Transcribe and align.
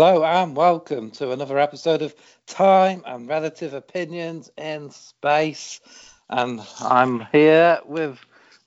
Hello 0.00 0.22
and 0.22 0.54
welcome 0.54 1.10
to 1.10 1.32
another 1.32 1.58
episode 1.58 2.02
of 2.02 2.14
Time 2.46 3.02
and 3.04 3.26
Relative 3.26 3.74
Opinions 3.74 4.48
in 4.56 4.90
Space. 4.90 5.80
And 6.30 6.60
I'm 6.78 7.26
here 7.32 7.80
with 7.84 8.16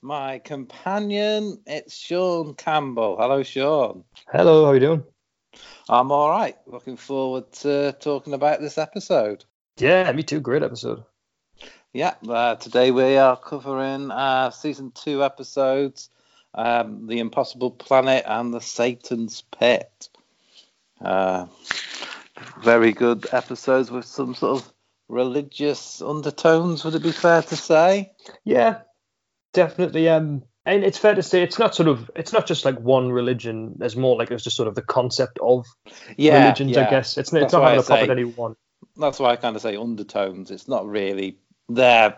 my 0.02 0.40
companion. 0.40 1.62
It's 1.66 1.96
Sean 1.96 2.52
Campbell. 2.54 3.16
Hello, 3.18 3.42
Sean. 3.42 4.04
Hello, 4.30 4.66
how 4.66 4.72
are 4.72 4.74
you 4.74 4.80
doing? 4.80 5.04
I'm 5.88 6.12
all 6.12 6.28
right. 6.28 6.58
Looking 6.66 6.98
forward 6.98 7.50
to 7.62 7.96
talking 7.98 8.34
about 8.34 8.60
this 8.60 8.76
episode. 8.76 9.46
Yeah, 9.78 10.12
me 10.12 10.24
too. 10.24 10.40
Great 10.40 10.62
episode. 10.62 11.02
Yeah, 11.94 12.12
uh, 12.28 12.56
today 12.56 12.90
we 12.90 13.16
are 13.16 13.38
covering 13.38 14.10
uh, 14.10 14.50
season 14.50 14.92
two 14.94 15.24
episodes 15.24 16.10
um, 16.54 17.06
The 17.06 17.20
Impossible 17.20 17.70
Planet 17.70 18.24
and 18.26 18.52
The 18.52 18.60
Satan's 18.60 19.44
Pit. 19.58 20.10
Uh, 21.04 21.46
very 22.62 22.92
good 22.92 23.26
episodes 23.32 23.90
with 23.90 24.04
some 24.04 24.34
sort 24.34 24.62
of 24.62 24.72
religious 25.08 26.00
undertones, 26.00 26.84
would 26.84 26.94
it 26.94 27.02
be 27.02 27.12
fair 27.12 27.42
to 27.42 27.56
say? 27.56 28.12
Yeah, 28.44 28.80
definitely. 29.52 30.08
Um, 30.08 30.42
and 30.64 30.84
it's 30.84 30.98
fair 30.98 31.14
to 31.14 31.22
say 31.22 31.42
it's 31.42 31.58
not 31.58 31.74
sort 31.74 31.88
of 31.88 32.10
it's 32.14 32.32
not 32.32 32.46
just 32.46 32.64
like 32.64 32.78
one 32.78 33.10
religion. 33.10 33.74
There's 33.76 33.96
more 33.96 34.16
like 34.16 34.30
it's 34.30 34.44
just 34.44 34.56
sort 34.56 34.68
of 34.68 34.74
the 34.74 34.82
concept 34.82 35.38
of 35.40 35.66
Yeah, 36.16 36.38
religions. 36.38 36.72
yeah. 36.72 36.86
I 36.86 36.90
guess 36.90 37.18
it's, 37.18 37.30
That's 37.30 37.44
it's 37.44 37.52
not 37.52 37.62
having 37.64 37.80
a 37.80 37.82
pop 37.82 37.98
at 37.98 38.10
any 38.10 38.24
one. 38.24 38.54
That's 38.96 39.18
why 39.18 39.30
I 39.30 39.36
kind 39.36 39.56
of 39.56 39.62
say 39.62 39.76
undertones. 39.76 40.50
It's 40.50 40.68
not 40.68 40.86
really 40.86 41.38
there 41.68 42.16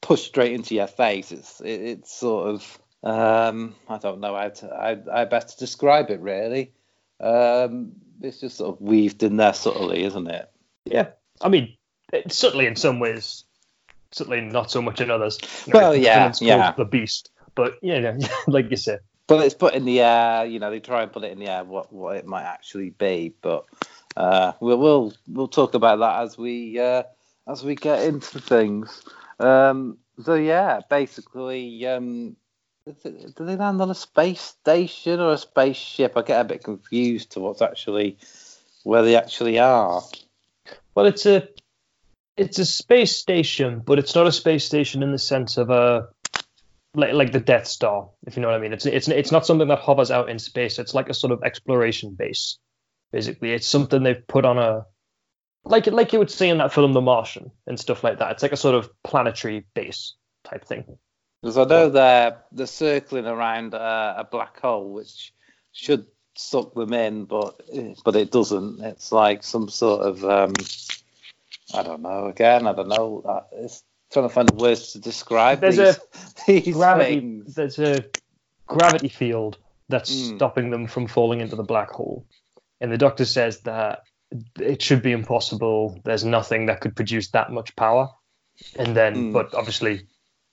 pushed 0.00 0.26
straight 0.26 0.52
into 0.52 0.74
your 0.74 0.86
face. 0.86 1.30
It's 1.32 1.60
it, 1.60 1.80
it's 1.80 2.14
sort 2.14 2.48
of 2.48 2.78
um, 3.02 3.74
I 3.88 3.98
don't 3.98 4.20
know 4.20 4.34
how 4.34 4.48
to 4.48 4.66
I, 4.68 5.22
I 5.22 5.24
best 5.26 5.58
describe 5.58 6.10
it 6.10 6.20
really. 6.20 6.72
Um, 7.20 7.92
it's 8.20 8.40
just 8.40 8.56
sort 8.56 8.74
of 8.74 8.80
weaved 8.80 9.22
in 9.22 9.36
there 9.36 9.54
subtly, 9.54 10.04
isn't 10.04 10.28
it? 10.28 10.50
Yeah, 10.84 11.08
I 11.40 11.48
mean, 11.48 11.76
certainly 12.28 12.66
in 12.66 12.76
some 12.76 13.00
ways, 13.00 13.44
certainly 14.12 14.40
not 14.40 14.70
so 14.70 14.80
much 14.82 15.00
in 15.00 15.10
others. 15.10 15.38
You 15.66 15.72
know, 15.72 15.80
Well, 15.80 15.96
yeah, 15.96 16.32
yeah. 16.40 16.72
the 16.76 16.84
beast, 16.84 17.30
but 17.54 17.74
you 17.82 18.00
know, 18.00 18.18
like 18.46 18.70
you 18.70 18.76
said, 18.76 19.00
But 19.26 19.44
it's 19.44 19.54
put 19.54 19.74
in 19.74 19.84
the 19.84 20.00
air. 20.00 20.44
You 20.44 20.58
know, 20.58 20.70
they 20.70 20.80
try 20.80 21.02
and 21.02 21.12
put 21.12 21.24
it 21.24 21.32
in 21.32 21.38
the 21.38 21.48
air 21.48 21.64
what 21.64 21.92
what 21.92 22.16
it 22.16 22.26
might 22.26 22.44
actually 22.44 22.90
be. 22.90 23.34
But 23.40 23.64
uh, 24.16 24.52
we'll 24.60 24.78
we'll 24.78 25.12
we'll 25.28 25.48
talk 25.48 25.74
about 25.74 25.98
that 26.00 26.22
as 26.22 26.38
we 26.38 26.78
uh, 26.78 27.02
as 27.48 27.64
we 27.64 27.74
get 27.74 28.04
into 28.04 28.40
things. 28.40 29.02
Um, 29.40 29.98
so 30.22 30.34
yeah, 30.34 30.80
basically, 30.88 31.86
um, 31.86 32.36
do 32.86 33.44
they 33.46 33.56
land 33.56 33.80
on 33.80 33.90
a 33.90 33.94
space 33.94 34.40
station 34.40 35.20
or 35.20 35.32
a 35.32 35.38
spaceship? 35.38 36.16
I 36.16 36.22
get 36.22 36.40
a 36.40 36.44
bit 36.44 36.64
confused 36.64 37.32
to 37.32 37.40
what's 37.40 37.62
actually 37.62 38.18
where 38.82 39.02
they 39.02 39.16
actually 39.16 39.58
are. 39.58 40.02
Well, 40.94 41.06
it's 41.06 41.24
a 41.24 41.48
it's 42.36 42.58
a 42.58 42.66
space 42.66 43.16
station, 43.16 43.80
but 43.84 43.98
it's 43.98 44.14
not 44.14 44.26
a 44.26 44.32
space 44.32 44.64
station 44.64 45.02
in 45.02 45.12
the 45.12 45.18
sense 45.18 45.56
of 45.56 45.70
a 45.70 46.08
like, 46.94 47.14
like 47.14 47.32
the 47.32 47.40
Death 47.40 47.66
Star, 47.66 48.10
if 48.26 48.36
you 48.36 48.42
know 48.42 48.48
what 48.48 48.56
I 48.56 48.60
mean. 48.60 48.72
It's 48.72 48.86
it's 48.86 49.08
it's 49.08 49.32
not 49.32 49.46
something 49.46 49.68
that 49.68 49.78
hovers 49.78 50.10
out 50.10 50.28
in 50.28 50.38
space. 50.38 50.78
It's 50.78 50.94
like 50.94 51.08
a 51.08 51.14
sort 51.14 51.32
of 51.32 51.42
exploration 51.42 52.14
base. 52.14 52.58
Basically, 53.12 53.52
it's 53.52 53.66
something 53.66 54.02
they've 54.02 54.26
put 54.26 54.44
on 54.44 54.58
a 54.58 54.84
like 55.64 55.86
like 55.86 56.12
you 56.12 56.18
would 56.18 56.30
see 56.30 56.48
in 56.48 56.58
that 56.58 56.72
film 56.72 56.92
The 56.92 57.00
Martian 57.00 57.50
and 57.66 57.80
stuff 57.80 58.04
like 58.04 58.18
that. 58.18 58.32
It's 58.32 58.42
like 58.42 58.52
a 58.52 58.58
sort 58.58 58.74
of 58.74 58.90
planetary 59.02 59.64
base 59.74 60.14
type 60.44 60.66
thing. 60.66 60.98
Because 61.44 61.58
I 61.58 61.64
know 61.64 61.90
they're 61.90 62.38
they're 62.52 62.66
circling 62.66 63.26
around 63.26 63.74
uh, 63.74 64.14
a 64.16 64.24
black 64.24 64.58
hole, 64.60 64.94
which 64.94 65.34
should 65.72 66.06
suck 66.34 66.72
them 66.72 66.94
in, 66.94 67.26
but 67.26 67.60
but 68.02 68.16
it 68.16 68.30
doesn't. 68.32 68.80
It's 68.80 69.12
like 69.12 69.42
some 69.42 69.68
sort 69.68 70.00
of 70.00 70.24
um, 70.24 70.54
I 71.74 71.82
don't 71.82 72.00
know. 72.00 72.28
Again, 72.28 72.66
I 72.66 72.72
don't 72.72 72.88
know. 72.88 73.22
Uh, 73.26 73.42
It's 73.52 73.82
trying 74.10 74.26
to 74.26 74.32
find 74.34 74.48
the 74.48 74.54
words 74.54 74.92
to 74.92 75.00
describe 75.00 75.60
There's 75.60 75.76
these, 75.76 75.98
these 76.64 76.74
Gravity. 76.74 77.20
things. 77.20 77.54
There's 77.54 77.78
a 77.78 78.06
gravity 78.66 79.08
field 79.08 79.58
that's 79.90 80.10
Mm. 80.10 80.36
stopping 80.36 80.70
them 80.70 80.86
from 80.86 81.06
falling 81.08 81.42
into 81.42 81.56
the 81.56 81.62
black 81.62 81.90
hole, 81.90 82.24
and 82.80 82.90
the 82.90 82.96
doctor 82.96 83.26
says 83.26 83.60
that 83.64 84.04
it 84.58 84.80
should 84.80 85.02
be 85.02 85.12
impossible. 85.12 86.00
There's 86.04 86.24
nothing 86.24 86.66
that 86.66 86.80
could 86.80 86.96
produce 86.96 87.28
that 87.32 87.52
much 87.52 87.76
power. 87.76 88.08
And 88.78 88.96
then, 88.96 89.26
Mm. 89.26 89.32
but 89.34 89.54
obviously, 89.54 90.06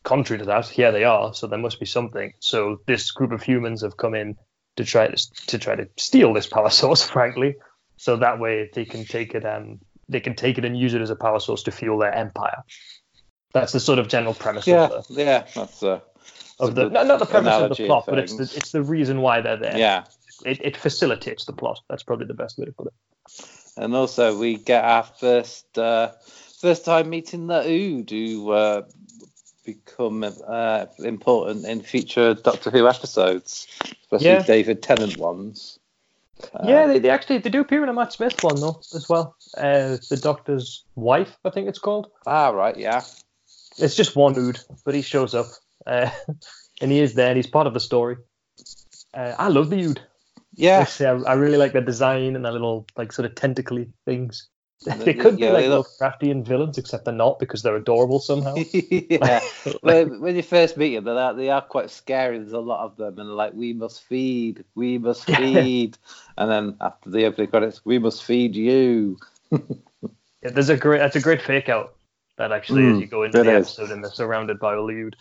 contrary 0.03 0.39
to 0.39 0.45
that, 0.45 0.67
here 0.67 0.91
they 0.91 1.03
are. 1.03 1.33
So 1.33 1.47
there 1.47 1.59
must 1.59 1.79
be 1.79 1.85
something. 1.85 2.33
So 2.39 2.81
this 2.87 3.11
group 3.11 3.31
of 3.31 3.43
humans 3.43 3.81
have 3.81 3.97
come 3.97 4.15
in 4.15 4.37
to 4.77 4.85
try 4.85 5.07
to 5.07 5.31
to 5.47 5.59
try 5.59 5.75
to 5.75 5.87
steal 5.97 6.33
this 6.33 6.47
power 6.47 6.69
source, 6.81 7.03
frankly. 7.03 7.55
So 7.97 8.17
that 8.17 8.39
way 8.39 8.69
they 8.73 8.85
can 8.85 9.05
take 9.05 9.35
it 9.35 9.45
um 9.45 9.79
they 10.09 10.19
can 10.19 10.35
take 10.35 10.57
it 10.57 10.65
and 10.65 10.77
use 10.77 10.93
it 10.93 11.01
as 11.01 11.09
a 11.09 11.15
power 11.15 11.39
source 11.39 11.63
to 11.63 11.71
fuel 11.71 11.97
their 11.97 12.13
empire. 12.13 12.63
That's 13.53 13.71
the 13.73 13.79
sort 13.79 13.99
of 13.99 14.07
general 14.07 14.33
premise 14.33 14.67
Yeah, 14.67 14.85
of 14.87 15.07
the 15.07 15.23
yeah. 15.23 15.45
That's 15.55 15.83
uh, 15.83 15.99
of 16.59 16.75
the 16.75 16.89
not, 16.89 17.07
not 17.07 17.19
the 17.19 17.25
premise 17.25 17.53
of 17.55 17.69
the 17.69 17.85
plot, 17.85 18.05
but 18.07 18.19
it's 18.19 18.35
the 18.35 18.43
it's 18.43 18.71
the 18.71 18.81
reason 18.83 19.21
why 19.21 19.41
they're 19.41 19.57
there. 19.57 19.77
yeah. 19.77 20.03
It, 20.43 20.59
it 20.63 20.77
facilitates 20.77 21.45
the 21.45 21.53
plot. 21.53 21.81
That's 21.87 22.01
probably 22.01 22.25
the 22.25 22.33
best 22.33 22.57
way 22.57 22.65
to 22.65 22.71
put 22.71 22.87
it. 22.87 22.93
And 23.77 23.93
also, 23.95 24.37
we 24.37 24.57
get 24.57 24.83
our 24.83 25.03
first 25.03 25.77
uh, 25.77 26.11
first 26.59 26.85
time 26.85 27.09
meeting 27.09 27.47
the 27.47 27.61
Ood, 27.61 28.09
who 28.09 28.51
uh, 28.51 28.83
become 29.63 30.23
uh, 30.47 30.85
important 30.99 31.65
in 31.65 31.81
future 31.81 32.33
Doctor 32.33 32.69
Who 32.69 32.87
episodes, 32.87 33.67
especially 34.03 34.27
Yeah. 34.27 34.43
David 34.43 34.81
Tennant 34.81 35.17
ones. 35.17 35.79
Uh, 36.53 36.65
yeah, 36.67 36.87
they, 36.87 36.99
they 36.99 37.09
actually 37.09 37.37
they 37.37 37.51
do 37.51 37.61
appear 37.61 37.83
in 37.83 37.89
a 37.89 37.93
Matt 37.93 38.13
Smith 38.13 38.43
one 38.43 38.59
though 38.59 38.79
as 38.95 39.07
well. 39.07 39.35
Uh, 39.55 39.97
the 40.09 40.19
Doctor's 40.21 40.83
wife, 40.95 41.37
I 41.45 41.51
think 41.51 41.67
it's 41.67 41.79
called. 41.79 42.07
Ah, 42.25 42.49
right, 42.49 42.75
yeah. 42.75 43.01
It's 43.77 43.95
just 43.95 44.15
one 44.15 44.37
Ood, 44.37 44.59
but 44.83 44.95
he 44.95 45.01
shows 45.01 45.35
up, 45.35 45.47
uh, 45.85 46.09
and 46.81 46.91
he 46.91 46.99
is 46.99 47.13
there, 47.13 47.27
and 47.27 47.37
he's 47.37 47.47
part 47.47 47.67
of 47.67 47.73
the 47.73 47.79
story. 47.79 48.17
Uh, 49.13 49.33
I 49.37 49.49
love 49.49 49.69
the 49.69 49.81
Ood. 49.83 50.01
Yeah. 50.53 50.85
I, 50.99 51.03
I, 51.05 51.09
I 51.09 51.33
really 51.33 51.57
like 51.57 51.73
the 51.73 51.81
design 51.81 52.35
and 52.35 52.43
the 52.43 52.51
little 52.51 52.85
like 52.97 53.11
sort 53.11 53.25
of 53.25 53.35
tentacly 53.35 53.89
things. 54.05 54.47
The- 54.83 54.91
they 54.95 55.13
could 55.13 55.37
be 55.37 55.49
like 55.49 55.67
look- 55.67 55.87
Lovecraftian 55.99 56.43
villains, 56.43 56.77
except 56.77 57.05
they're 57.05 57.13
not 57.13 57.37
because 57.39 57.61
they're 57.61 57.75
adorable 57.75 58.19
somehow. 58.19 58.55
yeah. 58.73 59.39
when, 59.81 60.19
when 60.21 60.35
you 60.35 60.41
first 60.41 60.75
meet 60.75 60.95
them, 60.95 61.03
they're, 61.03 61.33
they 61.33 61.49
are 61.49 61.61
quite 61.61 61.91
scary. 61.91 62.39
There's 62.39 62.53
a 62.53 62.59
lot 62.59 62.83
of 62.83 62.97
them, 62.97 63.19
and 63.19 63.29
they're 63.29 63.35
like, 63.35 63.53
"We 63.53 63.73
must 63.73 64.01
feed, 64.03 64.63
we 64.73 64.97
must 64.97 65.25
feed," 65.25 65.97
and 66.37 66.49
then 66.49 66.77
after 66.81 67.11
the 67.11 67.25
opening 67.25 67.49
credits, 67.49 67.85
"We 67.85 67.99
must 67.99 68.23
feed 68.23 68.55
you." 68.55 69.17
Yeah, 70.43 70.49
there's 70.49 70.69
a 70.69 70.77
great 70.77 70.97
that's 70.97 71.15
a 71.15 71.21
great 71.21 71.43
fake 71.43 71.69
out 71.69 71.93
that 72.37 72.51
actually 72.51 72.87
as 72.87 72.97
Mm, 72.97 73.01
you 73.01 73.05
go 73.05 73.21
into 73.21 73.43
the 73.43 73.51
is. 73.57 73.67
episode 73.67 73.91
and 73.91 74.03
they're 74.03 74.09
surrounded 74.11 74.59
by 74.59 74.73
all 74.73 74.87
the 74.87 74.95
Ood. 74.95 75.15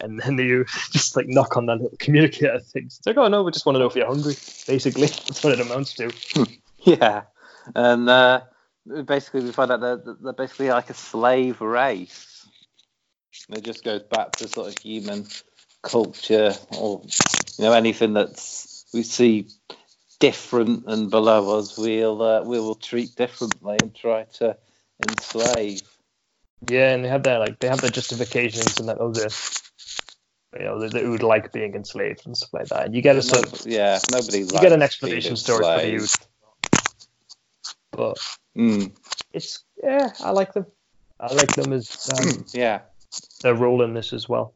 And 0.00 0.20
then 0.20 0.38
you 0.38 0.64
just 0.92 1.16
like 1.16 1.26
knock 1.26 1.56
on 1.56 1.66
that 1.66 1.80
little 1.80 1.96
communicator 1.98 2.60
thing. 2.60 2.84
It's 2.86 3.00
like, 3.04 3.16
oh 3.16 3.26
no, 3.26 3.42
we 3.42 3.50
just 3.50 3.66
want 3.66 3.74
to 3.74 3.80
know 3.80 3.86
if 3.86 3.96
you're 3.96 4.06
hungry. 4.06 4.34
Basically, 4.68 5.08
that's 5.08 5.42
what 5.42 5.52
it 5.52 5.60
amounts 5.60 5.94
to. 5.94 6.10
Yeah, 6.84 7.22
and 7.74 8.08
uh, 8.08 8.42
basically 8.86 9.44
we 9.44 9.52
find 9.52 9.70
out 9.70 9.80
they're, 9.80 10.14
they're 10.20 10.32
basically 10.32 10.70
like 10.70 10.90
a 10.90 10.94
slave 10.94 11.60
race. 11.60 12.46
It 13.48 13.64
just 13.64 13.84
goes 13.84 14.02
back 14.02 14.32
to 14.36 14.48
sort 14.48 14.68
of 14.68 14.78
human 14.78 15.26
culture, 15.82 16.52
or 16.78 17.02
you 17.58 17.64
know 17.64 17.72
anything 17.72 18.12
that's 18.12 18.84
we 18.92 19.02
see 19.02 19.48
different 20.20 20.84
and 20.86 21.10
below 21.10 21.58
us, 21.58 21.76
we'll 21.76 22.22
uh, 22.22 22.42
we 22.42 22.60
will 22.60 22.76
treat 22.76 23.14
differently 23.16 23.76
and 23.82 23.94
try 23.94 24.24
to 24.24 24.56
enslave. 25.08 25.80
Yeah, 26.68 26.94
and 26.94 27.04
they 27.04 27.08
have 27.08 27.24
their 27.24 27.38
like 27.38 27.58
they 27.58 27.68
have 27.68 27.80
their 27.80 27.90
justifications 27.90 28.78
and 28.78 28.88
that 28.88 28.98
oh 29.00 29.10
the 29.10 29.34
you 30.56 30.64
know 30.64 30.78
they, 30.78 30.88
the 30.88 31.04
Ood 31.04 31.22
like 31.22 31.52
being 31.52 31.74
enslaved 31.74 32.26
and 32.26 32.36
stuff 32.36 32.52
like 32.52 32.68
that. 32.68 32.86
And 32.86 32.94
you 32.94 33.02
get 33.02 33.16
a 33.16 33.22
sort 33.22 33.46
of 33.46 33.66
yeah, 33.66 33.98
nobody. 34.12 34.40
you 34.40 34.46
get 34.46 34.72
an 34.72 34.82
explanation 34.82 35.36
story 35.36 35.64
for 35.64 35.80
the 35.80 35.96
Ood. 35.96 36.10
But 37.92 38.18
Mm, 38.56 38.92
it's 39.32 39.64
yeah, 39.82 40.12
I 40.20 40.30
like 40.30 40.52
them. 40.52 40.66
I 41.18 41.32
like 41.32 41.54
them 41.54 41.72
as 41.72 42.12
um, 42.18 42.44
yeah, 42.52 42.80
their 43.42 43.54
role 43.54 43.82
in 43.82 43.94
this 43.94 44.12
as 44.12 44.28
well. 44.28 44.54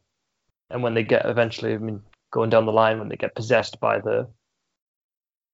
And 0.69 0.83
when 0.83 0.93
they 0.93 1.03
get 1.03 1.25
eventually, 1.25 1.73
I 1.73 1.77
mean, 1.77 2.01
going 2.31 2.49
down 2.49 2.65
the 2.65 2.71
line, 2.71 2.99
when 2.99 3.09
they 3.09 3.15
get 3.15 3.35
possessed 3.35 3.79
by 3.79 3.99
the 3.99 4.27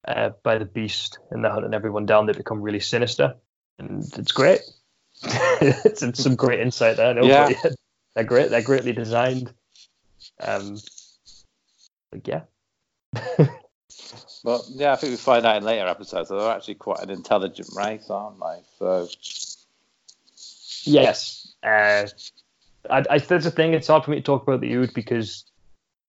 uh, 0.05 0.31
by 0.43 0.57
the 0.57 0.65
beast 0.65 1.19
and 1.31 1.43
they're 1.43 1.51
hunting 1.51 1.73
everyone 1.73 2.05
down, 2.05 2.25
they 2.25 2.33
become 2.33 2.61
really 2.61 2.81
sinister, 2.81 3.35
and 3.79 4.03
it's 4.17 4.31
great. 4.33 4.61
it's, 5.23 6.03
it's 6.03 6.21
some 6.21 6.35
great 6.35 6.59
insight 6.59 6.97
there. 6.97 7.13
Know, 7.13 7.25
Yeah. 7.27 7.49
they're 8.15 8.25
great. 8.25 8.49
They're 8.49 8.61
greatly 8.61 8.91
designed. 8.91 9.53
Um, 10.39 10.81
but 12.11 12.27
yeah, 12.27 12.41
but 14.43 14.61
yeah, 14.69 14.93
I 14.93 14.95
think 14.95 15.11
we 15.11 15.17
find 15.17 15.45
out 15.45 15.57
in 15.57 15.63
later 15.63 15.87
episodes 15.87 16.29
that 16.29 16.35
they're 16.35 16.51
actually 16.51 16.75
quite 16.75 17.01
an 17.01 17.09
intelligent 17.09 17.69
race, 17.75 18.09
aren't 18.09 18.39
they? 18.39 18.61
So 18.77 19.07
yes. 20.83 21.53
Uh, 21.63 22.07
I, 22.89 23.03
I 23.09 23.17
that's 23.19 23.45
the 23.45 23.51
thing. 23.51 23.73
It's 23.73 23.87
hard 23.87 24.03
for 24.03 24.11
me 24.11 24.17
to 24.17 24.23
talk 24.23 24.43
about 24.43 24.61
the 24.61 24.73
Ood 24.73 24.93
because 24.93 25.45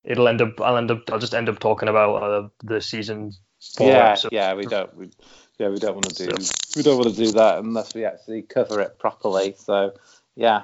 it'll 0.02 0.28
end 0.28 0.42
up. 0.42 0.60
I'll 0.60 0.76
end 0.76 0.90
up. 0.90 1.02
I'll 1.10 1.18
just 1.18 1.34
end 1.34 1.48
up 1.48 1.60
talking 1.60 1.88
about 1.88 2.22
uh, 2.22 2.48
the 2.62 2.80
season 2.80 3.32
four 3.76 3.88
yeah, 3.88 4.08
episode. 4.10 4.32
yeah, 4.32 4.54
we 4.54 4.66
don't. 4.66 4.96
We, 4.96 5.10
yeah, 5.58 5.68
we 5.68 5.78
don't 5.78 5.94
want 5.94 6.14
to 6.14 6.26
do 6.26 6.36
we 6.76 6.82
don't 6.82 6.98
want 6.98 7.14
to 7.14 7.24
do 7.24 7.32
that 7.32 7.58
unless 7.58 7.94
we 7.94 8.04
actually 8.04 8.42
cover 8.42 8.80
it 8.80 8.98
properly. 8.98 9.54
So 9.56 9.94
yeah, 10.34 10.62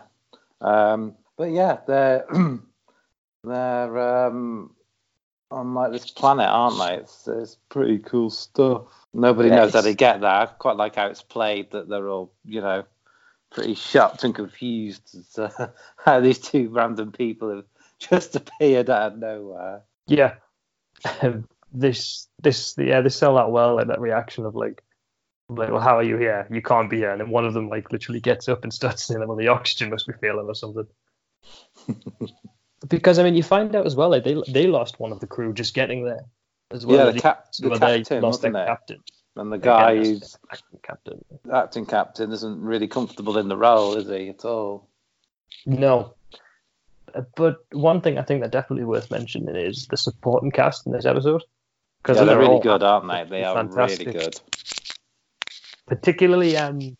um, 0.60 1.14
but 1.36 1.50
yeah, 1.50 1.78
they're 1.86 2.26
they're 3.44 4.26
um, 4.26 4.74
on 5.50 5.74
like 5.74 5.92
this 5.92 6.10
planet, 6.10 6.46
aren't 6.48 6.78
they? 6.78 7.02
It's, 7.02 7.28
it's 7.28 7.56
pretty 7.68 7.98
cool 7.98 8.30
stuff. 8.30 8.82
Nobody 9.12 9.48
yes. 9.48 9.56
knows 9.56 9.72
how 9.74 9.80
they 9.80 9.94
get 9.94 10.20
there. 10.20 10.30
I 10.30 10.46
quite 10.46 10.76
like 10.76 10.96
how 10.96 11.06
it's 11.06 11.22
played 11.22 11.72
that 11.72 11.88
they're 11.88 12.08
all 12.08 12.32
you 12.44 12.60
know 12.60 12.84
pretty 13.50 13.74
shocked 13.74 14.24
and 14.24 14.34
confused 14.34 15.14
as 15.16 15.28
to 15.34 15.72
how 16.04 16.20
these 16.20 16.38
two 16.38 16.68
random 16.68 17.12
people 17.12 17.54
have 17.54 17.64
just 17.98 18.36
appeared 18.36 18.90
out 18.90 19.12
of 19.12 19.18
nowhere. 19.18 19.82
Yeah. 20.06 20.34
this 21.72 22.28
this 22.42 22.74
yeah 22.78 23.00
they 23.00 23.08
sell 23.08 23.36
that 23.36 23.50
well 23.50 23.76
like 23.76 23.86
that 23.86 24.00
reaction 24.00 24.44
of 24.44 24.56
like 24.56 24.82
like 25.48 25.70
well 25.70 25.80
how 25.80 25.98
are 25.98 26.02
you 26.02 26.16
here 26.16 26.46
you 26.50 26.60
can't 26.60 26.90
be 26.90 26.96
here 26.96 27.10
and 27.10 27.20
then 27.20 27.30
one 27.30 27.46
of 27.46 27.54
them 27.54 27.68
like 27.68 27.92
literally 27.92 28.20
gets 28.20 28.48
up 28.48 28.64
and 28.64 28.74
starts 28.74 29.04
saying 29.04 29.24
well 29.26 29.36
the 29.36 29.48
oxygen 29.48 29.88
must 29.88 30.06
be 30.06 30.12
failing 30.20 30.46
or 30.46 30.54
something 30.54 30.86
because 32.90 33.18
I 33.18 33.22
mean 33.22 33.34
you 33.34 33.42
find 33.42 33.74
out 33.74 33.86
as 33.86 33.96
well 33.96 34.10
like 34.10 34.24
they 34.24 34.42
they 34.48 34.66
lost 34.66 35.00
one 35.00 35.12
of 35.12 35.20
the 35.20 35.26
crew 35.26 35.54
just 35.54 35.74
getting 35.74 36.04
there 36.04 36.26
as 36.70 36.84
well 36.84 37.06
yeah 37.06 37.12
the, 37.12 37.20
cap- 37.20 37.52
the 37.58 37.78
captain 37.78 38.22
lost 38.22 38.42
their 38.42 38.52
captain 38.52 38.98
and 39.36 39.50
the 39.50 39.58
guy 39.58 39.92
Again, 39.92 40.04
who's 40.04 40.36
acting 40.52 40.80
captain 40.82 41.24
acting 41.52 41.86
captain 41.86 42.32
isn't 42.32 42.60
really 42.60 42.88
comfortable 42.88 43.38
in 43.38 43.48
the 43.48 43.56
role 43.56 43.96
is 43.96 44.08
he 44.08 44.28
at 44.28 44.44
all 44.44 44.86
no 45.64 46.14
but 47.34 47.64
one 47.72 48.00
thing 48.00 48.18
I 48.18 48.22
think 48.22 48.42
that 48.42 48.52
definitely 48.52 48.84
worth 48.84 49.10
mentioning 49.10 49.54
is 49.54 49.86
the 49.86 49.96
supporting 49.96 50.50
cast 50.50 50.86
in 50.86 50.92
this 50.92 51.06
episode. 51.06 51.42
Because 52.02 52.16
yeah, 52.16 52.24
they're, 52.24 52.36
they're 52.36 52.48
really 52.48 52.60
good, 52.60 52.82
aren't 52.82 53.08
they? 53.08 53.38
They 53.38 53.44
are 53.44 53.54
fantastic. 53.54 54.06
really 54.06 54.18
good. 54.18 54.40
Particularly, 55.86 56.56
um, 56.56 56.96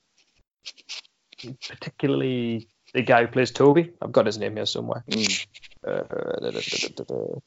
particularly 1.68 2.68
the 2.92 3.02
guy 3.02 3.22
who 3.22 3.28
plays 3.28 3.50
Toby. 3.50 3.92
I've 4.02 4.12
got 4.12 4.26
his 4.26 4.38
name 4.38 4.56
here 4.56 4.66
somewhere. 4.66 5.04
Mm. 5.08 5.46
Uh, 5.86 6.02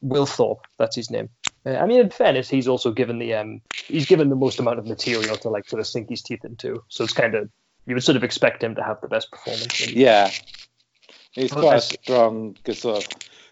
Will 0.01 0.25
Thorp, 0.25 0.65
that's 0.77 0.95
his 0.95 1.11
name. 1.11 1.29
Uh, 1.65 1.75
I 1.75 1.85
mean, 1.85 1.99
in 1.99 2.09
fairness, 2.09 2.49
he's 2.49 2.67
also 2.67 2.91
given 2.91 3.19
the 3.19 3.35
um, 3.35 3.61
he's 3.85 4.05
given 4.05 4.29
the 4.29 4.35
most 4.35 4.59
amount 4.59 4.79
of 4.79 4.85
material 4.85 5.35
to 5.37 5.49
like 5.49 5.69
sort 5.69 5.79
of 5.79 5.87
sink 5.87 6.09
his 6.09 6.21
teeth 6.21 6.43
into. 6.43 6.83
So 6.87 7.03
it's 7.03 7.13
kind 7.13 7.35
of 7.35 7.49
you 7.85 7.93
would 7.93 8.03
sort 8.03 8.15
of 8.15 8.23
expect 8.23 8.63
him 8.63 8.75
to 8.75 8.83
have 8.83 9.01
the 9.01 9.07
best 9.07 9.29
performance. 9.31 9.91
Yeah, 9.91 10.31
He's 11.33 11.51
quite 11.51 11.77
a 11.77 11.81
strong 11.81 12.55
sort 12.71 12.97
of 12.97 13.07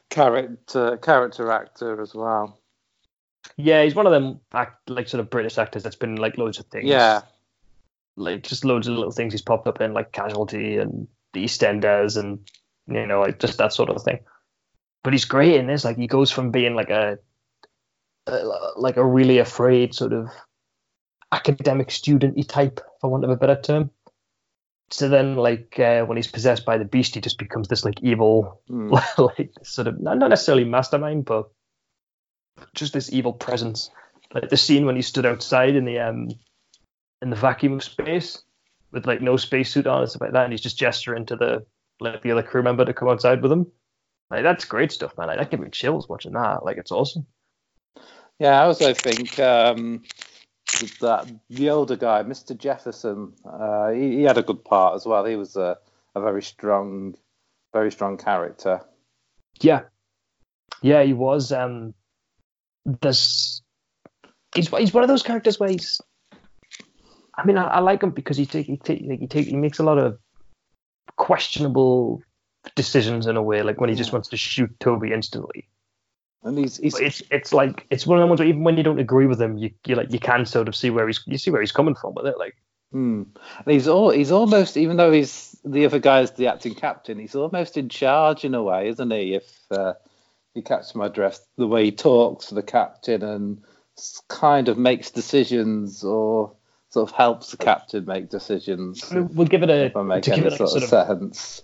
character 0.09 0.97
character 0.97 1.51
actor 1.51 2.01
as 2.01 2.13
well. 2.13 2.59
Yeah, 3.57 3.83
he's 3.83 3.95
one 3.95 4.05
of 4.05 4.11
them 4.11 4.39
act 4.53 4.89
like 4.89 5.07
sort 5.07 5.19
of 5.19 5.29
British 5.31 5.57
actors 5.57 5.83
that's 5.83 5.95
been 5.95 6.15
like 6.15 6.37
loads 6.37 6.59
of 6.59 6.67
things. 6.67 6.87
Yeah. 6.87 7.21
Like 8.15 8.43
just 8.43 8.65
loads 8.65 8.87
of 8.87 8.95
little 8.95 9.11
things 9.11 9.33
he's 9.33 9.41
popped 9.41 9.67
up 9.67 9.81
in, 9.81 9.93
like 9.93 10.11
Casualty 10.11 10.77
and 10.77 11.07
The 11.33 11.45
EastEnders, 11.45 12.17
and 12.17 12.39
you 12.87 13.07
know, 13.07 13.21
like 13.21 13.39
just 13.39 13.57
that 13.57 13.73
sort 13.73 13.89
of 13.89 14.03
thing. 14.03 14.19
But 15.03 15.13
he's 15.13 15.25
great 15.25 15.55
in 15.55 15.67
this. 15.67 15.83
Like 15.83 15.97
he 15.97 16.07
goes 16.07 16.31
from 16.31 16.51
being 16.51 16.75
like 16.75 16.89
a, 16.89 17.17
a 18.27 18.41
like 18.75 18.97
a 18.97 19.05
really 19.05 19.39
afraid 19.39 19.95
sort 19.95 20.13
of 20.13 20.29
academic 21.31 21.89
studenty 21.89 22.47
type, 22.47 22.79
for 22.99 23.09
want 23.09 23.23
of 23.23 23.29
a 23.29 23.35
better 23.35 23.59
term, 23.59 23.89
so 24.93 25.07
then 25.07 25.35
like 25.35 25.79
uh, 25.79 26.03
when 26.03 26.17
he's 26.17 26.27
possessed 26.27 26.65
by 26.65 26.77
the 26.77 26.85
beast 26.85 27.15
he 27.15 27.21
just 27.21 27.37
becomes 27.37 27.67
this 27.67 27.85
like 27.85 28.01
evil 28.01 28.61
mm. 28.69 28.91
like 29.37 29.51
sort 29.63 29.87
of 29.87 29.99
not 29.99 30.17
necessarily 30.17 30.65
mastermind 30.65 31.25
but 31.25 31.49
just 32.75 32.93
this 32.93 33.11
evil 33.11 33.33
presence 33.33 33.89
like 34.33 34.49
the 34.49 34.57
scene 34.57 34.85
when 34.85 34.95
he 34.95 35.01
stood 35.01 35.25
outside 35.25 35.75
in 35.75 35.85
the 35.85 35.99
um 35.99 36.29
in 37.21 37.29
the 37.29 37.35
vacuum 37.35 37.73
of 37.73 37.83
space 37.83 38.43
with 38.91 39.07
like 39.07 39.21
no 39.21 39.37
spacesuit 39.37 39.87
on 39.87 40.01
and 40.01 40.09
stuff 40.09 40.21
like 40.21 40.33
that 40.33 40.43
and 40.43 40.53
he's 40.53 40.61
just 40.61 40.77
gesturing 40.77 41.25
to 41.25 41.35
the 41.35 41.65
like 41.99 42.21
the 42.21 42.31
other 42.31 42.43
crew 42.43 42.61
member 42.61 42.83
to 42.83 42.93
come 42.93 43.09
outside 43.09 43.41
with 43.41 43.51
him 43.51 43.65
like 44.31 44.43
that's 44.43 44.65
great 44.65 44.91
stuff 44.91 45.17
man 45.17 45.27
like 45.27 45.37
that 45.37 45.51
gave 45.51 45.59
me 45.59 45.69
chills 45.69 46.09
watching 46.09 46.33
that 46.33 46.65
like 46.65 46.77
it's 46.77 46.91
awesome 46.91 47.25
yeah 48.39 48.61
i 48.61 48.65
also 48.65 48.93
think 48.93 49.37
um 49.39 50.01
that 50.99 51.31
the 51.49 51.69
older 51.69 51.95
guy, 51.95 52.23
Mr. 52.23 52.57
Jefferson, 52.57 53.33
uh, 53.45 53.89
he, 53.89 54.17
he, 54.17 54.23
had 54.23 54.37
a 54.37 54.43
good 54.43 54.63
part 54.63 54.95
as 54.95 55.05
well. 55.05 55.25
He 55.25 55.35
was 55.35 55.55
a, 55.55 55.77
a 56.15 56.21
very 56.21 56.41
strong, 56.41 57.15
very 57.73 57.91
strong 57.91 58.17
character. 58.17 58.81
Yeah, 59.59 59.81
yeah, 60.81 61.03
he 61.03 61.13
was. 61.13 61.51
Um, 61.51 61.93
this 63.01 63.61
he's 64.55 64.69
he's 64.69 64.93
one 64.93 65.03
of 65.03 65.09
those 65.09 65.23
characters 65.23 65.59
where 65.59 65.69
he's. 65.69 66.01
I 67.37 67.45
mean, 67.45 67.57
I, 67.57 67.65
I 67.65 67.79
like 67.79 68.03
him 68.03 68.11
because 68.11 68.37
he 68.37 68.45
take 68.45 68.65
he 68.65 68.77
take 68.77 68.99
he 69.01 69.27
take 69.27 69.47
he 69.47 69.55
makes 69.55 69.79
a 69.79 69.83
lot 69.83 69.97
of 69.97 70.17
questionable 71.17 72.21
decisions 72.75 73.27
in 73.27 73.37
a 73.37 73.43
way, 73.43 73.63
like 73.63 73.79
when 73.79 73.89
he 73.89 73.95
just 73.95 74.13
wants 74.13 74.29
to 74.29 74.37
shoot 74.37 74.71
Toby 74.79 75.13
instantly. 75.13 75.67
And 76.43 76.57
he's, 76.57 76.77
he's 76.77 76.99
it's 76.99 77.21
it's 77.29 77.53
like 77.53 77.85
it's 77.91 78.07
one 78.07 78.17
of 78.17 78.23
the 78.23 78.27
ones 78.27 78.39
where 78.39 78.47
even 78.47 78.63
when 78.63 78.77
you 78.77 78.83
don't 78.83 78.99
agree 78.99 79.27
with 79.27 79.39
him, 79.39 79.57
you 79.57 79.71
you 79.85 79.95
like 79.95 80.11
you 80.11 80.19
can 80.19 80.45
sort 80.45 80.67
of 80.67 80.75
see 80.75 80.89
where 80.89 81.05
he's 81.05 81.21
you 81.27 81.37
see 81.37 81.51
where 81.51 81.61
he's 81.61 81.71
coming 81.71 81.93
from 81.93 82.15
with 82.15 82.25
it. 82.25 82.37
Like, 82.39 82.55
hmm. 82.91 83.23
and 83.57 83.67
he's 83.67 83.87
all 83.87 84.09
he's 84.09 84.31
almost 84.31 84.75
even 84.75 84.97
though 84.97 85.11
he's 85.11 85.55
the 85.63 85.85
other 85.85 85.99
guy's 85.99 86.31
the 86.31 86.47
acting 86.47 86.73
captain, 86.73 87.19
he's 87.19 87.35
almost 87.35 87.77
in 87.77 87.89
charge 87.89 88.43
in 88.43 88.55
a 88.55 88.63
way, 88.63 88.89
isn't 88.89 89.11
he? 89.11 89.35
If 89.35 89.55
uh, 89.69 89.93
you 90.55 90.63
catch 90.63 90.95
my 90.95 91.09
drift, 91.09 91.41
the 91.57 91.67
way 91.67 91.85
he 91.85 91.91
talks 91.91 92.47
to 92.47 92.55
the 92.55 92.63
captain 92.63 93.21
and 93.21 93.61
kind 94.27 94.67
of 94.67 94.79
makes 94.79 95.11
decisions 95.11 96.03
or 96.03 96.55
sort 96.89 97.07
of 97.07 97.15
helps 97.15 97.51
the 97.51 97.57
captain 97.57 98.05
make 98.05 98.29
decisions. 98.29 99.07
We'll 99.11 99.45
give 99.45 99.61
it 99.61 99.69
a 99.69 99.91
to 99.91 100.31
give 100.31 100.45
it 100.47 100.53
a 100.53 100.57
sort, 100.57 100.69
sort 100.71 100.83
of 100.83 100.89
sense 100.89 101.61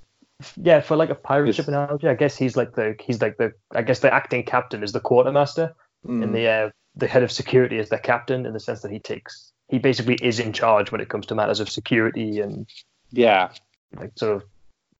yeah, 0.56 0.82
for 0.82 0.96
like 0.96 1.10
a 1.10 1.16
pirate 1.16 1.56
ship 1.56 1.68
analogy, 1.68 2.08
I 2.08 2.14
guess 2.14 2.38
he's 2.38 2.56
like 2.56 2.76
the 2.76 2.96
he's 3.00 3.22
like 3.22 3.38
the 3.38 3.54
I 3.74 3.82
guess 3.82 4.00
the 4.00 4.14
acting 4.14 4.44
captain 4.44 4.84
is 4.84 4.92
the 4.92 5.00
quartermaster, 5.00 5.74
mm. 6.06 6.24
and 6.24 6.34
the 6.34 6.48
uh, 6.48 6.70
the 6.96 7.08
head 7.08 7.24
of 7.24 7.32
security 7.32 7.78
is 7.80 7.90
the 7.90 7.98
captain 7.98 8.46
in 8.46 8.54
the 8.54 8.60
sense 8.60 8.82
that 8.82 8.92
he 8.92 9.00
takes 9.00 9.52
he 9.70 9.80
basically 9.80 10.16
is 10.16 10.40
in 10.40 10.54
charge 10.54 10.92
when 10.92 11.02
it 11.02 11.10
comes 11.10 11.26
to 11.28 11.36
matters 11.36 11.60
of 11.60 11.70
security 11.70 12.40
and 12.40 12.68
yeah, 13.12 13.52
like 13.96 14.12
sort 14.16 14.44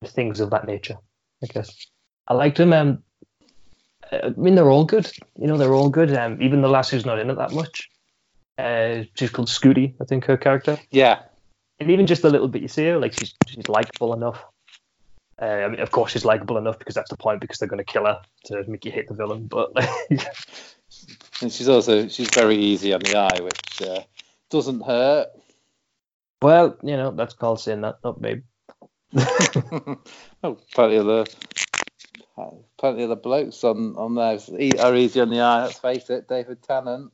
of 0.04 0.10
things 0.10 0.40
of 0.40 0.50
that 0.52 0.66
nature. 0.66 0.98
I 1.44 1.48
guess 1.48 1.88
I 2.28 2.34
liked 2.34 2.60
him. 2.60 2.74
Um, 2.74 3.04
I 4.12 4.30
mean, 4.36 4.56
they're 4.56 4.70
all 4.70 4.86
good. 4.86 5.10
You 5.38 5.48
know, 5.48 5.58
they're 5.58 5.74
all 5.74 5.90
good. 5.90 6.16
Um, 6.16 6.42
even 6.42 6.62
the 6.62 6.70
lass 6.70 6.90
who's 6.90 7.06
not 7.06 7.20
in 7.20 7.30
it 7.30 7.36
that 7.36 7.52
much. 7.52 7.90
Uh, 8.58 9.04
she's 9.16 9.30
called 9.30 9.50
Scooti, 9.50 9.94
I 10.02 10.06
think 10.06 10.26
her 10.26 10.38
character. 10.38 10.80
Yeah. 10.90 11.20
And 11.80 11.92
even 11.92 12.08
just 12.08 12.24
a 12.24 12.30
little 12.30 12.48
bit 12.48 12.62
you 12.62 12.68
see 12.68 12.88
her, 12.88 12.98
like 12.98 13.14
she's 13.14 13.34
she's 13.48 13.70
likable 13.70 14.14
enough. 14.14 14.44
Uh, 15.40 15.46
I 15.46 15.68
mean, 15.68 15.80
of 15.80 15.92
course, 15.92 16.12
she's 16.12 16.26
likable 16.26 16.58
enough 16.58 16.80
because 16.80 16.96
that's 16.96 17.10
the 17.10 17.18
point 17.18 17.42
because 17.42 17.60
they're 17.60 17.68
going 17.68 17.84
to 17.84 17.84
kill 17.84 18.06
her 18.06 18.22
to 18.46 18.64
make 18.68 18.86
you 18.86 18.92
hate 18.92 19.08
the 19.08 19.14
villain. 19.14 19.48
But 19.48 19.72
and 21.42 21.52
she's 21.52 21.70
also 21.70 22.08
she's 22.08 22.34
very 22.34 22.58
easy 22.58 22.94
on 22.94 23.02
the 23.02 23.16
eye, 23.16 23.42
which 23.42 23.82
uh, 23.82 24.02
doesn't 24.50 24.82
hurt. 24.82 25.28
Well, 26.42 26.78
you 26.82 26.98
know 26.98 27.12
that's 27.12 27.36
called 27.36 27.60
saying 27.60 27.82
that, 27.82 28.00
not 28.04 28.20
me. 28.20 28.42
oh, 30.44 30.58
plenty 30.74 30.96
of 30.96 31.06
the 31.06 31.36
plenty 32.78 33.04
of 33.04 33.10
the 33.10 33.16
blokes 33.16 33.64
on 33.64 33.96
on 33.96 34.16
there 34.16 34.40
are 34.80 34.96
easy 34.96 35.22
on 35.22 35.30
the 35.30 35.42
eye. 35.42 35.64
Let's 35.64 35.80
face 35.80 36.10
it, 36.10 36.28
David 36.28 36.64
Tennant. 36.64 37.12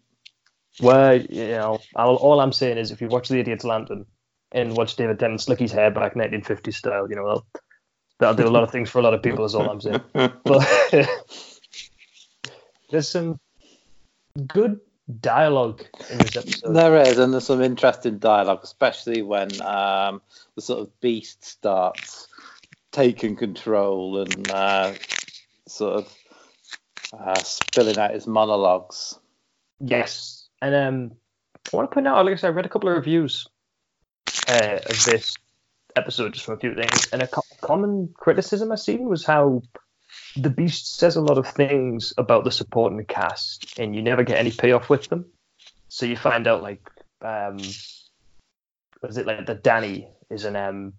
Well, 0.82 1.22
you 1.22 1.50
know, 1.50 1.80
I'll, 1.96 2.16
all 2.16 2.40
I'm 2.40 2.54
saying 2.54 2.78
is 2.78 2.92
if 2.92 3.02
you 3.02 3.08
watch 3.08 3.30
The 3.30 3.40
Idiot's 3.40 3.64
Lantern 3.64 4.06
and 4.52 4.76
watch 4.76 4.96
David 4.96 5.20
Tennant 5.20 5.42
slick 5.42 5.60
his 5.60 5.72
hair 5.72 5.92
back 5.92 6.16
1950s 6.16 6.74
style, 6.74 7.08
you 7.08 7.16
know, 7.16 7.44
that'll 8.20 8.36
do 8.36 8.48
a 8.48 8.50
lot 8.50 8.64
of 8.64 8.72
things 8.72 8.90
for 8.90 9.00
a 9.00 9.02
lot 9.02 9.14
of 9.14 9.22
people. 9.22 9.46
Is 9.46 9.56
all 9.56 9.70
I'm 9.70 9.82
saying. 9.82 10.02
But 10.14 10.68
there's 12.90 13.10
some 13.10 13.40
good 14.48 14.80
dialogue 15.20 15.84
in 16.10 16.18
this 16.20 16.38
episode. 16.38 16.74
There 16.74 16.96
is, 17.02 17.18
and 17.18 17.34
there's 17.34 17.46
some 17.46 17.62
interesting 17.62 18.20
dialogue, 18.20 18.62
especially 18.64 19.22
when 19.22 19.62
um, 19.62 20.22
the 20.56 20.62
sort 20.62 20.82
of 20.82 21.00
beast 21.02 21.44
starts 21.44 22.28
taking 22.92 23.36
control 23.36 24.22
and 24.22 24.52
uh, 24.52 24.94
sort 25.68 25.96
of 25.96 26.18
uh, 27.20 27.36
spilling 27.36 27.98
out 27.98 28.14
his 28.14 28.28
monologues. 28.28 29.20
Yes, 29.80 30.48
and 30.62 30.76
um, 30.76 31.12
I 31.72 31.76
want 31.76 31.90
to 31.90 31.94
point 31.94 32.08
out, 32.08 32.24
like 32.26 32.34
I 32.34 32.38
said, 32.38 32.48
I 32.48 32.52
read 32.52 32.66
a 32.66 32.70
couple 32.70 32.90
of 32.90 32.96
reviews 32.96 33.48
uh, 34.48 34.80
of 34.86 35.06
this 35.06 35.36
episode 35.96 36.34
just 36.34 36.46
from 36.46 36.56
a 36.56 36.60
few 36.60 36.76
things, 36.76 37.10
and 37.12 37.22
a 37.22 37.28
common 37.68 38.10
criticism 38.16 38.72
I've 38.72 38.80
seen 38.80 39.08
was 39.10 39.26
how 39.26 39.62
the 40.36 40.50
Beast 40.50 40.96
says 40.98 41.16
a 41.16 41.22
lot 41.22 41.38
of 41.38 41.48
things 41.48 42.14
about 42.18 42.44
the 42.44 42.52
supporting 42.52 43.04
cast, 43.06 43.80
and 43.80 43.96
you 43.96 44.02
never 44.02 44.24
get 44.24 44.38
any 44.38 44.52
payoff 44.52 44.90
with 44.90 45.08
them. 45.10 45.26
So 45.88 46.06
you 46.06 46.16
find 46.18 46.48
out 46.48 46.62
like, 46.64 46.88
um, 47.22 47.58
was 49.02 49.18
it 49.18 49.26
like 49.28 49.46
that 49.46 49.64
Danny 49.64 50.08
is 50.30 50.46
an 50.46 50.56
um 50.56 50.94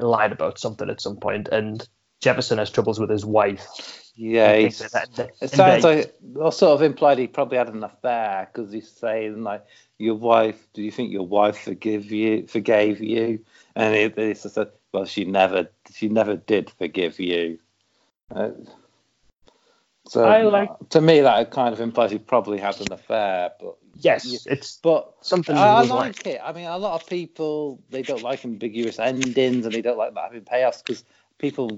lied 0.00 0.32
about 0.32 0.58
something 0.58 0.88
at 0.90 1.00
some 1.00 1.16
point, 1.16 1.48
and 1.48 1.86
Jefferson 2.20 2.58
has 2.58 2.70
troubles 2.70 2.98
with 2.98 3.10
his 3.10 3.24
wife, 3.24 3.66
Yeah, 4.14 4.50
I 4.52 4.62
he's, 4.62 4.78
that- 4.78 5.12
that- 5.16 5.30
it 5.40 5.50
sounds 5.50 5.82
they- 5.82 5.96
like 5.96 6.14
well, 6.22 6.50
sort 6.50 6.72
of 6.72 6.82
implied 6.82 7.18
he 7.18 7.26
probably 7.26 7.58
had 7.58 7.68
an 7.68 7.84
affair 7.84 8.48
because 8.52 8.72
he's 8.72 8.90
saying 8.90 9.42
like, 9.42 9.64
"Your 9.98 10.14
wife? 10.14 10.58
Do 10.74 10.82
you 10.82 10.90
think 10.90 11.12
your 11.12 11.26
wife 11.26 11.58
forgive 11.58 12.10
you? 12.10 12.46
Forgave 12.46 13.00
you?" 13.00 13.44
And 13.74 13.94
it, 13.94 14.18
it's 14.18 14.42
just 14.44 14.56
a, 14.56 14.70
well, 14.96 15.04
she 15.04 15.26
never, 15.26 15.68
she 15.92 16.08
never 16.08 16.36
did 16.36 16.70
forgive 16.70 17.20
you. 17.20 17.58
Uh, 18.34 18.52
so 20.08 20.24
I 20.24 20.40
like- 20.42 20.88
to 20.90 21.02
me 21.02 21.20
that 21.20 21.50
kind 21.50 21.74
of 21.74 21.80
implies 21.80 22.10
he 22.10 22.18
probably 22.18 22.58
had 22.58 22.80
an 22.80 22.92
affair, 22.92 23.50
but 23.60 23.76
yes, 24.00 24.46
it's 24.46 24.78
but 24.82 25.12
something. 25.20 25.54
I, 25.54 25.66
I 25.68 25.82
you 25.82 25.88
would 25.88 25.96
like 25.96 26.26
it. 26.26 26.40
I 26.42 26.52
mean, 26.54 26.64
a 26.64 26.78
lot 26.78 26.94
of 27.02 27.06
people 27.06 27.78
they 27.90 28.00
don't 28.02 28.22
like 28.22 28.42
ambiguous 28.46 28.98
endings 28.98 29.66
and 29.66 29.74
they 29.74 29.82
don't 29.82 29.98
like 29.98 30.14
not 30.14 30.24
having 30.24 30.42
payoffs 30.42 30.82
because 30.82 31.04
people, 31.36 31.76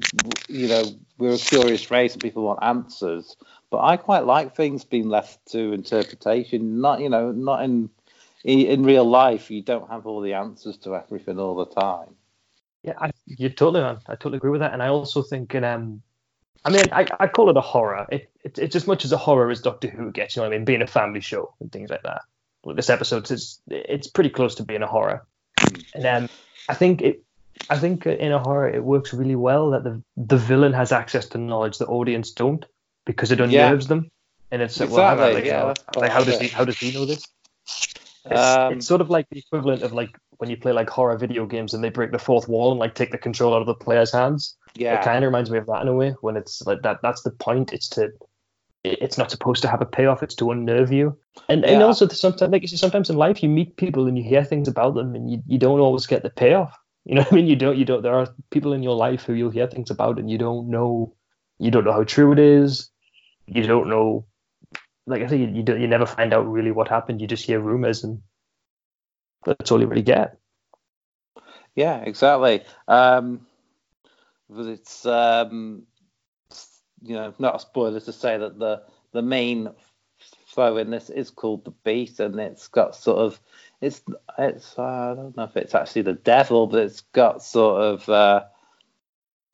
you 0.48 0.68
know, 0.68 0.84
we're 1.18 1.34
a 1.34 1.38
curious 1.38 1.90
race 1.90 2.12
and 2.12 2.22
people 2.22 2.44
want 2.44 2.62
answers. 2.62 3.36
But 3.70 3.78
I 3.78 3.96
quite 3.96 4.26
like 4.26 4.54
things 4.54 4.84
being 4.84 5.08
left 5.08 5.44
to 5.52 5.72
interpretation. 5.72 6.80
Not, 6.80 7.00
you 7.00 7.08
know, 7.08 7.32
not 7.32 7.64
in, 7.64 7.90
in 8.44 8.84
real 8.84 9.04
life. 9.04 9.50
You 9.50 9.62
don't 9.62 9.90
have 9.90 10.06
all 10.06 10.20
the 10.20 10.34
answers 10.34 10.76
to 10.78 10.94
everything 10.94 11.40
all 11.40 11.56
the 11.56 11.66
time. 11.66 12.14
Yeah, 12.82 12.94
I, 13.00 13.10
you're 13.26 13.50
totally 13.50 13.82
on. 13.82 14.00
I 14.06 14.14
totally 14.14 14.36
agree 14.36 14.50
with 14.50 14.60
that. 14.60 14.72
And 14.72 14.82
I 14.82 14.88
also 14.88 15.22
think, 15.22 15.54
in, 15.54 15.64
um, 15.64 16.02
I 16.64 16.70
mean, 16.70 16.84
I, 16.92 17.06
I 17.18 17.26
call 17.26 17.50
it 17.50 17.56
a 17.56 17.60
horror. 17.60 18.06
It, 18.10 18.30
it, 18.44 18.58
it's 18.58 18.76
as 18.76 18.86
much 18.86 19.04
as 19.04 19.12
a 19.12 19.16
horror 19.16 19.50
as 19.50 19.60
Doctor 19.60 19.88
Who 19.88 20.12
gets. 20.12 20.36
You 20.36 20.42
know 20.42 20.48
what 20.48 20.54
I 20.54 20.58
mean? 20.58 20.64
Being 20.64 20.82
a 20.82 20.86
family 20.86 21.20
show 21.20 21.54
and 21.60 21.70
things 21.72 21.90
like 21.90 22.02
that. 22.04 22.22
Well, 22.64 22.76
this 22.76 22.90
episode 22.90 23.30
is 23.30 23.60
it's 23.68 24.08
pretty 24.08 24.30
close 24.30 24.56
to 24.56 24.64
being 24.64 24.82
a 24.82 24.86
horror. 24.86 25.26
And 25.94 26.06
um, 26.06 26.28
I 26.68 26.74
think 26.74 27.02
it, 27.02 27.22
I 27.70 27.78
think 27.78 28.06
in 28.06 28.32
a 28.32 28.38
horror 28.38 28.68
it 28.68 28.82
works 28.82 29.12
really 29.12 29.36
well 29.36 29.70
that 29.70 29.84
the 29.84 30.02
the 30.16 30.36
villain 30.36 30.72
has 30.72 30.92
access 30.92 31.26
to 31.30 31.38
knowledge 31.38 31.78
the 31.78 31.86
audience 31.86 32.32
don't 32.32 32.64
because 33.06 33.32
it 33.32 33.38
Yeah. 33.38 33.44
unnerves 33.44 33.86
them. 33.86 34.10
And 34.50 34.62
it's 34.62 34.78
like, 34.80 34.90
well, 34.90 35.16
hang 35.16 35.34
like, 35.34 35.44
yeah, 35.44 35.74
how- 35.94 36.00
like, 36.00 36.10
how 36.10 36.24
does 36.24 36.38
he 36.38 36.48
how 36.48 36.64
does 36.64 36.78
he 36.78 36.90
know 36.92 37.04
this? 37.06 37.24
It's, 38.24 38.40
Um, 38.40 38.72
it's 38.74 38.86
sort 38.86 39.00
of 39.00 39.10
like 39.10 39.28
the 39.30 39.38
equivalent 39.38 39.82
of 39.82 39.92
like 39.92 40.10
when 40.38 40.48
you 40.48 40.56
play 40.56 40.72
like 40.72 40.88
horror 40.88 41.16
video 41.16 41.46
games 41.46 41.74
and 41.74 41.84
they 41.84 41.90
break 41.90 42.12
the 42.12 42.18
fourth 42.18 42.48
wall 42.48 42.70
and 42.70 42.80
like 42.80 42.94
take 42.94 43.10
the 43.10 43.18
control 43.18 43.54
out 43.54 43.60
of 43.60 43.66
the 43.66 43.74
player's 43.74 44.12
hands. 44.12 44.56
Yeah, 44.74 44.98
it 44.98 45.04
kind 45.04 45.24
of 45.24 45.28
reminds 45.28 45.50
me 45.50 45.58
of 45.58 45.66
that 45.66 45.82
in 45.82 45.88
a 45.88 45.94
way 45.94 46.14
when 46.20 46.36
it's 46.36 46.62
like 46.62 46.82
that. 46.82 47.00
That's 47.02 47.22
the 47.22 47.30
point. 47.30 47.72
It's 47.72 47.88
to. 47.90 48.10
It's 48.84 49.18
not 49.18 49.30
supposed 49.30 49.60
to 49.62 49.68
have 49.68 49.82
a 49.82 49.86
payoff. 49.86 50.22
It's 50.22 50.36
to 50.36 50.52
unnerve 50.52 50.92
you. 50.92 51.18
And 51.48 51.64
and 51.64 51.82
also 51.82 52.06
sometimes 52.08 52.52
like 52.52 52.62
you 52.62 52.68
see, 52.68 52.76
sometimes 52.76 53.10
in 53.10 53.16
life 53.16 53.42
you 53.42 53.48
meet 53.48 53.76
people 53.76 54.06
and 54.06 54.16
you 54.16 54.22
hear 54.22 54.44
things 54.44 54.68
about 54.68 54.94
them 54.94 55.16
and 55.16 55.30
you, 55.30 55.42
you 55.46 55.58
don't 55.58 55.80
always 55.80 56.06
get 56.06 56.22
the 56.22 56.30
payoff. 56.30 56.78
You 57.04 57.16
know 57.16 57.22
what 57.22 57.32
I 57.32 57.36
mean? 57.36 57.46
You 57.48 57.56
don't 57.56 57.76
you 57.76 57.84
don't. 57.84 58.02
There 58.02 58.14
are 58.14 58.28
people 58.50 58.72
in 58.72 58.84
your 58.84 58.94
life 58.94 59.24
who 59.24 59.32
you'll 59.32 59.50
hear 59.50 59.66
things 59.66 59.90
about 59.90 60.18
and 60.18 60.30
you 60.30 60.38
don't 60.38 60.70
know. 60.70 61.14
You 61.58 61.72
don't 61.72 61.84
know 61.84 61.92
how 61.92 62.04
true 62.04 62.32
it 62.32 62.38
is. 62.38 62.88
You 63.46 63.66
don't 63.66 63.88
know. 63.88 64.26
Like 65.06 65.22
I 65.22 65.26
say, 65.26 65.38
you 65.38 65.48
you, 65.48 65.62
don't, 65.64 65.80
you 65.80 65.88
never 65.88 66.06
find 66.06 66.32
out 66.32 66.46
really 66.46 66.70
what 66.70 66.86
happened. 66.86 67.20
You 67.20 67.26
just 67.26 67.44
hear 67.44 67.60
rumors 67.60 68.04
and 68.04 68.22
that's 69.48 69.70
all 69.72 69.80
you 69.80 69.86
really 69.86 70.02
get. 70.02 70.38
yeah, 71.74 72.00
exactly. 72.00 72.62
Um, 72.86 73.46
but 74.48 74.66
it's 74.66 75.06
um, 75.06 75.82
you 77.02 77.14
know 77.14 77.34
not 77.38 77.56
a 77.56 77.60
spoiler 77.60 78.00
to 78.00 78.12
say 78.12 78.38
that 78.38 78.58
the 78.58 78.82
the 79.12 79.22
main 79.22 79.70
foe 80.46 80.76
in 80.76 80.90
this 80.90 81.10
is 81.10 81.30
called 81.30 81.64
the 81.64 81.70
Beast, 81.70 82.20
and 82.20 82.38
it's 82.40 82.68
got 82.68 82.96
sort 82.96 83.18
of 83.18 83.40
it's 83.80 84.00
it's 84.38 84.78
uh, 84.78 84.82
I 84.82 85.14
don't 85.14 85.36
know 85.36 85.44
if 85.44 85.56
it's 85.56 85.74
actually 85.74 86.02
the 86.02 86.14
devil, 86.14 86.66
but 86.66 86.80
it's 86.80 87.02
got 87.12 87.42
sort 87.42 87.82
of 87.82 88.08
uh, 88.08 88.44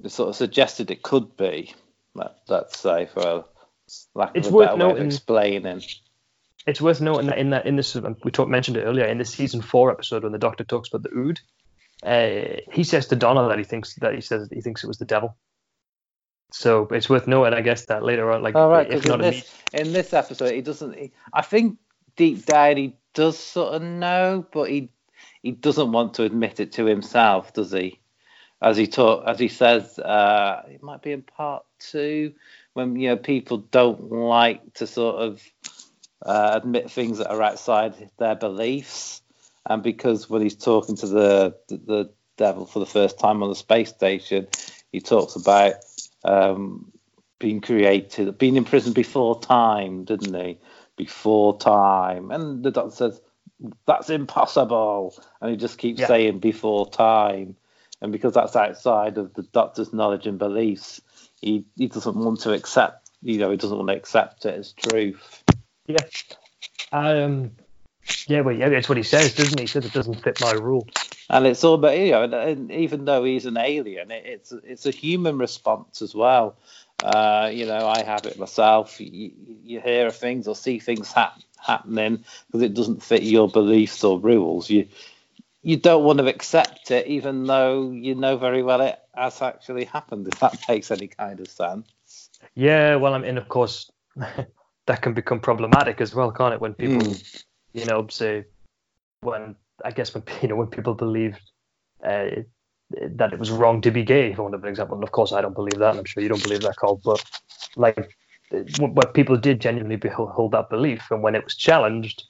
it's 0.02 0.14
sort 0.14 0.30
of 0.30 0.36
suggested 0.36 0.90
it 0.90 1.02
could 1.02 1.36
be. 1.36 1.74
Let, 2.14 2.36
let's 2.48 2.78
say 2.78 3.06
for 3.06 3.44
lack 4.14 4.32
It's 4.34 4.48
of 4.48 4.54
a 4.54 4.56
worth 4.56 4.68
better 4.70 4.76
way 4.78 4.90
of 4.92 5.00
explaining. 5.00 5.82
It's 6.66 6.80
worth 6.80 7.00
noting 7.00 7.26
that 7.26 7.38
in 7.38 7.50
that 7.50 7.66
in 7.66 7.76
this 7.76 7.94
we 8.24 8.30
talked 8.30 8.50
mentioned 8.50 8.76
it 8.76 8.82
earlier 8.82 9.04
in 9.04 9.18
the 9.18 9.24
season 9.24 9.60
four 9.60 9.90
episode 9.90 10.22
when 10.22 10.32
the 10.32 10.38
doctor 10.38 10.64
talks 10.64 10.88
about 10.88 11.02
the 11.02 11.16
ood, 11.16 11.40
uh, 12.02 12.60
he 12.72 12.84
says 12.84 13.06
to 13.08 13.16
Donna 13.16 13.48
that 13.48 13.58
he 13.58 13.64
thinks 13.64 13.94
that 13.96 14.14
he 14.14 14.20
says 14.20 14.48
he 14.52 14.60
thinks 14.60 14.82
it 14.82 14.88
was 14.88 14.98
the 14.98 15.04
devil. 15.04 15.36
So 16.52 16.86
it's 16.92 17.10
worth 17.10 17.26
noting, 17.26 17.52
I 17.52 17.62
guess, 17.62 17.86
that 17.86 18.04
later 18.04 18.30
on, 18.30 18.42
like 18.42 18.54
All 18.54 18.70
right, 18.70 18.88
if 18.88 19.02
because 19.02 19.14
in 19.14 19.20
this 19.20 19.54
in 19.72 19.92
this 19.92 20.12
episode, 20.12 20.54
he 20.54 20.62
doesn't. 20.62 20.96
He, 20.96 21.12
I 21.32 21.42
think 21.42 21.78
deep 22.16 22.46
down 22.46 22.76
he 22.76 22.96
does 23.12 23.38
sort 23.38 23.74
of 23.74 23.82
know, 23.82 24.46
but 24.52 24.70
he 24.70 24.90
he 25.42 25.50
doesn't 25.50 25.92
want 25.92 26.14
to 26.14 26.22
admit 26.22 26.60
it 26.60 26.72
to 26.72 26.84
himself, 26.84 27.52
does 27.52 27.72
he? 27.72 28.00
As 28.62 28.76
he 28.76 28.86
talk, 28.86 29.24
as 29.26 29.38
he 29.38 29.48
says, 29.48 29.98
uh, 29.98 30.62
it 30.68 30.82
might 30.82 31.02
be 31.02 31.12
in 31.12 31.22
part 31.22 31.64
two 31.78 32.34
when 32.72 32.96
you 32.96 33.08
know 33.08 33.16
people 33.16 33.58
don't 33.58 34.10
like 34.10 34.74
to 34.74 34.86
sort 34.86 35.16
of 35.16 35.42
uh, 36.22 36.52
admit 36.62 36.90
things 36.90 37.18
that 37.18 37.30
are 37.30 37.42
outside 37.42 38.10
their 38.18 38.34
beliefs, 38.34 39.22
and 39.66 39.82
because 39.82 40.28
when 40.28 40.42
he's 40.42 40.56
talking 40.56 40.96
to 40.96 41.06
the 41.06 41.56
the, 41.68 41.76
the 41.76 42.10
devil 42.36 42.66
for 42.66 42.80
the 42.80 42.86
first 42.86 43.18
time 43.18 43.42
on 43.42 43.48
the 43.48 43.54
space 43.54 43.90
station, 43.90 44.48
he 44.92 45.00
talks 45.00 45.36
about 45.36 45.74
um, 46.24 46.92
being 47.38 47.60
created, 47.60 48.38
being 48.38 48.56
in 48.56 48.64
prison 48.64 48.92
before 48.92 49.40
time, 49.40 50.04
didn't 50.04 50.34
he? 50.34 50.58
Before 50.96 51.58
time, 51.58 52.30
and 52.30 52.62
the 52.64 52.70
doctor 52.70 52.94
says 52.94 53.20
that's 53.86 54.10
impossible, 54.10 55.14
and 55.40 55.50
he 55.50 55.56
just 55.56 55.78
keeps 55.78 56.00
Yeah. 56.00 56.06
saying 56.08 56.38
before 56.40 56.88
time, 56.88 57.56
and 58.00 58.12
because 58.12 58.34
that's 58.34 58.56
outside 58.56 59.18
of 59.18 59.34
the 59.34 59.42
doctor's 59.42 59.92
knowledge 59.92 60.26
and 60.26 60.38
beliefs, 60.38 61.00
he 61.40 61.64
he 61.76 61.88
doesn't 61.88 62.16
want 62.16 62.40
to 62.40 62.52
accept, 62.52 63.10
you 63.22 63.38
know, 63.38 63.50
he 63.50 63.56
doesn't 63.56 63.76
want 63.76 63.88
to 63.88 63.96
accept 63.96 64.44
it 64.46 64.54
as 64.54 64.72
truth. 64.72 65.43
Yeah, 65.86 66.04
um, 66.92 67.52
yeah, 68.26 68.40
well, 68.40 68.54
yeah, 68.54 68.68
that's 68.68 68.88
what 68.88 68.98
he 68.98 69.04
says, 69.04 69.34
doesn't 69.34 69.58
he? 69.58 69.64
He 69.64 69.66
says 69.66 69.84
it 69.84 69.92
doesn't 69.92 70.22
fit 70.22 70.40
my 70.40 70.52
rule. 70.52 70.86
And 71.28 71.46
it's 71.46 71.64
all 71.64 71.74
about 71.74 71.96
you 71.98 72.12
know, 72.12 72.22
and, 72.24 72.70
even 72.70 73.04
though 73.04 73.24
he's 73.24 73.46
an 73.46 73.56
alien, 73.56 74.10
it, 74.10 74.24
it's 74.26 74.52
it's 74.52 74.86
a 74.86 74.90
human 74.90 75.38
response 75.38 76.02
as 76.02 76.14
well. 76.14 76.56
Uh, 77.02 77.50
you 77.52 77.66
know, 77.66 77.86
I 77.86 78.02
have 78.02 78.24
it 78.24 78.38
myself. 78.38 79.00
You, 79.00 79.32
you 79.64 79.80
hear 79.80 80.10
things 80.10 80.46
or 80.46 80.54
see 80.54 80.78
things 80.78 81.12
hap- 81.12 81.40
happening 81.58 82.24
because 82.46 82.62
it 82.62 82.74
doesn't 82.74 83.02
fit 83.02 83.22
your 83.22 83.48
beliefs 83.48 84.04
or 84.04 84.18
rules. 84.20 84.70
You 84.70 84.88
you 85.62 85.76
don't 85.78 86.04
want 86.04 86.18
to 86.18 86.26
accept 86.26 86.90
it, 86.90 87.06
even 87.06 87.44
though 87.44 87.90
you 87.90 88.14
know 88.14 88.36
very 88.36 88.62
well 88.62 88.82
it 88.82 88.98
has 89.14 89.40
actually 89.42 89.84
happened. 89.84 90.28
If 90.28 90.40
that 90.40 90.58
makes 90.68 90.90
any 90.90 91.08
kind 91.08 91.40
of 91.40 91.48
sense. 91.48 92.30
Yeah, 92.54 92.96
well, 92.96 93.14
I 93.14 93.18
mean, 93.18 93.38
of 93.38 93.48
course, 93.48 93.90
that 94.86 95.02
can 95.02 95.14
become 95.14 95.40
problematic 95.40 96.00
as 96.00 96.14
well, 96.14 96.30
can't 96.30 96.54
it? 96.54 96.60
When 96.60 96.74
people, 96.74 97.00
Mm. 97.00 97.44
you 97.72 97.84
know, 97.86 98.06
say, 98.08 98.44
when 99.22 99.56
I 99.84 99.90
guess 99.90 100.14
when 100.14 100.22
you 100.42 100.48
know 100.48 100.56
when 100.56 100.68
people 100.68 100.94
believe 100.94 101.38
uh, 102.04 102.30
that 102.90 103.32
it 103.32 103.38
was 103.38 103.50
wrong 103.50 103.80
to 103.80 103.90
be 103.90 104.04
gay, 104.04 104.34
for 104.34 104.42
want 104.42 104.54
of 104.54 104.62
an 104.62 104.68
example. 104.68 104.94
And 104.96 105.04
of 105.04 105.12
course, 105.12 105.32
I 105.32 105.40
don't 105.40 105.54
believe 105.54 105.78
that, 105.78 105.90
and 105.90 105.98
I'm 106.00 106.04
sure 106.04 106.22
you 106.22 106.28
don't 106.28 106.42
believe 106.42 106.60
that, 106.62 106.76
Carl. 106.76 107.00
But 107.02 107.24
like, 107.76 108.16
where 108.78 109.06
people 109.08 109.36
did 109.36 109.60
genuinely 109.60 109.98
hold 110.08 110.52
that 110.52 110.68
belief, 110.70 111.10
and 111.10 111.22
when 111.22 111.34
it 111.34 111.44
was 111.44 111.56
challenged, 111.56 112.24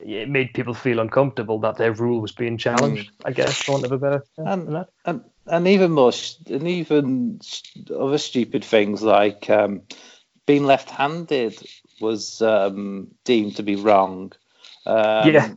it 0.00 0.28
made 0.28 0.54
people 0.54 0.74
feel 0.74 1.00
uncomfortable 1.00 1.58
that 1.60 1.76
their 1.76 1.92
rule 1.92 2.20
was 2.20 2.32
being 2.32 2.56
challenged. 2.56 3.10
I 3.24 3.32
guess, 3.32 3.62
for 3.62 3.72
want 3.72 3.84
of 3.84 3.92
a 3.92 3.98
better 3.98 4.24
than 4.36 4.72
that. 4.72 4.88
and 5.04 5.24
and 5.46 5.68
even 5.68 5.90
more 5.92 6.12
and 6.48 6.68
even 6.68 7.40
other 7.94 8.18
stupid 8.18 8.64
things 8.64 9.02
like 9.02 9.50
um, 9.50 9.82
being 10.46 10.64
left-handed 10.64 11.58
was 12.00 12.42
um, 12.42 13.08
deemed 13.24 13.56
to 13.56 13.62
be 13.62 13.76
wrong. 13.76 14.32
Um, 14.86 15.32
Yeah. 15.32 15.54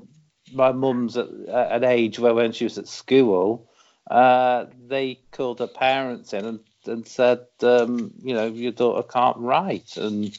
My 0.53 0.72
mum's 0.72 1.17
at, 1.17 1.27
at 1.50 1.84
an 1.84 1.84
age 1.84 2.20
where 2.20 2.34
when 2.34 2.53
she 2.53 2.63
was 2.63 2.77
at 2.77 2.88
school, 2.88 3.70
uh, 4.10 4.65
they 4.88 5.20
called 5.32 5.60
her 5.60 5.67
parents 5.67 6.34
in 6.34 6.46
and, 6.46 6.60
and 6.86 7.06
said, 7.06 7.46
um, 7.62 8.13
you 8.24 8.34
know, 8.34 8.48
your 8.48 8.72
daughter 8.72 9.06
can't 9.08 9.38
write. 9.38 9.98
And 9.98 10.38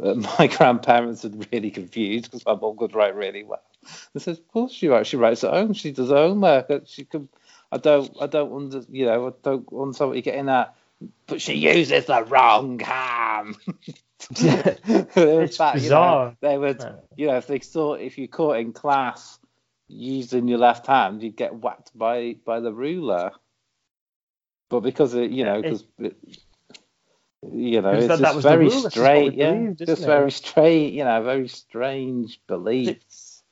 uh, 0.00 0.14
my 0.38 0.46
grandparents 0.46 1.24
were 1.24 1.44
really 1.52 1.70
confused 1.70 2.26
because 2.26 2.46
my 2.46 2.54
mum 2.54 2.76
could 2.76 2.94
write 2.94 3.16
really 3.16 3.42
well. 3.42 3.62
They 4.14 4.20
said, 4.20 4.38
of 4.38 4.48
course 4.48 4.72
she 4.72 4.88
writes. 4.88 5.08
She 5.08 5.16
writes 5.16 5.42
at 5.42 5.52
home. 5.52 5.72
She 5.72 5.90
does 5.90 6.10
her 6.10 6.16
homework. 6.16 6.70
She 6.86 7.04
can 7.04 7.28
I 7.72 7.78
don't, 7.78 8.14
I 8.20 8.26
don't 8.26 8.52
under, 8.54 8.84
you 8.90 9.06
know, 9.06 9.28
I 9.28 9.32
don't 9.42 9.66
understand 9.72 10.10
what 10.10 10.16
you're 10.16 10.22
getting 10.22 10.50
at. 10.50 10.76
But 11.26 11.40
she 11.40 11.54
uses 11.54 12.06
the 12.06 12.24
wrong 12.24 12.78
hand. 12.78 13.56
It's 15.16 15.58
bizarre. 15.58 16.36
they 16.40 16.56
would, 16.56 16.84
you 17.16 17.26
know, 17.26 17.36
if 17.38 17.48
they 17.48 17.58
saw, 17.60 17.94
if 17.94 18.18
you 18.18 18.28
caught 18.28 18.58
in 18.58 18.72
class 18.72 19.38
using 19.88 20.46
your 20.46 20.58
left 20.58 20.86
hand, 20.86 21.22
you'd 21.22 21.36
get 21.36 21.54
whacked 21.56 21.90
by 21.96 22.36
by 22.44 22.60
the 22.60 22.72
ruler. 22.72 23.32
But 24.70 24.80
because 24.80 25.14
it, 25.14 25.30
you 25.32 25.44
know, 25.44 25.60
because 25.60 25.84
you 25.98 27.80
know, 27.82 27.90
Because 27.90 28.04
it's 28.04 28.08
that- 28.08 28.18
that 28.18 28.20
just 28.20 28.36
was 28.36 28.44
the 28.44 28.50
very 28.50 28.66
rule, 28.68 28.82
that's 28.82 28.94
just 28.94 28.96
what 28.98 29.08
straight, 29.08 29.34
yeah, 29.34 29.52
believed, 29.52 29.78
just 29.78 30.02
it? 30.02 30.06
very 30.06 30.30
straight, 30.30 30.92
you 30.92 31.04
know, 31.04 31.22
very 31.22 31.48
strange 31.48 32.40
beliefs. 32.46 33.42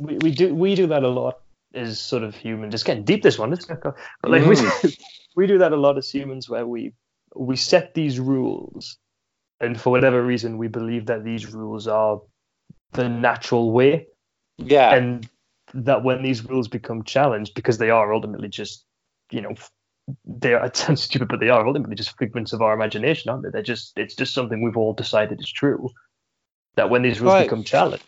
we, 0.00 0.16
we 0.18 0.30
do 0.30 0.54
we 0.54 0.74
do 0.74 0.86
that 0.86 1.02
a 1.04 1.08
lot 1.08 1.40
as 1.74 2.00
sort 2.00 2.22
of 2.22 2.34
human. 2.34 2.70
Just 2.70 2.86
getting 2.86 3.04
deep 3.04 3.22
this 3.22 3.38
one, 3.38 3.52
isn't 3.52 3.70
it? 3.70 3.80
But 3.82 4.30
like 4.30 4.42
Mm. 4.42 4.84
we 4.84 4.96
do 5.36 5.58
that 5.58 5.72
a 5.72 5.76
lot 5.76 5.98
as 5.98 6.10
humans, 6.10 6.48
where 6.48 6.66
we 6.66 6.92
we 7.36 7.56
set 7.56 7.94
these 7.94 8.18
rules, 8.18 8.98
and 9.60 9.80
for 9.80 9.90
whatever 9.90 10.22
reason, 10.22 10.58
we 10.58 10.68
believe 10.68 11.06
that 11.06 11.24
these 11.24 11.52
rules 11.52 11.86
are 11.86 12.20
the 12.92 13.08
natural 13.08 13.72
way, 13.72 14.06
Yeah. 14.56 14.94
and 14.94 15.28
that 15.74 16.02
when 16.02 16.22
these 16.22 16.44
rules 16.44 16.68
become 16.68 17.04
challenged, 17.04 17.54
because 17.54 17.78
they 17.78 17.90
are 17.90 18.12
ultimately 18.12 18.48
just, 18.48 18.84
you 19.30 19.40
know, 19.42 19.54
they 20.24 20.54
are. 20.54 20.64
It 20.66 20.76
sounds 20.76 21.02
stupid, 21.02 21.28
but 21.28 21.40
they 21.40 21.50
are 21.50 21.66
ultimately 21.66 21.96
just 21.96 22.16
figments 22.18 22.52
of 22.52 22.62
our 22.62 22.72
imagination, 22.72 23.30
aren't 23.30 23.44
they? 23.44 23.50
They're 23.50 23.62
just. 23.62 23.92
It's 23.96 24.14
just 24.14 24.34
something 24.34 24.62
we've 24.62 24.76
all 24.76 24.94
decided 24.94 25.40
is 25.40 25.52
true. 25.52 25.90
That 26.76 26.90
when 26.90 27.02
these 27.02 27.20
rules 27.20 27.34
Right. 27.34 27.44
become 27.44 27.64
challenged, 27.64 28.04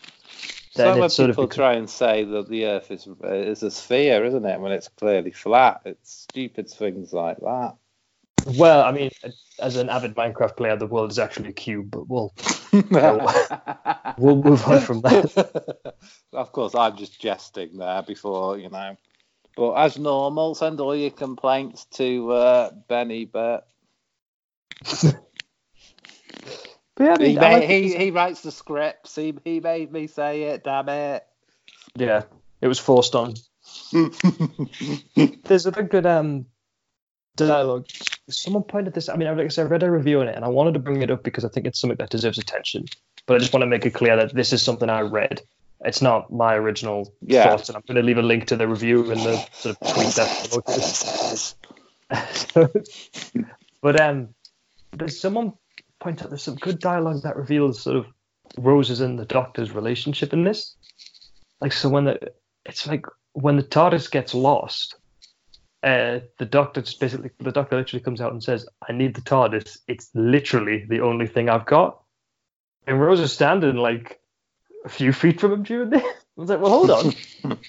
then 0.75 0.95
when 0.95 1.03
it 1.03 1.09
sort 1.09 1.29
people 1.29 1.45
becomes, 1.45 1.55
try 1.55 1.73
and 1.73 1.89
say 1.89 2.23
that 2.23 2.49
the 2.49 2.65
Earth 2.65 2.91
is 2.91 3.07
is 3.23 3.63
a 3.63 3.71
sphere, 3.71 4.23
isn't 4.25 4.45
it? 4.45 4.59
When 4.59 4.71
it's 4.71 4.87
clearly 4.87 5.31
flat, 5.31 5.81
it's 5.85 6.11
stupid 6.11 6.69
things 6.69 7.13
like 7.13 7.37
that. 7.37 7.75
Well, 8.45 8.83
I 8.83 8.91
mean, 8.91 9.11
as 9.59 9.75
an 9.75 9.89
avid 9.89 10.15
Minecraft 10.15 10.57
player, 10.57 10.75
the 10.75 10.87
world 10.87 11.11
is 11.11 11.19
actually 11.19 11.49
a 11.49 11.53
cube, 11.53 11.91
but 11.91 12.07
we'll 12.07 12.33
we'll 14.17 14.41
move 14.41 14.65
on 14.65 14.81
from 14.81 15.01
that. 15.01 15.95
of 16.33 16.51
course, 16.51 16.73
I'm 16.73 16.97
just 16.97 17.21
jesting 17.21 17.77
there 17.77 18.01
before 18.01 18.57
you 18.57 18.69
know. 18.69 18.97
But 19.55 19.73
as 19.73 19.99
normal, 19.99 20.55
send 20.55 20.79
all 20.79 20.95
your 20.95 21.11
complaints 21.11 21.85
to 21.97 22.31
uh, 22.31 22.71
Benny. 22.87 23.25
But 23.25 23.67
But 24.81 25.15
yeah, 26.99 27.15
I 27.15 27.23
he, 27.23 27.29
mean, 27.29 27.37
I 27.39 27.41
made, 27.41 27.53
like 27.53 27.69
he 27.69 27.95
he 27.97 28.11
writes 28.11 28.41
the 28.41 28.51
scripts. 28.51 29.15
He 29.15 29.33
he 29.43 29.59
made 29.59 29.91
me 29.91 30.07
say 30.07 30.43
it. 30.43 30.63
Damn 30.63 30.89
it. 30.89 31.25
yeah, 31.95 32.23
it 32.61 32.67
was 32.67 32.79
forced 32.79 33.15
on. 33.15 33.33
There's 35.43 35.65
a 35.65 35.71
good 35.71 36.05
um 36.05 36.45
dialogue. 37.35 37.87
Someone 38.29 38.63
pointed 38.63 38.93
this. 38.93 39.09
I 39.09 39.15
mean, 39.15 39.27
like 39.35 39.45
I 39.45 39.49
said, 39.49 39.67
I 39.67 39.69
read 39.69 39.83
a 39.83 39.91
review 39.91 40.21
on 40.21 40.27
it, 40.27 40.35
and 40.35 40.45
I 40.45 40.49
wanted 40.49 40.73
to 40.73 40.79
bring 40.79 41.01
it 41.01 41.11
up 41.11 41.23
because 41.23 41.45
I 41.45 41.49
think 41.49 41.67
it's 41.67 41.79
something 41.79 41.97
that 41.97 42.09
deserves 42.09 42.37
attention. 42.37 42.85
But 43.25 43.35
I 43.35 43.39
just 43.39 43.53
want 43.53 43.61
to 43.61 43.67
make 43.67 43.85
it 43.85 43.93
clear 43.93 44.15
that 44.17 44.33
this 44.33 44.53
is 44.53 44.61
something 44.61 44.89
I 44.89 45.01
read. 45.01 45.41
It's 45.83 46.01
not 46.01 46.31
my 46.31 46.55
original 46.55 47.13
Yeah. 47.21 47.49
thoughts, 47.49 47.69
and 47.69 47.75
I'm 47.75 47.83
going 47.87 47.95
to 47.97 48.03
leave 48.03 48.17
a 48.17 48.21
link 48.21 48.47
to 48.47 48.55
the 48.55 48.67
review 48.67 49.11
in 49.11 49.17
the 49.17 49.37
sort 49.53 49.77
of 49.81 49.93
tweet 49.93 50.15
that. 50.15 51.55
but 53.81 53.99
um, 53.99 54.29
there's 54.93 55.19
someone 55.19 55.53
point 56.01 56.21
out 56.21 56.29
there's 56.29 56.43
some 56.43 56.55
good 56.55 56.79
dialogue 56.79 57.21
that 57.23 57.37
reveals 57.37 57.81
sort 57.81 57.95
of 57.95 58.07
Rose's 58.57 58.99
and 58.99 59.17
the 59.17 59.25
Doctor's 59.25 59.71
relationship 59.71 60.33
in 60.33 60.43
this. 60.43 60.75
Like 61.61 61.71
so 61.71 61.87
when 61.87 62.05
the 62.05 62.19
it's 62.65 62.85
like 62.87 63.05
when 63.33 63.55
the 63.55 63.63
TARDIS 63.63 64.11
gets 64.11 64.33
lost, 64.33 64.95
uh, 65.83 66.19
the 66.37 66.45
Doctor 66.45 66.81
just 66.81 66.99
basically 66.99 67.29
the 67.39 67.51
Doctor 67.51 67.77
literally 67.77 68.03
comes 68.03 68.19
out 68.19 68.33
and 68.33 68.43
says, 68.43 68.67
"I 68.87 68.91
need 68.91 69.15
the 69.15 69.21
TARDIS. 69.21 69.77
It's 69.87 70.09
literally 70.13 70.85
the 70.89 71.01
only 71.01 71.27
thing 71.27 71.49
I've 71.49 71.65
got." 71.65 72.01
And 72.87 72.99
Rose 72.99 73.19
is 73.19 73.31
standing 73.31 73.77
like 73.77 74.19
a 74.83 74.89
few 74.89 75.13
feet 75.13 75.39
from 75.39 75.53
him 75.53 75.63
during 75.63 75.91
this. 75.91 76.03
I 76.03 76.13
was 76.35 76.49
like, 76.49 76.59
"Well, 76.59 76.71
hold 76.71 76.91
on." 76.91 77.13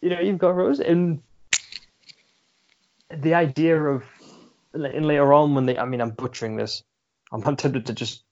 you 0.00 0.10
know, 0.10 0.20
you've 0.20 0.38
got 0.38 0.54
Rose, 0.54 0.80
and 0.80 1.20
the 3.10 3.34
idea 3.34 3.80
of 3.82 4.04
and 4.72 5.06
later 5.06 5.32
on 5.32 5.54
when 5.54 5.66
they, 5.66 5.78
I 5.78 5.84
mean, 5.84 6.00
I'm 6.00 6.10
butchering 6.10 6.56
this. 6.56 6.82
I'm 7.34 7.56
tempted 7.56 7.86
to 7.86 7.92
just 7.92 8.22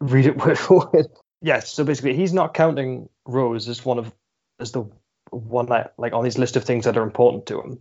read 0.00 0.26
it 0.26 0.36
word 0.44 0.58
for 0.58 0.90
word. 0.92 1.06
Yes, 1.42 1.72
so 1.72 1.84
basically, 1.84 2.14
he's 2.14 2.32
not 2.32 2.54
counting 2.54 3.08
Rose 3.26 3.68
as 3.68 3.84
one 3.84 3.98
of 3.98 4.12
as 4.58 4.72
the 4.72 4.84
one 5.30 5.66
that 5.66 5.94
like 5.96 6.12
on 6.12 6.24
his 6.24 6.38
list 6.38 6.56
of 6.56 6.64
things 6.64 6.84
that 6.84 6.96
are 6.96 7.02
important 7.02 7.46
to 7.46 7.60
him. 7.60 7.80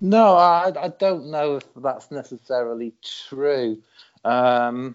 No, 0.00 0.36
I, 0.36 0.72
I 0.78 0.88
don't 0.88 1.30
know 1.30 1.56
if 1.56 1.64
that's 1.74 2.10
necessarily 2.10 2.92
true. 3.28 3.82
Um, 4.24 4.94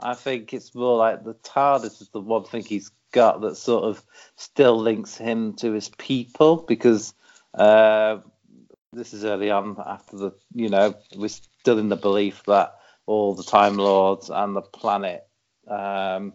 I 0.00 0.14
think 0.14 0.52
it's 0.52 0.74
more 0.74 0.96
like 0.96 1.24
the 1.24 1.34
TARDIS 1.34 2.02
is 2.02 2.08
the 2.08 2.20
one 2.20 2.44
thing 2.44 2.64
he's 2.64 2.90
got 3.12 3.42
that 3.42 3.56
sort 3.56 3.84
of 3.84 4.02
still 4.36 4.76
links 4.76 5.16
him 5.16 5.54
to 5.54 5.72
his 5.72 5.88
people 5.88 6.56
because 6.56 7.14
uh, 7.54 8.18
this 8.92 9.14
is 9.14 9.24
early 9.24 9.50
on 9.52 9.76
after 9.86 10.16
the, 10.16 10.32
you 10.52 10.68
know, 10.68 10.94
we're 11.14 11.28
still 11.28 11.78
in 11.78 11.88
the 11.88 11.96
belief 11.96 12.42
that 12.46 12.74
all 13.06 13.34
the 13.34 13.44
Time 13.44 13.76
Lords 13.76 14.30
and 14.30 14.56
the 14.56 14.62
planet 14.62 15.26
um, 15.68 16.34